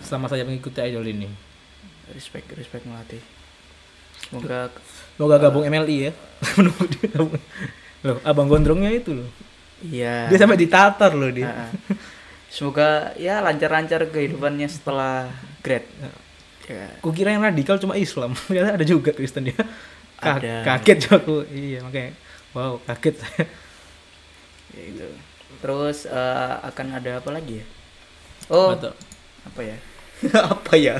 selama 0.00 0.26
saya 0.26 0.42
mengikuti 0.42 0.78
idol 0.80 1.02
ini 1.04 1.26
Respect 2.08 2.50
respect 2.52 2.84
melati. 2.84 3.18
Semoga 4.20 4.70
semoga 5.14 5.36
gabung 5.38 5.62
MLI 5.62 5.96
ya 6.00 6.12
menunggu 6.56 6.84
dia 6.88 7.06
gabung 7.08 7.38
loh 8.00 8.18
abang 8.22 8.46
gondrongnya 8.46 8.90
itu 8.90 9.10
loh 9.12 9.28
iya. 9.80 10.26
dia 10.26 10.36
sampai 10.36 10.54
ditatar 10.56 11.12
loh 11.12 11.30
dia 11.30 11.46
ah. 11.46 11.70
Semoga 12.48 13.12
ya 13.14 13.38
lancar-lancar 13.38 14.08
kehidupannya 14.08 14.64
setelah 14.66 15.28
grad. 15.60 15.84
Ya. 16.64 16.88
Kukira 17.00 17.30
yang 17.30 17.40
radikal 17.40 17.76
cuma 17.76 17.92
Islam 17.94 18.32
ternyata 18.46 18.74
ada 18.74 18.84
juga 18.84 19.10
Kristen 19.10 19.46
dia 19.46 19.58
Ka- 20.16 20.36
Ada. 20.36 20.64
kaget 20.66 20.98
juga 20.98 21.16
aku 21.22 21.36
iya 21.48 21.78
makanya 21.80 22.12
wow 22.52 22.76
kaget 22.84 23.14
saya 23.18 23.44
ya 24.72 24.82
itu. 24.84 25.06
Terus 25.58 26.06
eh, 26.06 26.54
akan 26.62 26.86
ada 26.98 27.18
apa 27.18 27.30
lagi 27.34 27.60
ya? 27.62 27.66
Oh, 28.48 28.72
Betul. 28.72 28.94
apa 29.44 29.60
ya? 29.60 29.76
apa 30.54 30.72
ya? 30.74 30.94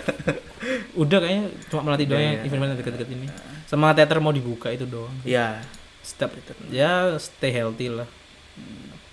udah 0.95 1.19
kayaknya 1.19 1.45
cuma 1.71 1.81
melatih 1.87 2.07
doang 2.07 2.23
yang 2.23 2.37
ya. 2.39 2.47
event-event 2.47 2.79
deket-deket 2.83 3.09
ini. 3.15 3.27
Sama 3.67 3.91
teater 3.95 4.19
mau 4.23 4.35
dibuka 4.35 4.71
itu 4.71 4.87
doang 4.87 5.13
ya, 5.23 5.59
step 6.03 6.33
ya 6.71 7.15
stay 7.19 7.51
healthy 7.51 7.91
lah. 7.91 8.07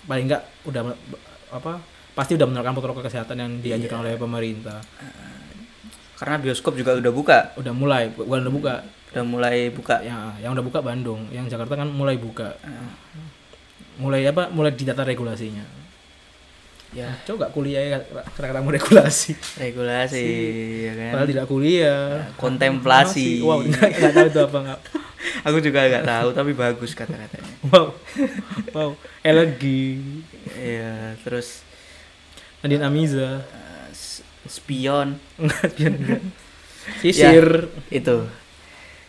Paling 0.06 0.30
enggak 0.30 0.42
udah 0.66 0.94
apa 1.50 1.82
pasti 2.16 2.34
udah 2.34 2.46
menerapkan 2.48 2.74
protokol 2.74 3.04
kesehatan 3.04 3.36
yang 3.36 3.50
dianjurkan 3.62 4.02
oleh 4.02 4.14
pemerintah. 4.18 4.78
Karena 6.16 6.40
bioskop 6.40 6.72
juga 6.80 6.96
udah 6.96 7.12
buka, 7.12 7.38
udah 7.60 7.72
mulai 7.76 8.08
bu- 8.08 8.24
bukan 8.24 8.40
udah 8.48 8.54
buka. 8.54 8.74
Udah 9.12 9.24
mulai 9.24 9.56
buka. 9.68 9.96
yang 10.00 10.32
yang 10.40 10.52
udah 10.56 10.64
buka 10.64 10.80
Bandung 10.80 11.28
yang 11.32 11.46
Jakarta 11.48 11.76
kan 11.76 11.88
mulai 11.88 12.16
buka 12.16 12.56
mulai 13.96 14.24
apa 14.24 14.48
mulai 14.48 14.72
didata 14.72 15.02
regulasinya. 15.02 15.64
Ya, 16.94 17.12
coba 17.28 17.50
kuliah 17.50 17.82
ya 17.82 17.98
kata 18.32 18.56
kamu 18.56 18.72
regulasi 18.72 19.36
regulasi 19.58 20.24
ya 20.86 20.92
kan. 20.94 21.10
padahal 21.12 21.28
tidak 21.28 21.46
kuliah. 21.46 22.30
Kontemplasi. 22.36 23.42
Masih- 23.42 23.44
wow 23.44 23.58
nggak 23.66 24.12
tahu 24.14 24.26
itu 24.26 24.40
apa 24.40 24.58
nggak. 24.62 24.80
Aku 25.44 25.58
juga 25.58 25.80
nggak 25.84 26.06
tahu 26.06 26.28
tapi 26.32 26.52
bagus 26.52 26.94
kata-katanya. 26.94 27.52
wow. 27.68 27.92
Wow 28.72 28.90
elegi 29.20 29.98
Iya, 30.56 31.18
terus 31.20 31.66
Nadine 32.62 32.86
Amiza. 32.86 33.44
eh, 33.44 33.88
s- 33.92 34.22
spion. 34.46 35.18
Enggak 35.36 35.68
dia 35.76 35.90
enggak 35.90 36.22
sisir. 37.02 37.68
Itu. 37.90 38.24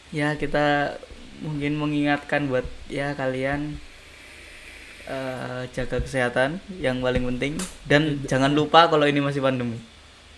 Ya 0.09 0.35
kita 0.35 0.97
mungkin 1.39 1.77
mengingatkan 1.77 2.49
buat 2.49 2.65
ya 2.89 3.13
kalian 3.13 3.77
eh, 5.07 5.63
jaga 5.71 5.97
kesehatan 5.97 6.59
yang 6.77 6.99
paling 6.99 7.23
penting 7.25 7.53
dan 7.83 8.01
jangan 8.23 8.51
lupa 8.51 8.85
kalau 8.85 9.03
ini 9.03 9.17
masih 9.17 9.39
pandemi 9.39 9.79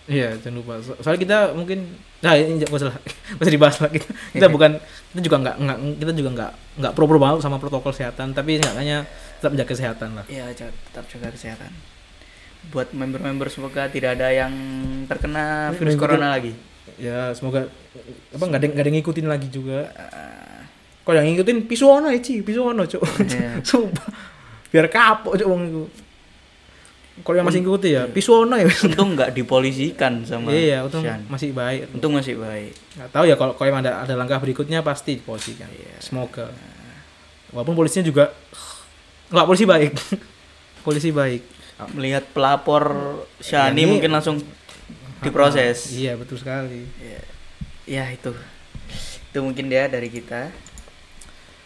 Iya, 0.06 0.34
jangan 0.36 0.56
lupa. 0.58 0.74
So- 0.82 0.98
soalnya 0.98 1.22
kita 1.22 1.38
mungkin 1.54 1.86
nah 2.18 2.34
ini 2.34 2.58
nggak 2.58 2.72
usah 2.72 2.90
usah 3.38 3.46
dibahas 3.48 3.78
lah 3.78 3.86
kita. 3.88 4.10
Kita 4.32 4.46
bukan 4.48 4.74
kita 5.08 5.20
juga 5.22 5.36
nggak 5.38 5.56
nggak 5.56 5.78
kita 5.96 6.12
juga 6.12 6.30
nggak 6.32 6.52
nggak 6.82 6.92
pro 6.94 7.06
pro 7.06 7.18
banget 7.18 7.38
sama 7.40 7.62
protokol 7.62 7.94
kesehatan, 7.94 8.34
tapi 8.34 8.58
enggaknya 8.58 9.06
tetap 9.38 9.54
menjaga 9.54 9.70
kesehatan 9.70 10.08
lah. 10.18 10.24
ya 10.26 10.50
ja- 10.50 10.72
tetap 10.72 11.06
jaga 11.06 11.30
kesehatan 11.30 11.70
buat 12.68 12.90
member-member 12.90 13.46
semoga 13.48 13.86
tidak 13.86 14.18
ada 14.18 14.28
yang 14.28 14.50
terkena 15.06 15.70
virus 15.72 15.94
Mengikuti- 15.94 16.02
corona 16.02 16.28
lagi 16.28 16.52
Ya 16.98 17.30
semoga 17.32 17.70
apa 18.30 18.44
nggak 18.44 18.60
ada 18.60 18.66
nggak 18.66 18.84
ada 18.84 18.92
ngikutin 18.92 19.26
lagi 19.26 19.48
juga. 19.48 19.88
Kalau 21.00 21.16
yang 21.16 21.32
ngikutin 21.32 21.58
pisuono 21.64 22.10
Ci, 22.12 22.42
pisuono 22.42 22.82
cok. 22.84 23.02
Iya. 23.24 23.62
Sumpah. 23.68 24.10
Biar 24.70 24.86
kapok 24.86 25.34
cok 25.34 25.48
wong 25.48 25.62
itu. 25.66 25.82
Kalau 27.20 27.36
yang 27.36 27.44
masih 27.44 27.60
ngikutin 27.60 27.90
ya 27.90 28.02
pisuono 28.08 28.56
ya. 28.56 28.64
untung 28.64 29.12
nggak 29.12 29.36
dipolisikan 29.36 30.24
sama 30.24 30.48
Iya, 30.48 30.88
untung 30.88 31.04
masih 31.28 31.52
baik. 31.52 31.92
untung 31.92 32.12
masih 32.16 32.40
baik. 32.40 32.72
Nggak 32.96 33.08
tahu 33.12 33.24
ya 33.28 33.34
kalau 33.36 33.52
kalau 33.52 33.76
ada 33.76 34.00
ada 34.00 34.14
langkah 34.16 34.40
berikutnya 34.40 34.80
pasti 34.80 35.20
dipolisikan. 35.20 35.68
Semoga. 36.00 36.48
Walaupun 37.52 37.76
polisinya 37.76 38.06
juga 38.06 38.32
nggak 39.28 39.46
polisi 39.46 39.64
baik. 39.64 39.92
Polisi 40.80 41.12
baik. 41.12 41.44
Melihat 41.92 42.24
pelapor 42.32 42.88
Shani 43.36 43.76
Ya, 43.76 43.84
ini- 43.84 43.90
mungkin 43.90 44.10
langsung 44.10 44.40
diproses. 45.20 45.92
iya 45.92 46.16
betul 46.16 46.40
sekali. 46.40 46.88
Ya, 46.96 47.20
ya 47.84 48.04
itu. 48.08 48.32
Itu 49.28 49.44
mungkin 49.44 49.68
dia 49.68 49.86
dari 49.86 50.08
kita 50.08 50.48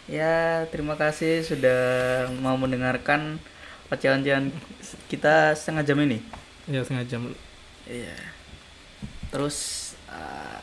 ya 0.05 0.65
terima 0.69 0.93
kasih 0.97 1.41
sudah 1.41 1.81
mau 2.41 2.57
mendengarkan 2.57 3.41
ocehan-ocehan 3.89 4.49
kita 5.09 5.53
setengah 5.57 5.83
jam 5.85 5.97
ini. 6.01 6.19
Ya 6.69 6.81
setengah 6.81 7.05
jam. 7.05 7.21
Iya. 7.85 8.17
Terus 9.29 9.57
uh, 10.09 10.61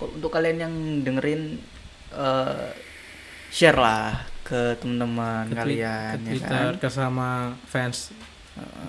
untuk 0.00 0.32
kalian 0.32 0.58
yang 0.60 0.74
dengerin 1.04 1.60
uh, 2.16 2.72
share 3.52 3.76
lah 3.76 4.24
ke 4.42 4.76
teman-teman 4.80 5.48
kalian 5.54 6.16
ke 6.24 6.34
ya 6.34 6.40
kan? 6.44 6.72
ke 6.76 6.88
sama 6.90 7.54
fans 7.68 8.10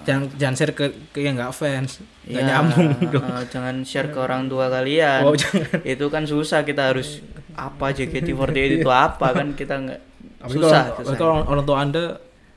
jangan 0.04 0.28
jangan 0.36 0.56
share 0.56 0.74
ke 0.76 0.86
ke 1.10 1.20
yang 1.24 1.40
nggak 1.40 1.52
fans. 1.52 2.04
Nggak 2.24 2.44
Iya, 2.44 2.50
nyambung 2.52 2.88
dong. 3.10 3.24
uh, 3.24 3.44
jangan 3.48 3.76
share 3.84 4.12
ke 4.12 4.20
orang 4.20 4.48
tua 4.48 4.68
kalian. 4.68 5.24
Jangan. 5.24 5.80
Itu 5.84 6.06
kan 6.08 6.24
susah 6.24 6.64
kita 6.64 6.92
harus 6.92 7.24
apa 7.54 7.94
JKT48 7.94 8.58
itu 8.82 8.90
apa 8.90 9.28
kan 9.32 9.54
kita 9.54 9.76
nggak 9.80 10.02
susah, 10.44 10.84
kalau, 10.92 11.06
susah. 11.08 11.16
kalau 11.16 11.32
orang, 11.32 11.46
orang 11.48 11.64
tua 11.64 11.78
anda 11.80 12.04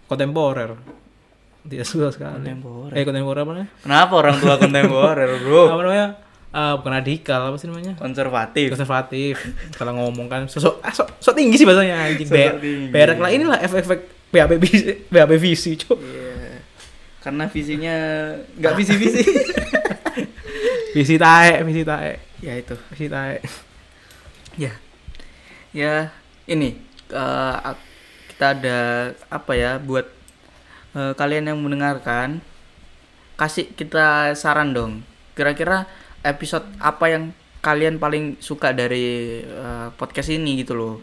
kontemporer. 0.07 0.71
Tidak 1.67 1.83
susah 1.83 2.11
sekali. 2.11 2.43
Kontemporer. 2.43 2.95
eh 2.95 3.03
kontemporer 3.03 3.41
apa 3.43 3.53
namanya? 3.53 3.69
Kenapa 3.83 4.13
orang 4.17 4.37
tua 4.39 4.55
kontemporer 4.57 5.29
bro? 5.41 5.63
Apa 5.71 5.83
namanya? 5.83 6.09
Ah, 6.51 6.73
bukan 6.75 6.93
radikal 6.95 7.41
apa 7.45 7.57
sih 7.61 7.69
namanya? 7.69 7.95
Konservatif. 8.01 8.73
Konservatif. 8.73 9.35
Salah 9.77 9.93
ngomong 9.93 10.27
kan 10.27 10.43
sosok 10.49 10.81
ah, 10.81 10.91
sok, 10.91 11.21
sok 11.21 11.35
tinggi 11.37 11.55
sih 11.55 11.67
bahasanya 11.69 12.07
anjing. 12.07 12.27
Tinggi. 12.27 12.89
berak 12.89 13.19
lah 13.21 13.29
inilah 13.29 13.59
efek-efek 13.61 14.01
BAP 14.33 14.53
visi 14.59 14.91
BAP 15.07 15.31
visi 15.37 15.77
cok. 15.77 15.99
Karena 17.27 17.51
visinya 17.51 17.97
nggak 18.55 18.75
visi 18.79 18.95
visi 18.95 19.23
visi 20.95 21.15
tae 21.19 21.59
visi 21.67 21.83
tae 21.83 22.23
ya 22.39 22.55
itu. 22.55 22.79
Visi 22.95 23.11
tae 23.11 23.43
ya. 24.55 24.71
Ya 25.75 26.15
ini 26.47 26.79
ak- 27.11 27.83
kita 28.31 28.47
ada 28.55 28.79
apa 29.27 29.53
ya 29.59 29.83
buat 29.83 30.07
eh, 30.95 31.13
kalian 31.19 31.51
yang 31.51 31.59
mendengarkan 31.59 32.39
kasih 33.35 33.75
kita 33.75 34.39
saran 34.39 34.71
dong. 34.71 35.03
Kira-kira 35.35 35.91
episode 36.23 36.65
apa 36.79 37.11
yang 37.11 37.35
kalian 37.59 37.99
paling 37.99 38.39
suka 38.39 38.71
dari 38.71 39.43
eh, 39.43 39.89
podcast 39.99 40.31
ini 40.31 40.63
gitu 40.63 40.79
loh. 40.79 40.95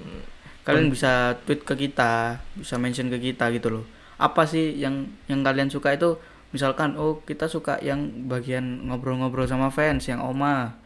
Kalian 0.63 0.87
bisa 0.87 1.35
tweet 1.43 1.67
ke 1.67 1.75
kita 1.75 2.39
bisa 2.55 2.79
mention 2.79 3.11
ke 3.11 3.19
kita 3.19 3.51
gitu 3.51 3.67
loh 3.67 3.85
apa 4.23 4.47
sih 4.47 4.79
yang 4.79 5.11
yang 5.27 5.43
kalian 5.43 5.67
suka 5.67 5.91
itu? 5.91 6.15
Misalkan 6.55 6.95
oh 6.95 7.19
kita 7.27 7.51
suka 7.51 7.81
yang 7.83 8.29
bagian 8.31 8.87
ngobrol-ngobrol 8.87 9.43
sama 9.43 9.67
fans 9.67 10.07
yang 10.07 10.23
oma. 10.23 10.79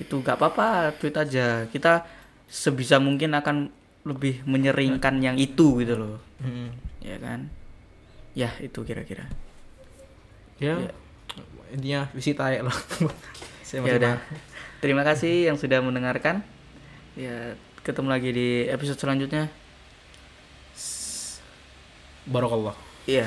Itu 0.00 0.24
gak 0.24 0.40
apa-apa 0.40 0.96
tweet 0.96 1.20
aja. 1.20 1.68
Kita 1.68 2.08
sebisa 2.48 2.96
mungkin 2.96 3.36
akan 3.36 3.68
lebih 4.08 4.40
menyeringkan 4.48 5.20
yang 5.20 5.36
itu 5.36 5.84
gitu 5.84 6.00
loh. 6.00 6.16
Hmm. 6.40 6.72
ya 7.04 7.20
kan? 7.20 7.52
Ya 8.32 8.54
itu 8.62 8.80
kira-kira. 8.86 9.28
Ya. 10.56 10.80
Ya. 10.80 10.92
intinya 11.68 12.00
visi 12.16 12.32
lah. 12.32 12.72
Saya 13.60 13.84
ya 13.90 13.94
udah. 14.00 14.16
Terima 14.80 15.04
kasih 15.04 15.52
yang 15.52 15.60
sudah 15.60 15.84
mendengarkan. 15.84 16.40
Ya 17.18 17.58
ketemu 17.82 18.08
lagi 18.08 18.30
di 18.32 18.48
episode 18.70 18.96
selanjutnya 18.96 19.50
barokallah 22.28 22.76
iya 23.08 23.26